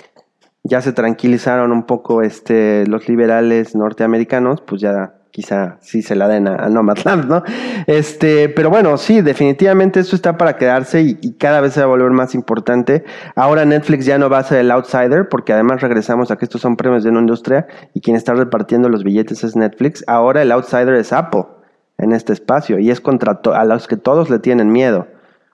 ya 0.63 0.81
se 0.81 0.93
tranquilizaron 0.93 1.71
un 1.71 1.83
poco 1.83 2.21
este, 2.21 2.85
los 2.87 3.09
liberales 3.09 3.75
norteamericanos, 3.75 4.61
pues 4.61 4.81
ya 4.81 5.15
quizá 5.31 5.77
sí 5.79 6.01
se 6.01 6.15
la 6.15 6.27
den 6.27 6.47
a, 6.47 6.69
Nomadland, 6.69 7.25
¿no? 7.25 7.43
Este, 7.87 8.49
pero 8.49 8.69
bueno, 8.69 8.97
sí, 8.97 9.21
definitivamente 9.21 10.01
eso 10.01 10.15
está 10.15 10.37
para 10.37 10.57
quedarse 10.57 11.01
y, 11.01 11.17
y, 11.21 11.33
cada 11.33 11.61
vez 11.61 11.73
se 11.73 11.79
va 11.79 11.85
a 11.85 11.89
volver 11.89 12.11
más 12.11 12.35
importante. 12.35 13.05
Ahora 13.35 13.65
Netflix 13.65 14.05
ya 14.05 14.17
no 14.17 14.29
va 14.29 14.39
a 14.39 14.43
ser 14.43 14.59
el 14.59 14.71
outsider, 14.71 15.29
porque 15.29 15.53
además 15.53 15.81
regresamos 15.81 16.31
a 16.31 16.35
que 16.35 16.45
estos 16.45 16.61
son 16.61 16.75
premios 16.75 17.03
de 17.03 17.09
una 17.09 17.21
industria 17.21 17.67
y 17.93 18.01
quien 18.01 18.17
está 18.17 18.33
repartiendo 18.33 18.89
los 18.89 19.03
billetes 19.03 19.43
es 19.43 19.55
Netflix. 19.55 20.03
Ahora 20.05 20.41
el 20.41 20.51
outsider 20.51 20.93
es 20.95 21.13
Apple 21.13 21.45
en 21.97 22.11
este 22.11 22.33
espacio 22.33 22.79
y 22.79 22.91
es 22.91 22.99
contra 22.99 23.39
a 23.53 23.65
los 23.65 23.87
que 23.87 23.97
todos 23.97 24.29
le 24.29 24.39
tienen 24.39 24.71
miedo. 24.71 25.07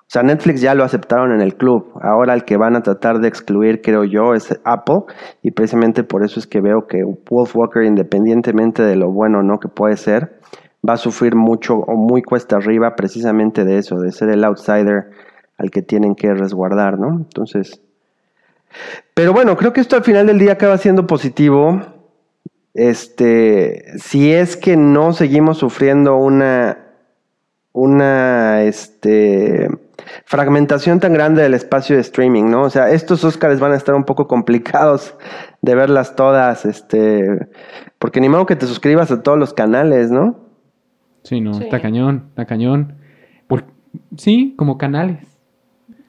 O 0.07 0.09
sea, 0.09 0.23
Netflix 0.23 0.61
ya 0.61 0.73
lo 0.73 0.85
aceptaron 0.85 1.33
en 1.33 1.41
el 1.41 1.55
club. 1.55 1.91
Ahora 2.01 2.33
el 2.33 2.45
que 2.45 2.55
van 2.55 2.77
a 2.77 2.81
tratar 2.81 3.19
de 3.19 3.27
excluir, 3.27 3.81
creo 3.81 4.05
yo, 4.05 4.33
es 4.33 4.57
Apple. 4.63 5.01
Y 5.43 5.51
precisamente 5.51 6.03
por 6.03 6.23
eso 6.23 6.39
es 6.39 6.47
que 6.47 6.61
veo 6.61 6.87
que 6.87 7.03
Wolf 7.29 7.53
Walker, 7.53 7.83
independientemente 7.83 8.83
de 8.83 8.95
lo 8.95 9.11
bueno 9.11 9.39
o 9.39 9.43
no 9.43 9.59
que 9.59 9.67
puede 9.67 9.97
ser, 9.97 10.39
va 10.87 10.93
a 10.93 10.97
sufrir 10.97 11.35
mucho 11.35 11.75
o 11.75 11.97
muy 11.97 12.21
cuesta 12.21 12.55
arriba 12.55 12.95
precisamente 12.95 13.65
de 13.65 13.79
eso, 13.79 13.99
de 13.99 14.13
ser 14.13 14.29
el 14.29 14.45
outsider 14.45 15.09
al 15.57 15.71
que 15.71 15.81
tienen 15.81 16.15
que 16.15 16.33
resguardar, 16.33 16.97
¿no? 16.97 17.09
Entonces, 17.09 17.81
pero 19.13 19.33
bueno, 19.33 19.57
creo 19.57 19.73
que 19.73 19.81
esto 19.81 19.95
al 19.95 20.03
final 20.03 20.27
del 20.27 20.39
día 20.39 20.53
acaba 20.53 20.77
siendo 20.77 21.07
positivo. 21.07 21.81
este, 22.73 23.97
si 23.97 24.31
es 24.31 24.55
que 24.55 24.77
no 24.77 25.11
seguimos 25.11 25.57
sufriendo 25.57 26.15
una, 26.15 26.77
una, 27.73 28.63
este, 28.63 29.67
fragmentación 30.25 30.99
tan 30.99 31.13
grande 31.13 31.41
del 31.41 31.53
espacio 31.53 31.95
de 31.95 32.01
streaming, 32.01 32.45
¿no? 32.45 32.63
O 32.63 32.69
sea, 32.69 32.89
estos 32.91 33.23
Oscars 33.23 33.59
van 33.59 33.71
a 33.71 33.75
estar 33.75 33.95
un 33.95 34.03
poco 34.03 34.27
complicados 34.27 35.15
de 35.61 35.75
verlas 35.75 36.15
todas, 36.15 36.65
este, 36.65 37.47
porque 37.99 38.21
ni 38.21 38.29
modo 38.29 38.45
que 38.45 38.55
te 38.55 38.65
suscribas 38.67 39.11
a 39.11 39.23
todos 39.23 39.37
los 39.37 39.53
canales, 39.53 40.11
¿no? 40.11 40.39
Sí, 41.23 41.41
no, 41.41 41.53
Sí. 41.53 41.63
está 41.63 41.81
cañón, 41.81 42.25
está 42.29 42.45
cañón. 42.45 42.95
Por- 43.47 43.65
sí, 44.17 44.53
como 44.57 44.77
canales. 44.77 45.19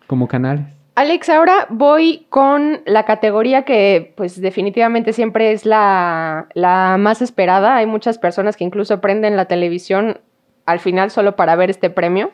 Como 0.07 0.29
canales. 0.29 0.67
Alex, 0.95 1.29
ahora 1.29 1.67
voy 1.71 2.27
con 2.29 2.81
la 2.85 3.05
categoría 3.05 3.63
que 3.63 4.15
pues 4.17 4.41
definitivamente 4.41 5.13
siempre 5.13 5.53
es 5.53 5.65
la, 5.65 6.49
la 6.55 6.97
más 6.99 7.23
esperada. 7.23 7.77
Hay 7.77 7.87
muchas 7.87 8.19
personas 8.19 8.57
que 8.57 8.65
incluso 8.65 9.01
prenden 9.01 9.37
la 9.37 9.45
televisión 9.45 10.19
al 10.67 10.81
final 10.81 11.11
solo 11.11 11.37
para 11.37 11.55
ver 11.55 11.71
este 11.71 11.89
premio, 11.89 12.33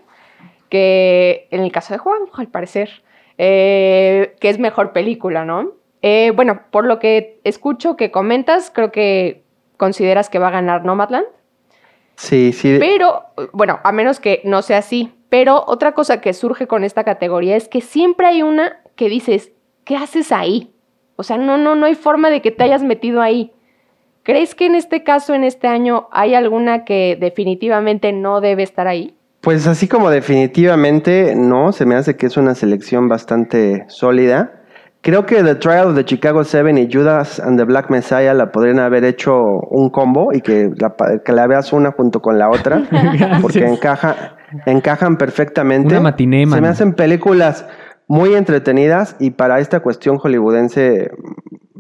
que 0.69 1.49
en 1.51 1.61
el 1.61 1.73
caso 1.73 1.95
de 1.95 1.99
Juan, 1.99 2.23
al 2.35 2.49
parecer, 2.49 3.03
eh, 3.39 4.37
que 4.41 4.49
es 4.49 4.59
mejor 4.59 4.93
película, 4.93 5.45
¿no? 5.45 5.73
Eh, 6.03 6.33
bueno, 6.35 6.63
por 6.71 6.85
lo 6.85 6.99
que 6.99 7.41
escucho 7.45 7.97
que 7.97 8.11
comentas, 8.11 8.71
creo 8.71 8.93
que 8.93 9.43
consideras 9.77 10.29
que 10.29 10.39
va 10.39 10.49
a 10.49 10.53
ganar 10.53 10.85
Nomadland. 10.85 11.27
Sí, 12.17 12.53
sí. 12.53 12.77
Pero, 12.79 13.25
bueno, 13.53 13.81
a 13.83 13.91
menos 13.93 14.21
que 14.21 14.41
no 14.45 14.63
sea 14.63 14.79
así. 14.79 15.13
Pero 15.31 15.65
otra 15.67 15.93
cosa 15.93 16.21
que 16.21 16.33
surge 16.33 16.67
con 16.67 16.85
esta 16.85 17.05
categoría 17.05 17.57
es 17.57 17.69
que 17.69 17.81
siempre 17.81 18.27
hay 18.27 18.43
una 18.43 18.81
que 18.95 19.09
dices, 19.09 19.51
¿qué 19.85 19.97
haces 19.97 20.31
ahí? 20.31 20.73
O 21.17 21.23
sea, 21.23 21.39
no, 21.39 21.59
no, 21.59 21.75
no 21.75 21.87
hay 21.87 21.95
forma 21.95 22.31
de 22.31 22.41
que 22.41 22.51
te 22.51 22.65
hayas 22.65 22.83
metido 22.83 23.21
ahí. 23.21 23.53
¿Crees 24.23 24.55
que 24.55 24.67
en 24.67 24.75
este 24.75 25.03
caso, 25.03 25.35
en 25.35 25.45
este 25.45 25.69
año, 25.69 26.09
hay 26.13 26.35
alguna 26.35 26.85
que 26.85 27.17
definitivamente 27.21 28.13
no 28.13 28.41
debe 28.41 28.63
estar 28.63 28.87
ahí? 28.87 29.15
Pues 29.45 29.67
así 29.67 29.89
como 29.89 30.09
definitivamente 30.09 31.35
no, 31.37 31.73
se 31.73 31.85
me 31.85 31.97
hace 31.97 32.17
que 32.17 32.27
es 32.27 32.39
una 32.39 32.55
selección 32.55 33.09
bastante 33.09 33.85
sólida. 33.89 34.63
Creo 35.03 35.27
que 35.27 35.43
The 35.43 35.57
Trial 35.57 35.89
of 35.89 35.97
the 35.97 36.05
Chicago 36.07 36.45
Seven 36.45 36.79
y 36.79 36.91
Judas 36.91 37.39
and 37.39 37.59
the 37.59 37.65
Black 37.65 37.91
Messiah 37.91 38.33
la 38.33 38.51
podrían 38.51 38.79
haber 38.79 39.05
hecho 39.05 39.35
un 39.71 39.91
combo 39.91 40.33
y 40.33 40.41
que 40.41 40.71
la, 40.79 40.95
que 41.23 41.33
la 41.33 41.47
veas 41.47 41.75
una 41.75 41.93
junto 41.93 42.23
con 42.23 42.39
la 42.39 42.49
otra, 42.49 42.85
porque 43.43 43.67
encaja, 43.67 44.37
encajan 44.65 45.19
perfectamente. 45.19 45.89
Una 45.89 46.01
matiné, 46.01 46.47
Se 46.47 46.61
me 46.63 46.69
hacen 46.69 46.95
películas 46.95 47.67
muy 48.09 48.35
entretenidas 48.35 49.15
y 49.21 49.33
para 49.33 49.61
esta 49.61 49.81
cuestión 49.81 50.17
hollywoodense 50.17 51.11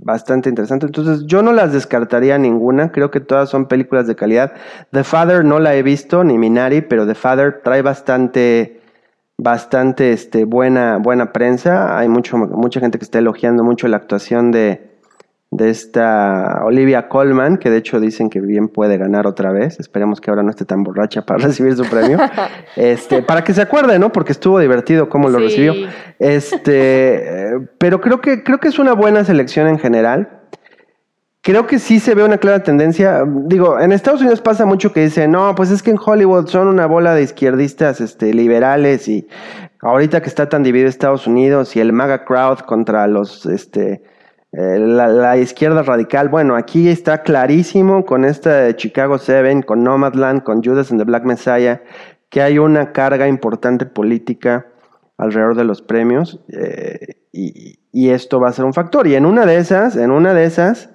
bastante 0.04 0.48
interesante. 0.48 0.86
Entonces, 0.86 1.26
yo 1.26 1.42
no 1.42 1.52
las 1.52 1.72
descartaría 1.72 2.38
ninguna. 2.38 2.92
Creo 2.92 3.10
que 3.10 3.20
todas 3.20 3.48
son 3.48 3.66
películas 3.66 4.06
de 4.06 4.14
calidad. 4.14 4.52
The 4.92 5.02
Father 5.02 5.44
no 5.44 5.58
la 5.58 5.74
he 5.74 5.82
visto, 5.82 6.22
ni 6.22 6.38
Minari, 6.38 6.82
pero 6.82 7.06
The 7.06 7.14
Father 7.14 7.62
trae 7.64 7.82
bastante, 7.82 8.80
bastante 9.38 10.12
este, 10.12 10.44
buena, 10.44 10.98
buena 10.98 11.32
prensa. 11.32 11.98
Hay 11.98 12.08
mucho, 12.08 12.36
mucha 12.36 12.80
gente 12.80 12.98
que 12.98 13.04
está 13.04 13.18
elogiando 13.18 13.64
mucho 13.64 13.88
la 13.88 13.96
actuación 13.96 14.52
de, 14.52 14.93
de 15.56 15.70
esta 15.70 16.62
Olivia 16.64 17.08
Colman, 17.08 17.58
que 17.58 17.70
de 17.70 17.76
hecho 17.76 18.00
dicen 18.00 18.28
que 18.28 18.40
bien 18.40 18.66
puede 18.66 18.98
ganar 18.98 19.24
otra 19.28 19.52
vez. 19.52 19.78
Esperemos 19.78 20.20
que 20.20 20.28
ahora 20.30 20.42
no 20.42 20.50
esté 20.50 20.64
tan 20.64 20.82
borracha 20.82 21.22
para 21.22 21.44
recibir 21.46 21.76
su 21.76 21.84
premio. 21.84 22.18
este, 22.74 23.22
para 23.22 23.44
que 23.44 23.54
se 23.54 23.62
acuerde, 23.62 24.00
¿no? 24.00 24.10
Porque 24.10 24.32
estuvo 24.32 24.58
divertido 24.58 25.08
cómo 25.08 25.28
lo 25.28 25.38
Sí. 25.38 25.44
recibió. 25.44 25.74
Este, 26.18 27.52
pero 27.78 28.00
creo 28.00 28.20
que, 28.20 28.42
creo 28.42 28.58
que 28.58 28.66
es 28.68 28.78
una 28.80 28.94
buena 28.94 29.24
selección 29.24 29.68
en 29.68 29.78
general. 29.78 30.40
Creo 31.40 31.66
que 31.68 31.78
sí 31.78 32.00
se 32.00 32.14
ve 32.16 32.24
una 32.24 32.38
clara 32.38 32.62
tendencia. 32.64 33.22
Digo, 33.26 33.78
en 33.78 33.92
Estados 33.92 34.22
Unidos 34.22 34.40
pasa 34.40 34.66
mucho 34.66 34.92
que 34.92 35.02
dicen, 35.04 35.30
no, 35.30 35.54
pues 35.54 35.70
es 35.70 35.82
que 35.84 35.90
en 35.92 35.98
Hollywood 36.04 36.48
son 36.48 36.66
una 36.66 36.86
bola 36.86 37.14
de 37.14 37.22
izquierdistas 37.22 38.00
este, 38.00 38.34
liberales 38.34 39.06
y 39.06 39.28
ahorita 39.82 40.20
que 40.20 40.28
está 40.28 40.48
tan 40.48 40.64
dividido 40.64 40.88
Estados 40.88 41.26
Unidos 41.28 41.76
y 41.76 41.80
el 41.80 41.92
MAGA 41.92 42.24
crowd 42.24 42.60
contra 42.60 43.06
los, 43.06 43.46
este, 43.46 44.02
eh, 44.56 44.78
la, 44.78 45.08
la 45.08 45.36
izquierda 45.36 45.82
radical. 45.82 46.28
Bueno, 46.28 46.54
aquí 46.56 46.88
está 46.88 47.22
clarísimo 47.22 48.04
con 48.04 48.24
esta 48.24 48.62
de 48.62 48.76
Chicago 48.76 49.18
Seven, 49.18 49.62
con 49.62 49.82
Nomadland, 49.82 50.42
con 50.42 50.62
Judas 50.62 50.90
and 50.90 51.00
the 51.00 51.04
Black 51.04 51.24
Messiah, 51.24 51.82
que 52.30 52.42
hay 52.42 52.58
una 52.58 52.92
carga 52.92 53.26
importante 53.28 53.86
política 53.86 54.66
alrededor 55.16 55.54
de 55.56 55.64
los 55.64 55.80
premios 55.82 56.40
eh, 56.48 57.16
y, 57.32 57.78
y 57.92 58.10
esto 58.10 58.40
va 58.40 58.48
a 58.48 58.52
ser 58.52 58.64
un 58.64 58.72
factor. 58.72 59.06
Y 59.06 59.14
en 59.14 59.26
una 59.26 59.46
de 59.46 59.56
esas, 59.56 59.96
en 59.96 60.10
una 60.10 60.34
de 60.34 60.44
esas, 60.44 60.90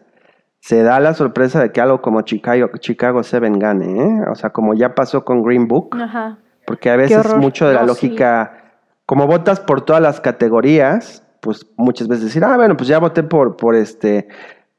se 0.62 0.84
da 0.84 1.00
la 1.00 1.14
sorpresa 1.14 1.62
de 1.62 1.72
que 1.72 1.80
algo 1.80 2.02
como 2.02 2.22
Chicago, 2.24 2.70
Chicago 2.80 3.24
Seven 3.24 3.60
gane, 3.60 4.04
¿eh? 4.04 4.22
O 4.30 4.36
sea, 4.36 4.50
como 4.50 4.74
ya 4.74 4.94
pasó 4.94 5.24
con 5.24 5.42
Green 5.42 5.68
Book, 5.70 5.96
Ajá. 6.02 6.38
porque 6.66 6.90
a 6.90 6.98
veces 6.98 7.34
mucho 7.38 7.68
de 7.68 7.76
la 7.76 7.84
No, 7.86 7.94
sí. 7.94 8.08
lógica, 8.08 8.74
como 9.06 9.26
votas 9.26 9.62
por 9.62 9.82
todas 9.86 10.02
las 10.02 10.20
categorías, 10.20 11.24
pues 11.42 11.66
muchas 11.78 12.08
veces 12.08 12.26
decir, 12.26 12.44
ah, 12.44 12.58
bueno, 12.58 12.76
pues 12.78 12.88
ya 12.88 13.00
voté 13.00 13.24
por, 13.24 13.56
por 13.56 13.76
este, 13.76 14.28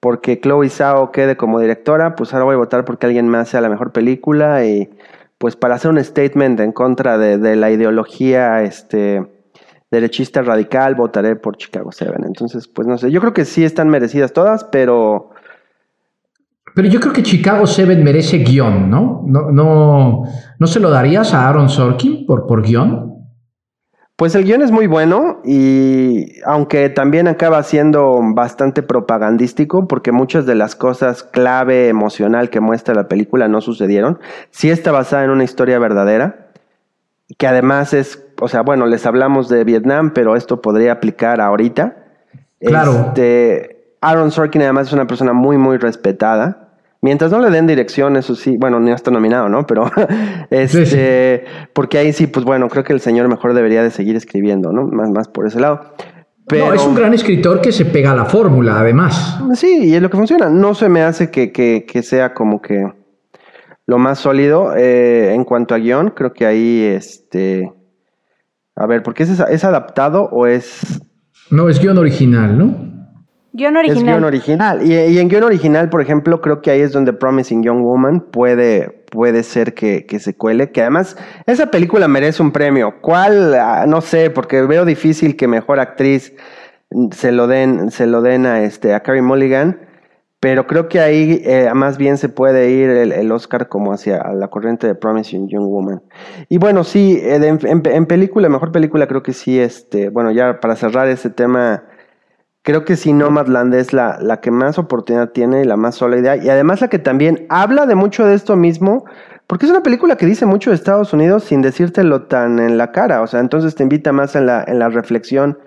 porque 0.01 0.41
Chloe 0.41 0.69
Zhao 0.69 1.13
quede 1.13 1.37
como 1.37 1.61
directora, 1.61 2.17
pues 2.17 2.33
ahora 2.33 2.47
voy 2.47 2.55
a 2.55 2.59
votar 2.59 2.85
porque 2.85 3.07
alguien 3.07 3.29
más 3.29 3.49
sea 3.49 3.61
la 3.61 3.69
mejor 3.69 3.93
película 3.93 4.65
y 4.65 4.91
pues 5.39 5.57
para 5.57 5.77
hacer 5.77 5.91
un 5.91 6.03
statement 6.03 6.61
en 6.61 6.73
contra 6.73 7.17
de, 7.17 7.57
la 7.57 7.71
ideología, 7.71 8.63
este, 8.63 9.27
derechista 9.91 10.43
radical, 10.43 10.95
votaré 10.95 11.35
por 11.37 11.57
Chicago 11.57 11.93
Seven. 11.93 12.25
Entonces, 12.25 12.69
pues 12.69 12.87
no 12.87 12.99
sé, 12.99 13.11
yo 13.11 13.21
creo 13.21 13.33
que 13.33 13.47
sí 13.47 13.65
están 13.65 13.89
merecidas 13.89 14.35
todas, 14.35 14.65
pero 14.65 15.31
Pero 16.75 16.89
yo 16.89 17.01
creo 17.01 17.15
que 17.15 17.23
Chicago 17.23 17.67
Seven 17.67 18.05
merece 18.05 18.39
guion, 18.39 18.91
¿no? 18.91 19.23
¿No, 19.27 19.51
no, 19.51 20.25
¿no 20.59 20.67
se 20.67 20.79
lo 20.79 20.91
darías 20.91 21.33
a 21.33 21.49
Aaron 21.49 21.71
Sorkin 21.71 22.27
por, 22.27 22.47
por 22.47 22.63
guion? 22.63 23.10
Pues 24.21 24.35
el 24.35 24.45
guion 24.45 24.61
es 24.61 24.71
muy 24.71 24.87
bueno 24.87 25.41
y 25.45 26.43
aunque 26.45 26.91
también 26.91 27.27
acaba 27.27 27.63
siendo 27.63 28.21
bastante 28.35 28.83
propagandístico 28.83 29.89
porque 29.89 30.13
muchas 30.13 30.45
de 30.45 30.55
las 30.55 30.77
cosas 30.77 31.23
clave 31.23 31.89
emocional 31.89 32.51
que 32.51 32.61
muestra 32.61 32.95
la 32.95 33.09
película 33.09 33.49
no 33.49 33.63
sucedieron, 33.63 34.19
sí 34.51 34.69
está 34.69 34.93
basada 34.93 35.25
en 35.25 35.31
una 35.31 35.45
historia 35.45 35.79
verdadera 35.79 36.51
que 37.39 37.47
además 37.47 37.95
es, 37.95 38.23
o 38.43 38.49
sea, 38.49 38.61
bueno, 38.61 38.85
les 38.85 39.07
hablamos 39.07 39.49
de 39.49 39.65
Vietnam, 39.65 40.13
pero 40.15 40.37
esto 40.37 40.61
podría 40.61 40.93
aplicar 40.93 41.41
ahorita. 41.41 41.97
Claro. 42.61 43.07
Este, 43.07 43.95
Aaron 44.03 44.33
Sorkin 44.33 44.61
además 44.61 44.89
es 44.89 44.93
una 44.93 45.07
persona 45.07 45.33
muy, 45.33 45.57
muy 45.57 45.79
respetada. 45.79 46.70
Mientras 47.03 47.31
no 47.33 47.41
le 47.41 47.51
den 47.51 47.67
dirección, 47.67 48.17
eso 48.17 48.35
sí, 48.35 48.57
bueno, 48.59 48.79
no 48.79 48.95
está 48.95 49.11
nominado, 49.11 49.49
¿no? 49.49 49.67
Pero, 49.67 49.91
este, 50.51 50.85
Sí, 50.87 50.97
sí. 51.47 51.67
porque 51.73 51.97
ahí 51.99 52.13
sí, 52.13 52.27
pues 52.27 52.45
bueno, 52.45 52.69
creo 52.69 52.85
que 52.85 52.93
el 52.93 53.01
señor 53.01 53.29
mejor 53.29 53.55
debería 53.55 53.83
de 53.83 53.91
seguir 53.91 54.17
escribiendo, 54.17 54.71
¿no? 54.73 54.87
Más, 54.87 55.09
más 55.11 55.29
por 55.29 55.47
ese 55.47 55.61
lado. 55.61 55.95
Pero, 56.47 56.67
No, 56.67 56.75
es 56.75 56.85
un 56.85 56.95
gran 56.95 57.15
escritor 57.15 57.61
que 57.61 57.73
se 57.73 57.85
pega 57.87 58.11
a 58.13 58.17
la 58.17 58.25
fórmula, 58.27 58.81
además. 58.81 59.39
Sí, 59.55 59.85
y 59.89 59.95
es 59.95 60.03
lo 60.03 60.11
que 60.11 60.17
funciona. 60.19 60.49
No 60.51 60.75
se 60.75 60.89
me 60.89 61.03
hace 61.03 61.31
que, 61.31 61.53
que- 61.53 61.87
que 61.87 62.03
sea 62.03 62.35
como 62.35 62.61
que 62.61 62.93
lo 63.87 63.99
más 63.99 64.19
sólido 64.19 64.75
eh, 64.77 65.33
en 65.33 65.45
cuanto 65.45 65.75
a 65.75 65.79
guion. 65.79 66.11
Creo 66.11 66.33
que 66.33 66.45
ahí, 66.47 66.83
este... 66.83 67.73
A 68.77 68.87
ver, 68.87 69.03
¿por 69.03 69.15
qué 69.15 69.23
es, 69.25 69.31
es 69.41 69.65
adaptado 69.65 70.25
o 70.33 70.47
es 70.47 71.01
No, 71.51 71.69
es 71.69 71.81
guion 71.81 71.99
original, 71.99 72.59
¿no? 72.59 73.00
Guión 73.53 73.77
Es 73.77 73.81
original. 73.91 74.15
guion 74.15 74.25
original. 74.25 74.83
Y, 74.87 74.95
y 74.95 75.19
en 75.19 75.29
guion 75.29 75.43
original, 75.45 75.89
por 75.91 76.01
ejemplo, 76.01 76.41
creo 76.41 76.63
que 76.63 76.71
ahí 76.71 76.81
es 76.81 76.93
donde 76.93 77.13
Promising 77.13 77.63
Young 77.63 77.83
Woman 77.83 78.21
puede, 78.21 79.05
puede 79.11 79.43
ser 79.43 79.75
que, 79.75 80.07
que 80.07 80.21
se 80.21 80.37
cuele. 80.37 80.71
Que 80.71 80.83
además, 80.83 81.17
esa 81.47 81.67
película 81.67 82.07
merece 82.09 82.43
un 82.43 82.53
premio. 82.53 82.95
¿Cuál? 83.01 83.55
Ah, 83.55 83.85
No 83.89 84.01
sé, 84.03 84.31
porque 84.31 84.63
veo 84.63 84.85
difícil 84.85 85.37
que 85.37 85.49
mejor 85.49 85.81
actriz 85.81 86.33
se 87.13 87.33
lo 87.33 87.47
den, 87.47 87.91
se 87.91 88.07
lo 88.07 88.23
den 88.23 88.47
a, 88.47 88.63
este, 88.63 88.95
a 88.95 89.01
Carey 89.01 89.23
Mulligan. 89.23 89.81
Pero 90.43 90.67
creo 90.67 90.89
que 90.89 91.01
ahí 91.01 91.43
eh, 91.45 91.69
más 91.75 91.99
bien 91.99 92.17
se 92.17 92.31
puede 92.31 92.71
ir 92.71 92.89
el, 92.89 93.13
el 93.13 93.31
Oscar 93.31 93.69
como 93.69 93.93
hacia 93.93 94.33
la 94.33 94.49
corriente 94.49 94.87
de 94.87 94.95
Promising 94.95 95.49
Young 95.49 95.67
Woman. 95.67 96.03
Y 96.49 96.57
bueno, 96.57 96.83
sí, 96.83 97.19
eh, 97.23 97.35
en- 97.47 97.83
en 97.85 98.07
película, 98.07 98.49
mejor 98.49 98.73
película, 98.73 99.07
creo 99.07 99.23
que 99.23 99.35
sí, 99.35 99.61
este, 99.61 100.09
bueno, 100.09 100.31
ya 100.31 100.59
para 100.61 100.77
cerrar 100.77 101.09
ese 101.09 101.29
tema, 101.29 101.85
creo 102.63 102.85
que 102.85 102.97
sí, 102.97 103.13
Nomadland 103.13 103.75
es 103.75 103.93
la, 103.93 104.19
la 104.21 104.41
que 104.41 104.51
más 104.51 104.79
oportunidad 104.79 105.31
tiene 105.31 105.63
y 105.63 105.65
la 105.65 105.77
más 105.77 105.97
sólida. 105.97 106.37
Y 106.37 106.49
además 106.49 106.81
la 106.81 106.89
que 106.89 106.99
también 106.99 107.47
habla 107.49 107.87
de 107.87 107.95
mucho 107.95 108.27
de 108.27 108.35
esto 108.35 108.57
mismo, 108.57 109.05
porque 109.47 109.67
es 109.67 109.71
una 109.73 109.83
película 109.83 110.17
que 110.17 110.27
dice 110.27 110.47
mucho 110.47 110.71
de 110.71 110.77
Estados 110.77 111.13
Unidos 111.13 111.45
sin 111.45 111.63
decírtelo 111.63 112.23
tan 112.23 112.59
en 112.59 112.79
la 112.79 112.93
cara. 112.93 113.23
O 113.23 113.27
sea, 113.27 113.41
entonces 113.41 113.75
te 113.75 113.83
invita 113.83 114.13
más 114.13 114.37
en 114.37 114.47
la, 114.47 114.65
en 114.67 114.79
la 114.79 114.89
reflexión 114.89 115.59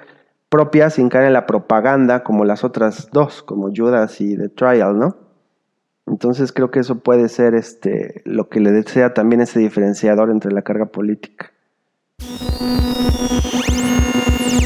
propia 0.49 0.89
sin 0.91 1.10
caer 1.10 1.25
en 1.25 1.34
la 1.34 1.47
propaganda 1.47 2.23
como 2.23 2.45
las 2.45 2.63
otras 2.63 3.10
dos, 3.12 3.41
como 3.41 3.71
Judas 3.75 4.21
y 4.21 4.38
The 4.38 4.49
Trial, 4.49 4.99
¿no? 4.99 5.17
Entonces 6.06 6.51
creo 6.51 6.69
que 6.69 6.79
eso 6.79 6.99
puede 6.99 7.27
ser 7.29 7.56
este 7.56 8.21
lo 8.25 8.49
que 8.49 8.60
le 8.60 8.71
desea 8.71 9.13
también 9.13 9.41
ese 9.41 9.60
diferenciador 9.60 10.29
entre 10.29 10.51
la 10.51 10.62
carga 10.62 10.86
política. 10.86 11.51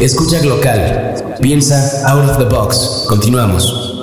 Escucha 0.00 0.40
local. 0.46 1.14
Piensa 1.42 2.08
out 2.08 2.30
of 2.30 2.38
the 2.38 2.44
box. 2.44 3.04
Continuamos. 3.08 3.98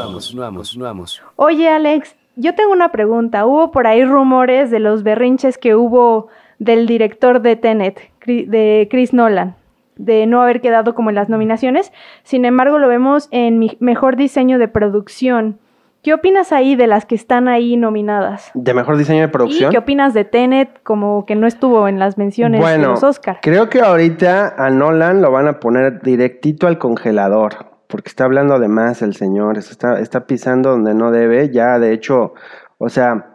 Oye, 1.37 1.69
Alex, 1.69 2.17
yo 2.35 2.53
tengo 2.53 2.73
una 2.73 2.91
pregunta. 2.91 3.45
Hubo 3.45 3.71
por 3.71 3.87
ahí 3.87 4.03
rumores 4.03 4.71
de 4.71 4.79
los 4.79 5.03
berrinches 5.03 5.57
que 5.57 5.73
hubo 5.73 6.27
del 6.59 6.85
director 6.85 7.41
de 7.41 7.55
Tenet, 7.55 8.11
de 8.25 8.89
Chris 8.91 9.13
Nolan, 9.13 9.55
de 9.95 10.25
no 10.25 10.41
haber 10.41 10.59
quedado 10.59 10.95
como 10.95 11.11
en 11.11 11.15
las 11.15 11.29
nominaciones. 11.29 11.93
Sin 12.23 12.43
embargo, 12.43 12.77
lo 12.77 12.89
vemos 12.89 13.29
en 13.31 13.57
mi 13.57 13.77
mejor 13.79 14.17
diseño 14.17 14.59
de 14.59 14.67
producción. 14.67 15.59
¿Qué 16.05 16.13
opinas 16.13 16.51
ahí 16.51 16.75
de 16.75 16.85
las 16.85 17.07
que 17.07 17.15
están 17.15 17.47
ahí 17.47 17.77
nominadas? 17.77 18.51
De 18.53 18.75
mejor 18.75 18.95
diseño 18.95 19.21
de 19.21 19.25
¿Y 19.25 19.31
producción. 19.31 19.71
qué 19.71 19.79
opinas 19.79 20.13
de 20.13 20.23
Tenet 20.23 20.83
como 20.83 21.25
que 21.25 21.33
no 21.35 21.47
estuvo 21.47 21.87
en 21.87 21.97
las 21.97 22.15
menciones 22.19 22.59
de 22.59 22.63
Bueno, 22.63 22.91
los 22.91 23.01
Oscar? 23.03 23.39
creo 23.41 23.71
que 23.71 23.81
ahorita 23.81 24.53
a 24.55 24.69
Nolan 24.69 25.23
lo 25.23 25.31
van 25.31 25.47
a 25.47 25.59
poner 25.59 26.03
directito 26.03 26.67
al 26.67 26.77
congelador, 26.77 27.53
porque 27.87 28.09
está 28.09 28.25
hablando 28.25 28.59
de 28.59 28.67
más 28.67 29.01
el 29.01 29.15
señor, 29.15 29.57
está, 29.57 29.99
está 29.99 30.27
pisando 30.27 30.69
donde 30.69 30.93
no 30.93 31.09
debe, 31.09 31.49
ya 31.49 31.79
de 31.79 31.91
hecho, 31.93 32.35
o 32.77 32.87
sea, 32.89 33.31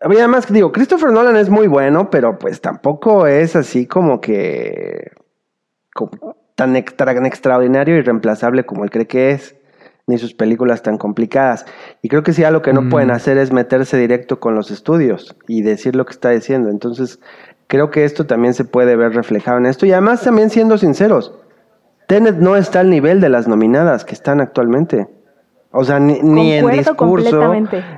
y 0.00 0.16
además 0.16 0.52
digo, 0.52 0.72
Christopher 0.72 1.12
Nolan 1.12 1.36
es 1.36 1.48
muy 1.48 1.68
bueno, 1.68 2.10
pero 2.10 2.40
pues 2.40 2.60
tampoco 2.60 3.28
es 3.28 3.54
así 3.54 3.86
como 3.86 4.20
que 4.20 5.12
como 5.94 6.10
tan, 6.56 6.74
extra- 6.74 7.14
tan 7.14 7.24
extraordinario 7.24 7.96
y 7.96 8.00
reemplazable 8.02 8.64
como 8.66 8.82
él 8.82 8.90
cree 8.90 9.06
que 9.06 9.30
es, 9.30 9.54
ni 10.08 10.18
sus 10.18 10.34
películas 10.34 10.82
tan 10.82 10.98
complicadas. 10.98 11.64
Y 12.02 12.08
creo 12.08 12.24
que 12.24 12.32
sí, 12.32 12.42
algo 12.42 12.60
que 12.62 12.72
no 12.72 12.82
Mm. 12.82 12.88
pueden 12.90 13.10
hacer 13.12 13.38
es 13.38 13.52
meterse 13.52 13.96
directo 13.96 14.40
con 14.40 14.56
los 14.56 14.72
estudios 14.72 15.36
y 15.46 15.62
decir 15.62 15.94
lo 15.94 16.04
que 16.06 16.12
está 16.12 16.30
diciendo. 16.30 16.70
Entonces, 16.70 17.20
creo 17.68 17.90
que 17.92 18.04
esto 18.04 18.26
también 18.26 18.54
se 18.54 18.64
puede 18.64 18.96
ver 18.96 19.12
reflejado 19.14 19.58
en 19.58 19.66
esto. 19.66 19.86
Y 19.86 19.92
además, 19.92 20.22
también 20.22 20.50
siendo 20.50 20.76
sinceros, 20.78 21.32
Tenet 22.08 22.36
no 22.36 22.56
está 22.56 22.80
al 22.80 22.90
nivel 22.90 23.20
de 23.20 23.28
las 23.28 23.46
nominadas 23.46 24.04
que 24.04 24.14
están 24.14 24.40
actualmente. 24.40 25.06
O 25.70 25.84
sea, 25.84 26.00
ni, 26.00 26.18
ni 26.22 26.54
en 26.54 26.66
discurso, 26.70 27.52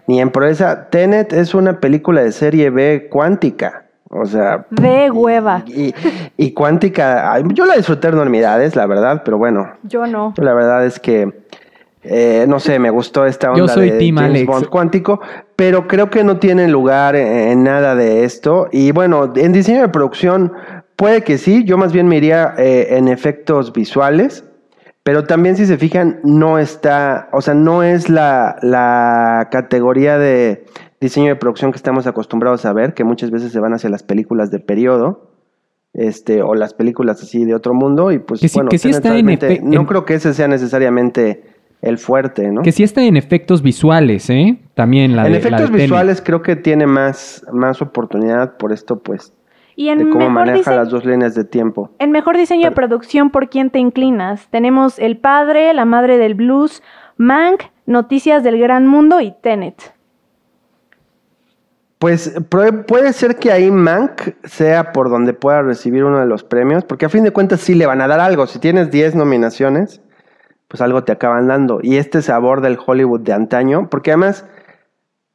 ni 0.09 0.21
en 0.21 0.31
proeza. 0.31 0.89
Tenet 0.91 1.33
es 1.33 1.55
una 1.55 1.79
película 1.79 2.21
de 2.21 2.33
serie 2.33 2.69
B 2.71 3.07
cuántica. 3.09 3.87
O 4.13 4.27
sea, 4.27 4.67
De 4.71 5.09
hueva. 5.13 5.63
y, 5.69 5.95
y 6.37 6.53
cuántica, 6.53 7.39
yo 7.55 7.65
la 7.67 7.77
disfruté 7.77 8.09
enormidades, 8.09 8.75
la 8.75 8.87
verdad, 8.87 9.23
pero 9.25 9.39
bueno, 9.39 9.71
Yo 9.85 10.09
no. 10.09 10.35
la 10.39 10.53
verdad 10.53 10.85
es 10.85 10.99
que, 10.99 11.45
eh, 12.03 12.47
no 12.49 12.61
sé, 12.61 12.79
me 12.79 12.91
gustó 12.91 13.27
esta 13.27 13.51
onda 13.51 13.59
Yo 13.59 13.69
soy 13.69 13.91
de 13.91 13.99
team 13.99 14.17
James 14.17 14.31
Alex. 14.31 14.47
Bond 14.47 14.67
cuántico, 14.69 15.21
pero 15.57 15.87
creo 15.87 16.09
que 16.09 16.25
no 16.25 16.39
tiene 16.39 16.69
lugar 16.69 17.15
en, 17.17 17.63
nada 17.63 17.95
de 17.95 18.25
esto. 18.25 18.69
Y 18.73 18.93
bueno, 18.93 19.33
en 19.37 19.53
diseño 19.53 19.83
de 19.83 19.89
producción 19.89 20.53
puede 20.97 21.23
que 21.23 21.39
sí, 21.39 21.65
yo 21.65 21.77
más 21.77 21.93
bien 21.93 22.09
me 22.09 22.17
iría 22.17 22.55
eh, 22.57 22.97
en 22.97 23.09
efectos 23.09 23.73
visuales, 23.73 24.45
pero 25.03 25.25
también 25.25 25.57
si 25.57 25.67
se 25.67 25.77
fijan, 25.77 26.21
no 26.25 26.59
está, 26.59 27.29
o 27.33 27.41
sea, 27.41 27.55
no 27.55 27.83
es 27.83 28.09
la, 28.09 28.57
la 28.63 29.49
categoría 29.51 30.19
de 30.19 30.65
diseño 31.01 31.29
de 31.29 31.37
producción 31.37 31.73
que 31.73 31.77
estamos 31.77 32.07
acostumbrados 32.07 32.65
a 32.65 32.73
ver, 32.73 32.95
que 32.95 33.05
muchas 33.05 33.31
veces 33.31 33.53
se 33.53 33.61
van 33.61 33.73
hacia 33.73 33.89
las 33.91 34.03
películas 34.03 34.51
de 34.51 34.59
periodo 34.59 35.31
este, 35.93 36.43
o 36.43 36.55
las 36.55 36.75
películas 36.75 37.23
así 37.23 37.45
de 37.45 37.55
otro 37.55 37.75
mundo, 37.75 38.13
y 38.13 38.19
pues 38.19 38.41
Que 38.41 38.49
sí- 38.49 38.59
bueno, 38.59 38.71
que 38.71 38.79
sí 38.79 38.91
está 38.91 39.17
en 39.19 39.71
no 39.71 39.87
creo 39.87 40.05
que 40.05 40.15
ese 40.15 40.35
sea 40.35 40.49
necesariamente 40.49 41.43
el 41.83 41.99
fuerte, 41.99 42.51
¿no? 42.51 42.63
Que 42.63 42.73
sí 42.73 42.83
está 42.83 43.03
en 43.03 43.17
efectos 43.17 43.63
visuales, 43.63 44.29
¿eh? 44.31 44.59
También 44.75 45.17
la 45.17 45.23
en 45.27 45.33
de, 45.33 45.39
la 45.39 45.39
efectos 45.39 45.73
de 45.73 45.79
visuales 45.79 46.21
creo 46.25 46.43
que 46.43 46.57
tiene 46.57 46.87
más, 46.87 47.45
más 47.53 47.81
oportunidad 47.81 48.57
por 48.59 48.73
esto, 48.73 48.99
pues, 48.99 49.33
Y 49.77 49.87
de 49.87 49.93
en 49.93 49.99
cómo 50.11 50.29
mejor, 50.29 50.33
maneja 50.33 50.59
dise- 50.73 50.77
las 50.77 50.91
dos 50.91 51.05
líneas 51.07 51.35
de 51.35 51.45
tiempo. 51.45 51.91
en 51.99 52.11
mejor 52.11 52.37
diseño 52.37 52.69
de 52.69 52.75
producción, 52.75 53.31
¿por 53.31 53.49
quién 53.49 53.71
te 53.71 53.79
inclinas? 53.79 54.49
Tenemos 54.51 54.99
El 54.99 55.17
Padre, 55.17 55.73
La 55.73 55.85
Madre 55.87 56.19
del 56.19 56.35
Blues, 56.35 56.83
Mank, 57.17 57.63
Noticias 57.87 58.43
del 58.45 58.59
Gran 58.59 58.87
Mundo 58.87 59.21
y 59.21 59.33
Tenet. 59.43 59.95
Pues 61.99 62.35
puede 62.87 63.13
ser 63.13 63.37
que 63.37 63.53
ahí 63.53 63.71
Mank 63.71 64.23
sea 64.45 64.93
por 64.93 65.11
donde 65.11 65.35
pueda 65.35 65.61
recibir 65.61 66.05
uno 66.05 66.19
de 66.19 66.25
los 66.27 66.45
premios, 66.45 66.83
porque 66.85 67.05
a 67.05 67.11
fin 67.11 67.25
de 67.25 67.31
cuentas 67.31 67.61
sí 67.61 67.75
le 67.75 67.85
van 67.85 68.01
a 68.01 68.09
dar 68.09 68.21
algo. 68.21 68.47
Si 68.47 68.59
tienes 68.59 68.91
10 68.91 69.15
nominaciones, 69.15 70.01
pues 70.71 70.81
algo 70.81 71.03
te 71.03 71.11
acaban 71.11 71.49
dando. 71.49 71.81
Y 71.83 71.97
este 71.97 72.23
sabor 72.23 72.61
del 72.61 72.79
Hollywood 72.85 73.23
de 73.23 73.33
antaño, 73.33 73.89
porque 73.91 74.13
además, 74.13 74.47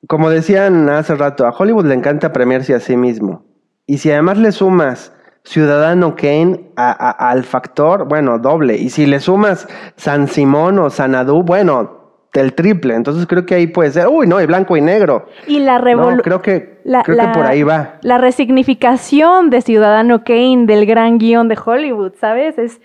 como 0.07 0.29
decían 0.29 0.89
hace 0.89 1.13
rato, 1.15 1.45
a 1.45 1.49
Hollywood 1.49 1.85
le 1.85 1.93
encanta 1.93 2.31
premiarse 2.31 2.73
a 2.73 2.79
sí 2.79 2.95
mismo. 2.95 3.43
Y 3.85 3.97
si 3.97 4.11
además 4.11 4.37
le 4.37 4.53
sumas 4.53 5.11
Ciudadano 5.43 6.15
Kane 6.15 6.71
al 6.77 7.43
factor, 7.43 8.07
bueno, 8.07 8.39
doble. 8.39 8.77
Y 8.77 8.89
si 8.89 9.05
le 9.05 9.19
sumas 9.19 9.67
San 9.97 10.29
Simón 10.29 10.79
o 10.79 10.89
Sanadú, 10.89 11.43
bueno, 11.43 11.94
el 12.41 12.53
triple. 12.53 12.95
Entonces 12.95 13.25
creo 13.27 13.45
que 13.45 13.55
ahí 13.55 13.67
puede 13.67 13.91
ser, 13.91 14.07
uy, 14.07 14.27
no, 14.27 14.41
y 14.41 14.45
blanco 14.45 14.75
y 14.77 14.81
negro. 14.81 15.27
Y 15.47 15.59
la 15.59 15.77
No, 15.79 15.83
revolución. 15.85 16.21
creo 16.21 16.41
que, 16.41 16.79
creo 17.03 17.17
que 17.17 17.27
por 17.33 17.45
ahí 17.45 17.63
va. 17.63 17.95
La 18.01 18.17
resignificación 18.17 19.49
de 19.49 19.61
Ciudadano 19.61 20.23
Kane 20.23 20.65
del 20.65 20.85
gran 20.85 21.17
guion 21.17 21.47
de 21.47 21.57
Hollywood, 21.63 22.13
¿sabes? 22.19 22.57
Es 22.57 22.81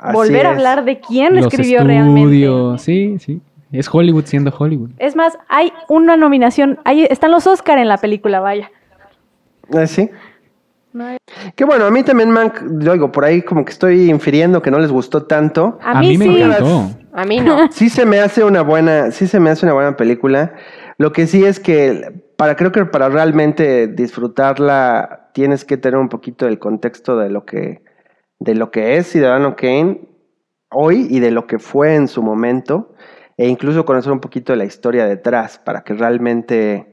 Así 0.00 0.14
volver 0.16 0.46
a 0.46 0.50
hablar 0.52 0.84
de 0.84 1.00
quién 1.00 1.36
Los 1.36 1.46
escribió 1.46 1.84
realmente. 1.84 2.20
estudios, 2.20 2.82
sí, 2.82 3.16
sí. 3.18 3.40
Es 3.72 3.88
Hollywood 3.92 4.24
siendo 4.24 4.52
Hollywood. 4.58 4.90
Es 4.98 5.14
más, 5.14 5.38
hay 5.48 5.72
una 5.88 6.16
nominación, 6.16 6.78
ahí 6.84 7.06
están 7.08 7.30
los 7.30 7.46
Oscar 7.46 7.78
en 7.78 7.86
la 7.88 7.98
película, 7.98 8.40
vaya. 8.40 8.70
Eh, 9.72 9.86
sí. 9.86 10.10
Que 11.54 11.64
bueno, 11.64 11.84
a 11.84 11.90
mí 11.90 12.02
también, 12.02 12.30
Mank, 12.30 12.62
yo 12.80 12.92
digo, 12.92 13.12
por 13.12 13.24
ahí 13.24 13.42
como 13.42 13.64
que 13.64 13.70
estoy 13.70 14.10
infiriendo 14.10 14.60
que 14.60 14.70
no 14.70 14.78
les 14.78 14.90
gustó 14.90 15.24
tanto. 15.24 15.78
A, 15.82 16.00
mí, 16.00 16.18
me 16.18 16.24
sí. 16.24 16.42
encantó. 16.42 16.90
A 17.12 17.24
mí 17.24 17.40
no. 17.40 17.70
Sí 17.70 17.88
se 17.88 18.04
me 18.06 18.18
hace 18.20 18.44
una 18.44 18.62
buena, 18.62 19.10
sí 19.12 19.26
se 19.26 19.38
me 19.40 19.50
hace 19.50 19.66
una 19.66 19.74
buena 19.74 19.96
película. 19.96 20.54
Lo 20.98 21.12
que 21.12 21.26
sí 21.26 21.44
es 21.44 21.60
que 21.60 22.24
para 22.36 22.56
creo 22.56 22.72
que 22.72 22.84
para 22.86 23.08
realmente 23.08 23.86
disfrutarla 23.86 25.30
tienes 25.32 25.64
que 25.64 25.76
tener 25.76 25.98
un 25.98 26.08
poquito 26.08 26.46
del 26.46 26.58
contexto 26.58 27.16
de 27.16 27.30
lo 27.30 27.44
que 27.44 27.82
de 28.38 28.54
lo 28.54 28.70
que 28.70 28.96
es 28.96 29.06
Ciudadano 29.06 29.56
Kane 29.56 30.08
hoy 30.70 31.06
y 31.10 31.20
de 31.20 31.30
lo 31.30 31.46
que 31.46 31.58
fue 31.58 31.94
en 31.94 32.08
su 32.08 32.22
momento 32.22 32.94
e 33.36 33.48
incluso 33.48 33.84
conocer 33.84 34.12
un 34.12 34.20
poquito 34.20 34.52
de 34.52 34.58
la 34.58 34.64
historia 34.64 35.06
detrás 35.06 35.58
para 35.58 35.82
que 35.82 35.94
realmente 35.94 36.89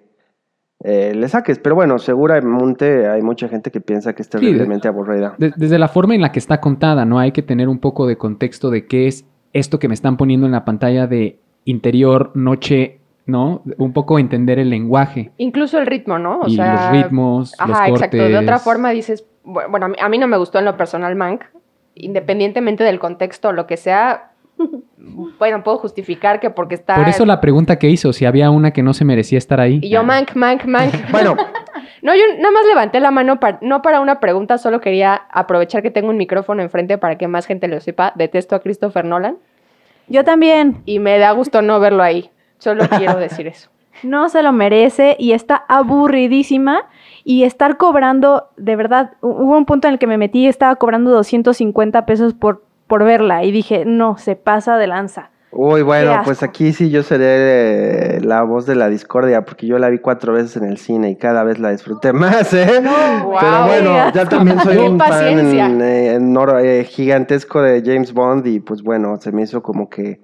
eh, 0.84 1.14
le 1.16 1.28
saques. 1.30 1.60
Pero 1.60 1.76
bueno, 1.76 1.98
seguramente 2.00 3.08
hay 3.08 3.22
mucha 3.22 3.48
gente 3.48 3.72
que 3.72 3.82
piensa 3.82 4.14
que 4.14 4.22
es 4.22 4.28
Sí, 4.28 4.32
terriblemente 4.32 4.88
aburrida. 4.88 5.36
De- 5.38 5.54
desde 5.56 5.80
la 5.80 5.88
forma 5.88 6.16
en 6.16 6.22
la 6.22 6.32
que 6.32 6.40
está 6.40 6.60
contada, 6.62 7.06
¿no? 7.06 7.20
Hay 7.20 7.32
que 7.32 7.42
tener 7.42 7.68
un 7.70 7.80
poco 7.80 8.06
de 8.08 8.18
contexto 8.18 8.70
de 8.70 8.86
qué 8.86 9.08
es 9.08 9.26
esto 9.54 9.80
que 9.80 9.88
me 9.88 9.94
están 9.94 10.18
poniendo 10.18 10.46
en 10.46 10.52
la 10.52 10.66
pantalla 10.66 11.08
de 11.08 11.40
interior, 11.66 12.32
noche, 12.36 13.00
¿no? 13.26 13.64
Un 13.78 13.92
poco 13.92 14.20
entender 14.20 14.58
el 14.60 14.70
lenguaje 14.70 15.32
Incluso 15.38 15.80
el 15.80 15.86
ritmo, 15.86 16.18
¿no? 16.20 16.42
O 16.42 16.48
y 16.48 16.56
sea, 16.56 16.74
los 16.74 16.90
ritmos, 16.92 17.52
los 17.52 17.60
Ajá, 17.60 17.90
cortes. 17.90 18.06
exacto. 18.08 18.18
De 18.30 18.38
otra 18.38 18.60
forma 18.60 18.92
dices, 18.92 19.26
bu- 19.44 19.70
bueno, 19.70 19.88
a 19.88 19.90
mí, 19.90 19.96
a 20.00 20.10
mí 20.10 20.18
no 20.18 20.28
me 20.28 20.38
gustó 20.38 20.60
en 20.60 20.66
lo 20.66 20.78
personal 20.78 21.16
Mank, 21.16 21.42
independientemente 21.96 22.84
del 22.84 23.00
contexto 23.00 23.50
o 23.50 23.52
lo 23.52 23.66
que 23.68 23.78
sea, 23.78 24.32
bueno, 25.40 25.64
puedo 25.64 25.78
justificar 25.78 26.40
que 26.40 26.50
porque 26.50 26.76
está... 26.76 26.96
Por 26.96 27.08
eso 27.08 27.26
la 27.26 27.40
pregunta 27.42 27.78
que 27.80 27.90
hizo, 27.90 28.14
si 28.14 28.26
había 28.26 28.50
una 28.52 28.72
que 28.72 28.84
no 28.84 28.94
se 28.94 29.06
merecía 29.06 29.38
estar 29.38 29.60
ahí. 29.60 29.80
Y 29.82 29.90
yo, 29.90 30.04
Mank, 30.04 30.36
Mank, 30.36 30.66
Mank. 30.66 30.94
Bueno, 31.12 31.36
No, 32.04 32.14
yo 32.16 32.22
nada 32.38 32.52
más 32.52 32.66
levanté 32.68 33.00
la 33.00 33.10
mano, 33.12 33.40
para, 33.40 33.58
no 33.62 33.82
para 33.82 34.00
una 34.02 34.20
pregunta, 34.20 34.60
solo 34.60 34.80
quería 34.80 35.16
aprovechar 35.32 35.82
que 35.82 35.90
tengo 35.90 36.10
un 36.10 36.18
micrófono 36.18 36.62
enfrente 36.62 36.98
para 37.00 37.18
que 37.18 37.28
más 37.28 37.48
gente 37.48 37.68
lo 37.68 37.80
sepa. 37.82 38.14
Detesto 38.16 38.56
a 38.56 38.60
Christopher 38.60 39.04
Nolan 39.04 39.38
Yo 40.08 40.24
también. 40.24 40.84
y 40.86 41.00
me 41.00 41.18
da 41.18 41.32
gusto 41.32 41.62
no 41.64 41.80
verlo 41.80 42.04
ahí. 42.04 42.30
Solo 42.60 42.88
quiero 42.88 43.18
decir 43.18 43.48
eso. 43.48 43.70
No 44.04 44.30
se 44.30 44.44
lo 44.44 44.52
merece 44.54 45.16
y 45.20 45.32
está 45.32 45.66
aburridísima. 45.68 46.86
Y 47.24 47.44
estar 47.44 47.78
cobrando, 47.78 48.48
de 48.58 48.76
verdad, 48.76 49.14
hu- 49.22 49.36
hubo 49.44 49.58
un 49.58 49.66
punto 49.66 49.88
en 49.88 49.94
el 49.94 50.00
que 50.00 50.08
me 50.08 50.18
metí 50.20 50.46
y 50.46 50.48
estaba 50.48 50.76
cobrando 50.78 51.10
250 51.12 52.06
pesos 52.06 52.36
por, 52.36 52.64
por 52.88 53.04
verla. 53.04 53.44
Y 53.44 53.52
dije, 53.52 53.84
no, 53.86 54.18
se 54.18 54.36
pasa 54.36 54.78
de 54.78 54.88
lanza. 54.88 55.30
Uy, 55.50 55.82
bueno, 55.82 56.20
pues 56.26 56.44
aquí 56.44 56.74
sí 56.74 56.90
yo 56.92 57.04
seré 57.04 58.18
eh, 58.18 58.22
la 58.22 58.44
voz 58.44 58.66
de 58.66 58.76
la 58.76 58.90
discordia, 58.90 59.46
porque 59.46 59.66
yo 59.66 59.80
la 59.80 59.90
vi 59.90 59.98
cuatro 59.98 60.34
veces 60.34 60.58
en 60.58 60.66
el 60.66 60.78
cine 60.78 61.10
y 61.10 61.16
cada 61.16 61.44
vez 61.44 61.58
la 61.58 61.72
disfruté 61.72 62.12
más, 62.14 62.54
¿eh? 62.54 62.82
Wow. 63.24 63.34
Pero 63.40 63.66
bueno, 63.66 64.12
ya 64.14 64.26
también 64.28 64.60
soy 64.60 64.78
un 64.78 65.00
fan 65.00 65.82
eh, 65.82 66.18
enor- 66.20 66.62
eh, 66.62 66.84
gigantesco 66.84 67.62
de 67.62 67.82
James 67.84 68.14
Bond 68.14 68.46
y 68.46 68.60
pues 68.60 68.84
bueno, 68.84 69.18
se 69.22 69.32
me 69.32 69.44
hizo 69.44 69.64
como 69.64 69.90
que 69.90 70.20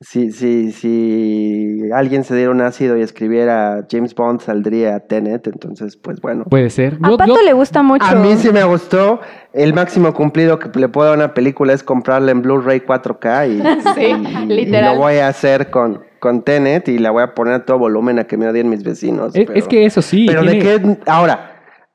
si, 0.00 0.32
si, 0.32 0.72
si 0.72 1.78
alguien 1.94 2.24
se 2.24 2.34
diera 2.34 2.50
un 2.50 2.60
ácido 2.60 2.96
y 2.98 3.02
escribiera 3.02 3.86
James 3.90 4.14
Bond 4.14 4.40
saldría 4.40 5.00
Tenet, 5.00 5.46
entonces 5.46 5.96
pues 5.96 6.20
bueno. 6.20 6.44
Puede 6.44 6.68
ser. 6.70 6.98
A 7.02 7.10
Pato 7.16 7.36
yo- 7.36 7.42
le 7.42 7.52
gusta 7.52 7.82
mucho. 7.82 8.04
A 8.04 8.14
mí 8.14 8.34
sí 8.36 8.50
me 8.52 8.64
gustó. 8.64 9.20
El 9.52 9.72
máximo 9.72 10.12
cumplido 10.12 10.58
que 10.58 10.68
le 10.78 10.88
puedo 10.88 11.08
dar 11.08 11.14
a 11.20 11.24
una 11.24 11.34
película 11.34 11.72
es 11.72 11.82
comprarla 11.82 12.32
en 12.32 12.42
Blu-ray 12.42 12.80
4K 12.80 13.48
y, 13.48 13.62
Sí, 13.94 14.00
y- 14.06 14.52
y 14.52 14.56
literal. 14.56 14.94
lo 14.96 15.00
voy 15.00 15.14
a 15.16 15.28
hacer 15.28 15.70
con, 15.70 16.02
con 16.18 16.42
Tenet 16.42 16.88
y 16.88 16.98
la 16.98 17.10
voy 17.10 17.22
a 17.22 17.34
poner 17.34 17.54
a 17.54 17.64
todo 17.64 17.78
volumen 17.78 18.18
a 18.18 18.24
que 18.24 18.36
me 18.36 18.48
odien 18.48 18.68
mis 18.68 18.82
vecinos. 18.82 19.34
es, 19.34 19.46
pero- 19.46 19.58
es 19.58 19.68
que 19.68 19.86
eso 19.86 20.02
sí. 20.02 20.26
pero 20.26 20.42
tiene- 20.42 20.62
de 20.64 20.80
qué, 20.80 20.98
ahora, 21.06 21.53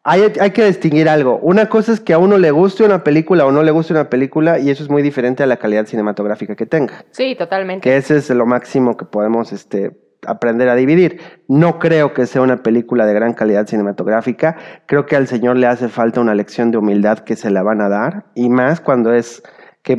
hay, 0.10 0.34
hay 0.40 0.52
que 0.52 0.66
distinguir 0.66 1.08
algo. 1.08 1.38
Una 1.42 1.68
cosa 1.70 1.92
es 1.94 2.00
que 2.00 2.14
a 2.14 2.18
uno 2.18 2.38
le 2.38 2.52
guste 2.52 2.84
una 2.84 3.04
película 3.04 3.46
o 3.46 3.52
no 3.52 3.64
le 3.64 3.72
guste 3.72 3.94
una 3.94 4.10
película 4.10 4.60
y 4.60 4.70
eso 4.70 4.84
es 4.84 4.90
muy 4.90 5.02
diferente 5.02 5.44
a 5.44 5.46
la 5.46 5.58
calidad 5.58 5.86
cinematográfica 5.86 6.56
que 6.56 6.66
tenga. 6.66 7.06
Sí, 7.12 7.36
totalmente. 7.38 7.88
Que 7.88 7.98
ese 7.98 8.18
es 8.18 8.30
lo 8.30 8.46
máximo 8.46 8.98
que 8.98 9.06
podemos 9.06 9.52
este, 9.54 9.92
aprender 10.26 10.68
a 10.70 10.76
dividir. 10.76 11.20
No 11.48 11.80
creo 11.80 12.14
que 12.14 12.26
sea 12.26 12.42
una 12.42 12.64
película 12.64 13.06
de 13.06 13.14
gran 13.14 13.34
calidad 13.34 13.68
cinematográfica. 13.68 14.56
Creo 14.86 15.06
que 15.06 15.16
al 15.16 15.28
señor 15.28 15.58
le 15.58 15.68
hace 15.68 15.90
falta 15.90 16.20
una 16.22 16.34
lección 16.36 16.72
de 16.72 16.78
humildad 16.78 17.20
que 17.20 17.36
se 17.36 17.52
la 17.52 17.62
van 17.64 17.82
a 17.82 17.90
dar. 17.90 18.26
Y 18.36 18.50
más 18.50 18.82
cuando 18.82 19.14
es 19.14 19.44
que, 19.82 19.96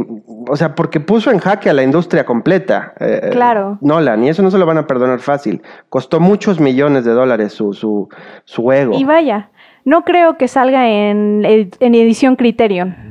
o 0.47 0.57
sea, 0.57 0.75
porque 0.75 1.01
puso 1.01 1.31
en 1.31 1.39
jaque 1.39 1.71
a 1.71 1.73
la 1.73 1.83
industria 1.83 2.27
completa. 2.27 2.93
eh, 3.01 3.31
Claro. 3.33 3.79
Nolan, 3.81 4.23
y 4.25 4.29
eso 4.29 4.43
no 4.43 4.51
se 4.51 4.59
lo 4.59 4.67
van 4.67 4.77
a 4.79 4.87
perdonar 4.87 5.21
fácil. 5.21 5.63
Costó 5.89 6.21
muchos 6.21 6.61
millones 6.61 7.05
de 7.05 7.13
dólares 7.13 7.55
su, 7.55 7.73
su, 7.73 8.09
su 8.45 8.71
ego. 8.73 8.93
Y 8.99 9.05
vaya, 9.05 9.51
no 9.85 10.03
creo 10.05 10.37
que 10.37 10.49
salga 10.49 10.89
en, 10.89 11.43
en 11.45 11.95
edición 11.95 12.37
Criterion. 12.37 13.11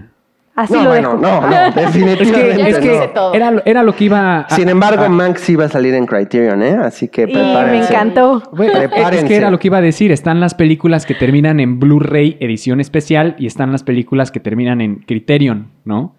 Así 0.55 0.73
no, 0.73 0.83
lo 0.83 0.89
bueno, 0.89 1.09
dejo. 1.11 1.21
no, 1.21 1.41
no, 1.49 1.65
Es 1.67 1.73
que, 1.73 1.79
definitivamente 1.81 2.69
es 2.69 2.79
que 2.79 2.89
dice 2.89 3.07
todo. 3.15 3.33
era, 3.33 3.49
lo- 3.51 3.61
era 3.63 3.81
lo 3.81 3.95
que 3.95 4.03
iba 4.03 4.39
a- 4.39 4.49
Sin 4.49 4.67
embargo, 4.67 5.03
a- 5.03 5.07
Manx 5.09 5.57
va 5.57 5.65
a 5.65 5.69
salir 5.69 5.93
en 5.93 6.05
Criterion, 6.05 6.61
¿eh? 6.61 6.77
Así 6.83 7.07
que 7.07 7.21
Y 7.21 7.25
me 7.27 7.31
prepárense. 7.33 7.93
encantó. 7.93 8.43
Bueno, 8.51 8.73
es 8.73 8.89
Prepárense. 8.89 9.25
que 9.27 9.35
era 9.37 9.51
lo 9.51 9.57
que 9.59 9.67
iba 9.69 9.77
a 9.77 9.81
decir. 9.81 10.11
Están 10.11 10.41
las 10.41 10.55
películas 10.55 11.05
que 11.05 11.15
terminan 11.15 11.61
en 11.61 11.79
Blu-ray 11.79 12.35
edición 12.41 12.81
especial 12.81 13.35
y 13.39 13.47
están 13.47 13.71
las 13.71 13.83
películas 13.83 14.31
que 14.31 14.41
terminan 14.41 14.81
en 14.81 14.95
Criterion, 14.97 15.71
¿no? 15.85 16.15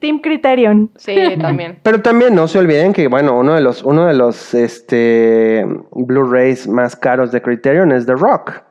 Team 0.00 0.20
Criterion. 0.20 0.90
Sí, 0.96 1.14
también. 1.38 1.78
Pero 1.82 2.00
también 2.00 2.34
no 2.34 2.48
se 2.48 2.58
olviden 2.58 2.94
que, 2.94 3.06
bueno, 3.08 3.38
uno 3.38 3.52
de 3.54 3.60
los, 3.60 3.82
uno 3.82 4.06
de 4.06 4.14
los 4.14 4.54
este, 4.54 5.66
Blu-rays 5.92 6.68
más 6.68 6.96
caros 6.96 7.32
de 7.32 7.42
Criterion 7.42 7.92
es 7.92 8.06
The 8.06 8.14
Rock. 8.14 8.62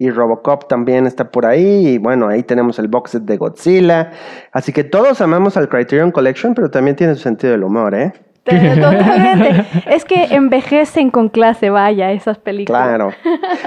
Y 0.00 0.08
Robocop 0.08 0.66
también 0.66 1.06
está 1.06 1.30
por 1.30 1.44
ahí. 1.44 1.88
Y 1.88 1.98
bueno, 1.98 2.26
ahí 2.26 2.42
tenemos 2.42 2.78
el 2.78 2.88
box 2.88 3.10
set 3.10 3.24
de 3.24 3.36
Godzilla. 3.36 4.10
Así 4.50 4.72
que 4.72 4.82
todos 4.82 5.20
amamos 5.20 5.58
al 5.58 5.68
Criterion 5.68 6.10
Collection, 6.10 6.54
pero 6.54 6.70
también 6.70 6.96
tiene 6.96 7.14
su 7.14 7.20
sentido 7.20 7.52
del 7.52 7.64
humor, 7.64 7.94
¿eh? 7.94 8.14
Totalmente. 8.44 9.66
es 9.86 10.06
que 10.06 10.34
envejecen 10.34 11.10
con 11.10 11.28
clase, 11.28 11.68
vaya, 11.68 12.12
esas 12.12 12.38
películas. 12.38 12.82
Claro. 12.82 13.10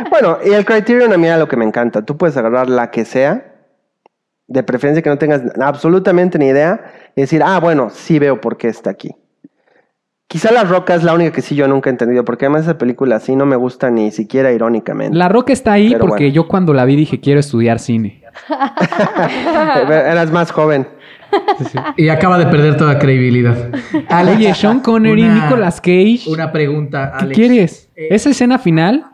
Bueno, 0.10 0.40
y 0.44 0.54
el 0.54 0.66
Criterion 0.66 1.14
a 1.14 1.18
mí 1.18 1.28
era 1.28 1.38
lo 1.38 1.48
que 1.48 1.56
me 1.56 1.66
encanta. 1.66 2.04
Tú 2.04 2.18
puedes 2.18 2.36
agarrar 2.36 2.68
la 2.68 2.90
que 2.90 3.06
sea, 3.06 3.54
de 4.48 4.64
preferencia 4.64 5.04
que 5.04 5.12
no 5.12 5.20
tengas 5.20 5.44
absolutamente 5.62 6.40
ni 6.40 6.48
idea, 6.48 6.82
y 7.16 7.22
decir, 7.22 7.44
ah, 7.46 7.60
bueno, 7.60 7.92
sí 7.92 8.18
veo 8.18 8.42
por 8.42 8.58
qué 8.58 8.70
está 8.70 8.90
aquí. 8.90 9.16
Quizá 10.34 10.52
La 10.52 10.64
Roca 10.64 10.96
es 10.96 11.04
la 11.04 11.14
única 11.14 11.32
que 11.32 11.44
sí 11.44 11.54
yo 11.54 11.68
nunca 11.68 11.92
he 11.92 11.92
entendido, 11.92 12.26
porque 12.26 12.46
además 12.46 12.64
esa 12.64 12.80
película 12.80 13.20
sí 13.20 13.36
no 13.36 13.46
me 13.46 13.56
gusta 13.56 13.92
ni 13.92 14.10
siquiera 14.10 14.52
irónicamente. 14.52 15.16
La 15.16 15.30
Roca 15.30 15.54
está 15.54 15.74
ahí 15.74 15.90
Pero 15.92 16.08
porque 16.08 16.24
bueno. 16.24 16.34
yo 16.34 16.48
cuando 16.48 16.74
la 16.74 16.86
vi 16.86 16.96
dije 16.96 17.20
quiero 17.20 17.40
estudiar 17.40 17.78
cine. 17.78 18.24
Eras 19.90 20.32
más 20.32 20.52
joven. 20.52 20.88
Y 21.98 22.10
acaba 22.10 22.40
de 22.40 22.48
perder 22.48 22.78
toda 22.78 22.98
credibilidad. 22.98 23.56
Alex, 24.10 24.38
Oye, 24.38 24.54
Sean 24.56 24.80
Connery, 24.80 25.22
una- 25.24 25.44
Nicolas 25.44 25.80
Cage. 25.80 26.22
Una 26.28 26.52
pregunta, 26.52 27.14
¿Qué 27.20 27.24
Alex. 27.26 27.38
quieres? 27.38 27.90
Eh, 27.96 28.08
¿Esa 28.10 28.32
escena 28.32 28.58
final? 28.58 29.06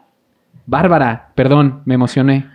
Bárbara, 0.65 1.31
perdón, 1.35 1.81
me 1.83 1.95
emocioné. 1.95 2.45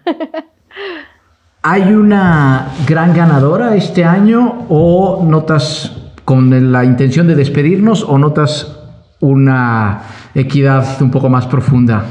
¿Hay 1.63 1.83
una 1.93 2.69
gran 2.87 3.13
ganadora 3.15 3.75
este 3.75 4.05
año 4.05 4.65
o 4.71 5.23
notas 5.23 5.97
con 6.25 6.73
la 6.73 6.85
intención 6.85 7.27
de 7.27 7.35
despedirnos 7.35 8.03
o 8.05 8.19
notas 8.19 8.81
una 9.21 10.03
equidad 10.35 11.01
un 11.01 11.11
poco 11.11 11.29
más 11.29 11.47
profunda? 11.47 12.05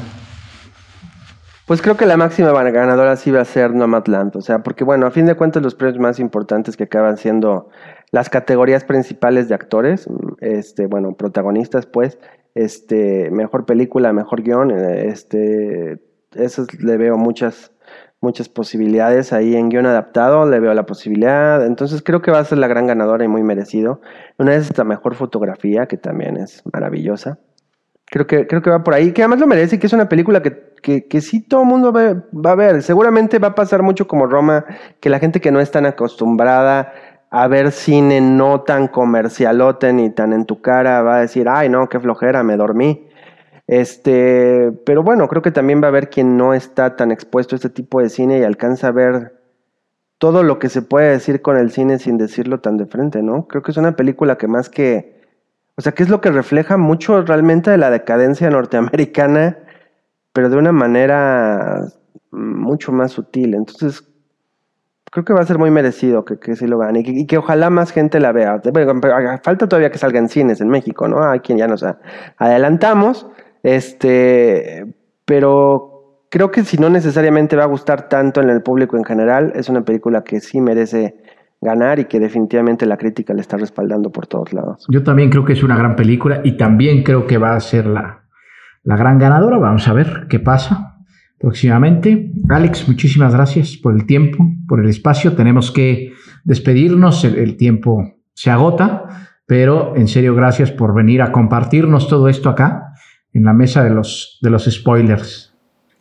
Pues 1.66 1.82
creo 1.82 1.96
que 1.96 2.06
la 2.06 2.18
máxima 2.18 2.52
ganadora 2.52 3.16
sí 3.16 3.32
va 3.32 3.42
a 3.42 3.46
ser 3.46 3.74
Nomadland, 3.74 4.36
o 4.36 4.42
sea, 4.42 4.64
porque 4.64 4.84
bueno, 4.84 5.06
a 5.06 5.12
fin 5.12 5.26
de 5.26 5.36
cuentas 5.36 5.64
los 5.64 5.76
premios 5.76 6.00
más 6.00 6.20
importantes 6.20 6.76
que 6.76 6.84
acaban 6.84 7.18
siendo 7.18 7.70
las 8.12 8.30
categorías 8.30 8.84
principales 8.84 9.48
de 9.48 9.56
actores, 9.56 10.08
este, 10.42 10.88
bueno, 10.88 11.14
protagonistas, 11.14 11.86
pues, 11.86 12.20
este, 12.54 13.32
mejor 13.32 13.66
película, 13.66 14.12
mejor 14.12 14.44
guion, 14.44 14.72
eh, 14.72 15.08
este, 15.08 16.00
eso 16.36 16.68
le 16.80 16.98
veo 16.98 17.18
muchas, 17.18 17.72
muchas 18.24 18.48
posibilidades 18.48 19.34
ahí 19.34 19.56
en 19.56 19.70
guion 19.70 19.86
adaptado, 19.86 20.50
le 20.50 20.60
veo 20.60 20.74
la 20.74 20.86
posibilidad, 20.86 21.66
entonces 21.66 22.02
creo 22.02 22.22
que 22.22 22.32
va 22.32 22.40
a 22.40 22.46
ser 22.46 22.58
la 22.58 22.68
gran 22.68 22.88
ganadora 22.88 23.26
y 23.26 23.28
muy 23.28 23.44
merecido. 23.44 24.02
Una 24.38 24.52
vez 24.52 24.70
esta 24.70 24.84
mejor 24.86 25.16
fotografía, 25.16 25.86
que 25.88 25.98
también 25.98 26.38
es 26.38 26.64
maravillosa. 26.72 27.38
Creo 28.06 28.26
que, 28.26 28.48
creo 28.48 28.62
que 28.62 28.70
va 28.70 28.84
por 28.84 28.94
ahí, 28.94 29.12
que 29.12 29.24
además 29.24 29.40
lo 29.40 29.48
merece, 29.48 29.78
que 29.78 29.88
es 29.88 29.94
una 29.94 30.08
película 30.08 30.42
que, 30.42 30.74
que, 30.82 31.08
que 31.08 31.20
sí 31.20 31.42
todo 31.42 31.64
el 31.64 31.68
mundo 31.68 31.92
va, 31.92 32.24
va 32.34 32.52
a 32.52 32.56
ver. 32.56 32.82
Seguramente 32.82 33.40
va 33.40 33.50
a 33.50 33.56
pasar 33.56 33.84
mucho 33.84 34.08
como 34.08 34.26
Roma, 34.26 34.66
que 35.00 35.10
la 35.10 35.20
gente 35.20 35.42
que 35.42 35.52
no 35.52 35.60
es 35.60 35.72
tan 35.72 35.86
acostumbrada 35.86 36.94
a 37.30 37.48
ver 37.48 37.72
cine 37.72 38.22
no 38.22 38.62
tan 38.62 38.88
comercialote 38.88 39.92
ni 39.92 40.12
tan 40.12 40.34
en 40.34 40.46
tu 40.46 40.62
cara 40.62 41.02
va 41.02 41.18
a 41.18 41.22
decir, 41.22 41.50
ay 41.50 41.68
no, 41.68 41.90
qué 41.90 42.00
flojera, 42.00 42.44
me 42.44 42.56
dormí. 42.56 43.08
Este, 43.68 44.72
pero 44.86 45.04
bueno, 45.04 45.28
creo 45.28 45.42
que 45.42 45.52
también 45.52 45.82
va 45.82 45.86
a 45.86 45.90
haber 45.90 46.10
quien 46.10 46.38
no 46.38 46.54
está 46.54 46.96
tan 46.96 47.12
expuesto 47.12 47.56
a 47.56 47.58
este 47.58 47.70
tipo 47.70 48.02
de 48.02 48.10
cine 48.10 48.40
y 48.40 48.44
alcanza 48.44 48.90
a 48.90 48.92
ver 48.92 49.40
todo 50.18 50.44
lo 50.44 50.60
que 50.60 50.70
se 50.70 50.82
puede 50.82 51.12
decir 51.12 51.42
con 51.42 51.58
el 51.58 51.72
cine 51.72 52.00
sin 52.00 52.18
decirlo 52.18 52.60
tan 52.60 52.78
de 52.78 52.86
frente, 52.86 53.22
¿no? 53.22 53.48
Creo 53.48 53.62
que 53.62 53.72
es 53.72 53.78
una 53.78 53.96
película 53.96 54.38
que 54.38 54.48
más 54.48 54.70
que 54.70 55.14
o 55.76 55.82
sea, 55.82 55.94
que 55.94 56.04
es 56.04 56.10
lo 56.10 56.22
que 56.22 56.32
refleja 56.32 56.78
mucho 56.78 57.22
realmente 57.24 57.72
de 57.72 57.78
la 57.78 57.90
decadencia 57.90 58.50
norteamericana, 58.50 59.58
pero 60.32 60.50
de 60.50 60.58
una 60.58 60.72
manera 60.72 61.88
mucho 62.32 62.92
más 62.92 63.12
sutil. 63.12 63.56
Entonces, 63.56 64.08
creo 65.12 65.26
que 65.26 65.34
va 65.34 65.42
a 65.42 65.46
ser 65.46 65.58
muy 65.58 65.72
merecido 65.72 66.26
que, 66.26 66.38
que 66.38 66.56
sí 66.56 66.68
lo 66.68 66.78
gane 66.78 67.04
y 67.04 67.26
que, 67.26 67.38
ojalá 67.38 67.72
más 67.72 67.92
gente 67.92 68.20
la 68.20 68.32
vea. 68.32 68.62
Bueno, 68.72 69.02
falta 69.44 69.68
todavía 69.68 69.90
que 69.92 69.98
salga 69.98 70.20
en 70.20 70.30
cines 70.30 70.62
en 70.62 70.70
México, 70.70 71.08
¿no? 71.08 71.24
Hay 71.24 71.40
quien 71.40 71.58
ya 71.58 71.68
nos 71.68 71.84
adelantamos, 72.38 73.28
este, 73.64 74.86
pero 75.26 75.94
creo 76.30 76.52
que 76.52 76.64
si 76.64 76.78
no 76.78 76.90
necesariamente 76.90 77.56
va 77.56 77.64
a 77.64 77.68
gustar 77.68 78.10
tanto 78.10 78.42
en 78.42 78.50
el 78.50 78.62
público 78.62 78.98
en 78.98 79.06
general, 79.06 79.54
es 79.56 79.70
una 79.70 79.86
película 79.86 80.24
que 80.24 80.42
sí 80.42 80.62
merece 80.62 81.16
ganar 81.62 82.00
y 82.00 82.06
que 82.06 82.20
definitivamente 82.20 82.86
la 82.86 82.98
crítica 82.98 83.34
le 83.34 83.42
está 83.42 83.56
respaldando 83.56 84.12
por 84.12 84.28
todos 84.28 84.52
lados. 84.52 84.86
Yo 84.90 85.04
también 85.04 85.30
creo 85.30 85.46
que 85.46 85.54
es 85.54 85.64
una 85.64 85.78
gran 85.78 85.96
película 85.96 86.42
y 86.44 86.58
también 86.58 87.04
creo 87.04 87.26
que 87.26 87.38
va 87.38 87.56
a 87.56 87.60
ser 87.60 87.86
la, 87.86 88.26
la 88.84 88.98
gran 88.98 89.18
ganadora. 89.18 89.58
Vamos 89.58 89.88
a 89.88 89.94
ver 89.94 90.28
qué 90.30 90.40
pasa 90.40 90.98
próximamente. 91.40 92.32
Alex, 92.50 92.88
muchísimas 92.88 93.34
gracias 93.34 93.78
por 93.78 93.94
el 93.94 94.06
tiempo, 94.06 94.46
por 94.68 94.82
el 94.82 94.90
espacio. 94.90 95.36
Tenemos 95.36 95.72
que 95.72 96.12
despedirnos, 96.44 97.24
el, 97.24 97.38
el 97.38 97.56
tiempo 97.56 98.04
se 98.34 98.50
agota, 98.50 99.06
pero 99.46 99.96
en 99.96 100.08
serio 100.08 100.36
gracias 100.36 100.72
por 100.72 100.94
venir 100.94 101.22
a 101.22 101.32
compartirnos 101.32 102.08
todo 102.08 102.28
esto 102.28 102.50
acá 102.50 102.93
en 103.34 103.44
la 103.44 103.54
mesa 103.54 103.84
de 103.84 103.90
los, 103.90 104.38
de 104.42 104.50
los 104.50 104.66
spoilers. 104.66 105.54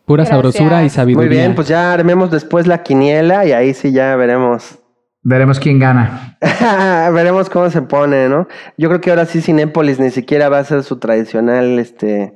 Pura 0.04 0.24
Gracias. 0.24 0.36
sabrosura 0.36 0.84
y 0.84 0.90
sabiduría. 0.90 1.28
Muy 1.28 1.36
bien, 1.36 1.54
pues 1.54 1.68
ya 1.68 1.92
armemos 1.92 2.30
después 2.30 2.66
la 2.66 2.82
quiniela 2.82 3.46
y 3.46 3.52
ahí 3.52 3.72
sí 3.74 3.92
ya 3.92 4.16
veremos. 4.16 4.78
Veremos 5.22 5.60
quién 5.60 5.78
gana. 5.78 6.36
veremos 7.12 7.48
cómo 7.48 7.70
se 7.70 7.82
pone, 7.82 8.28
¿no? 8.28 8.48
Yo 8.76 8.88
creo 8.88 9.00
que 9.00 9.10
ahora 9.10 9.24
sí 9.24 9.40
Cinépolis 9.40 10.00
ni 10.00 10.10
siquiera 10.10 10.48
va 10.48 10.58
a 10.58 10.64
ser 10.64 10.82
su 10.82 10.98
tradicional 10.98 11.78
este 11.78 12.34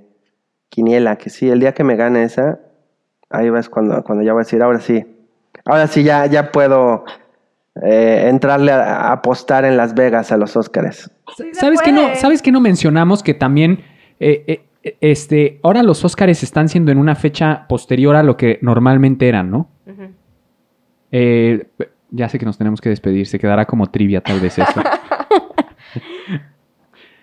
quiniela, 0.69 1.17
que 1.17 1.31
sí, 1.31 1.49
el 1.49 1.61
día 1.61 1.75
que 1.75 1.85
me 1.85 1.97
gane 1.97 2.23
esa, 2.23 2.61
ahí 3.31 3.51
vas 3.51 3.69
cuando, 3.69 4.03
cuando 4.05 4.25
ya 4.25 4.33
voy 4.33 4.41
a 4.41 4.45
decir, 4.45 4.63
ahora 4.63 4.81
sí. 4.81 5.05
Ahora 5.65 5.89
sí 5.89 6.05
ya, 6.05 6.27
ya 6.27 6.53
puedo 6.53 7.05
eh, 7.83 8.27
entrarle 8.29 8.71
a, 8.73 9.09
a 9.09 9.13
apostar 9.13 9.65
en 9.65 9.77
Las 9.77 9.95
Vegas 9.95 10.31
a 10.31 10.37
los 10.37 10.57
Óscares. 10.57 11.11
¿Sabes 11.53 11.83
que 11.83 11.93
no, 11.93 12.15
¿Sabes 12.15 12.41
que 12.41 12.53
no 12.53 12.61
mencionamos 12.61 13.23
que 13.23 13.35
también 13.35 13.85
eh, 14.21 14.45
eh, 14.47 14.61
este, 15.01 15.59
ahora 15.63 15.83
los 15.83 16.05
Óscares 16.05 16.43
están 16.43 16.69
siendo 16.69 16.93
en 16.93 16.99
una 16.99 17.15
fecha 17.15 17.67
posterior 17.69 18.17
a 18.17 18.23
lo 18.23 18.37
que 18.37 18.59
normalmente 18.63 19.29
eran, 19.29 19.51
¿no? 19.51 19.69
Eh, 21.13 21.67
ya 22.11 22.29
sé 22.29 22.39
que 22.39 22.47
nos 22.47 22.59
tenemos 22.59 22.81
que 22.81 22.89
despedir, 22.89 23.27
se 23.27 23.39
quedará 23.39 23.65
como 23.67 23.87
trivia 23.87 24.21
tal 24.21 24.41
vez 24.41 24.59
eso. 24.59 24.81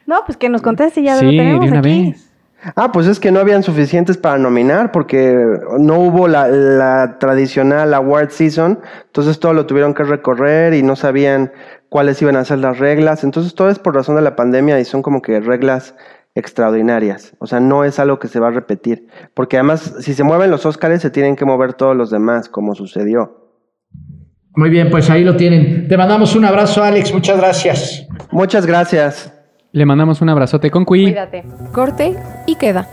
No, 0.05 0.17
pues 0.25 0.37
que 0.37 0.49
nos 0.49 0.61
conteste, 0.61 1.01
ya 1.01 1.15
Sí, 1.15 1.25
lo 1.25 1.31
de 1.31 1.37
tenemos 1.37 1.65
una 1.69 1.79
aquí. 1.79 2.09
vez. 2.11 2.29
Ah, 2.75 2.91
pues 2.91 3.07
es 3.07 3.19
que 3.19 3.31
no 3.31 3.39
habían 3.39 3.63
suficientes 3.63 4.17
para 4.17 4.37
nominar 4.37 4.91
porque 4.91 5.35
no 5.79 5.99
hubo 5.99 6.27
la, 6.27 6.47
la 6.47 7.17
tradicional 7.19 7.93
award 7.93 8.29
season, 8.29 8.79
entonces 9.05 9.39
todo 9.39 9.53
lo 9.53 9.65
tuvieron 9.65 9.93
que 9.93 10.03
recorrer 10.03 10.73
y 10.73 10.81
no 10.83 10.95
sabían 10.95 11.51
cuáles 11.89 12.21
iban 12.21 12.35
a 12.37 12.45
ser 12.45 12.59
las 12.59 12.79
reglas, 12.79 13.23
entonces 13.23 13.53
todo 13.55 13.69
es 13.69 13.79
por 13.79 13.95
razón 13.95 14.15
de 14.15 14.21
la 14.21 14.35
pandemia 14.35 14.79
y 14.79 14.85
son 14.85 15.01
como 15.01 15.21
que 15.21 15.39
reglas 15.41 15.95
extraordinarias, 16.35 17.35
o 17.39 17.47
sea, 17.47 17.59
no 17.59 17.83
es 17.83 17.99
algo 17.99 18.19
que 18.19 18.27
se 18.27 18.39
va 18.39 18.47
a 18.47 18.51
repetir, 18.51 19.07
porque 19.33 19.57
además 19.57 19.95
si 19.99 20.13
se 20.13 20.23
mueven 20.23 20.49
los 20.49 20.65
Óscares 20.65 21.01
se 21.01 21.11
tienen 21.11 21.35
que 21.35 21.45
mover 21.45 21.73
todos 21.73 21.95
los 21.95 22.09
demás, 22.09 22.49
como 22.49 22.75
sucedió. 22.75 23.43
Muy 24.55 24.69
bien, 24.69 24.89
pues 24.91 25.09
ahí 25.09 25.23
lo 25.23 25.35
tienen. 25.35 25.87
Te 25.87 25.97
mandamos 25.97 26.35
un 26.35 26.45
abrazo, 26.45 26.83
Alex. 26.83 27.11
Muchas 27.11 27.37
gracias. 27.37 28.07
Muchas 28.31 28.65
gracias. 28.67 29.33
Le 29.71 29.85
mandamos 29.85 30.21
un 30.21 30.29
abrazote 30.29 30.69
con 30.69 30.85
Cui. 30.85 31.05
Cuídate. 31.05 31.43
Corte 31.71 32.15
y 32.45 32.55
queda. 32.55 32.87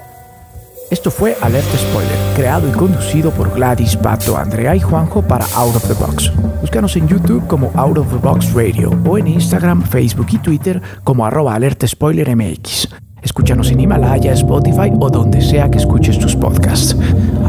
Esto 0.90 1.10
fue 1.10 1.36
Alerta 1.40 1.76
Spoiler, 1.76 2.16
creado 2.34 2.68
y 2.68 2.72
conducido 2.72 3.30
por 3.30 3.54
Gladys, 3.54 3.96
Pato, 3.96 4.36
Andrea 4.36 4.74
y 4.74 4.80
Juanjo 4.80 5.22
para 5.22 5.44
Out 5.54 5.76
of 5.76 5.86
the 5.86 5.94
Box. 5.94 6.32
Búscanos 6.62 6.96
en 6.96 7.06
YouTube 7.06 7.46
como 7.46 7.70
Out 7.74 7.98
of 7.98 8.10
the 8.10 8.16
Box 8.16 8.52
Radio 8.54 8.90
o 9.06 9.18
en 9.18 9.28
Instagram, 9.28 9.82
Facebook 9.82 10.26
y 10.32 10.38
Twitter 10.38 10.82
como 11.04 11.24
arroba 11.24 11.54
Alerta 11.54 11.86
Spoiler 11.86 12.34
MX. 12.34 12.88
Escúchanos 13.22 13.70
en 13.70 13.80
Himalaya, 13.80 14.32
Spotify 14.32 14.92
o 14.98 15.10
donde 15.10 15.40
sea 15.40 15.70
que 15.70 15.78
escuches 15.78 16.18
tus 16.18 16.36
podcasts. 16.36 16.96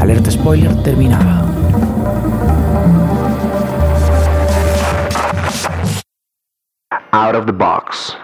Alerta 0.00 0.30
Spoiler 0.30 0.74
terminada. 0.82 1.46
Out 7.12 7.34
of 7.34 7.46
the 7.46 7.52
box. 7.52 8.16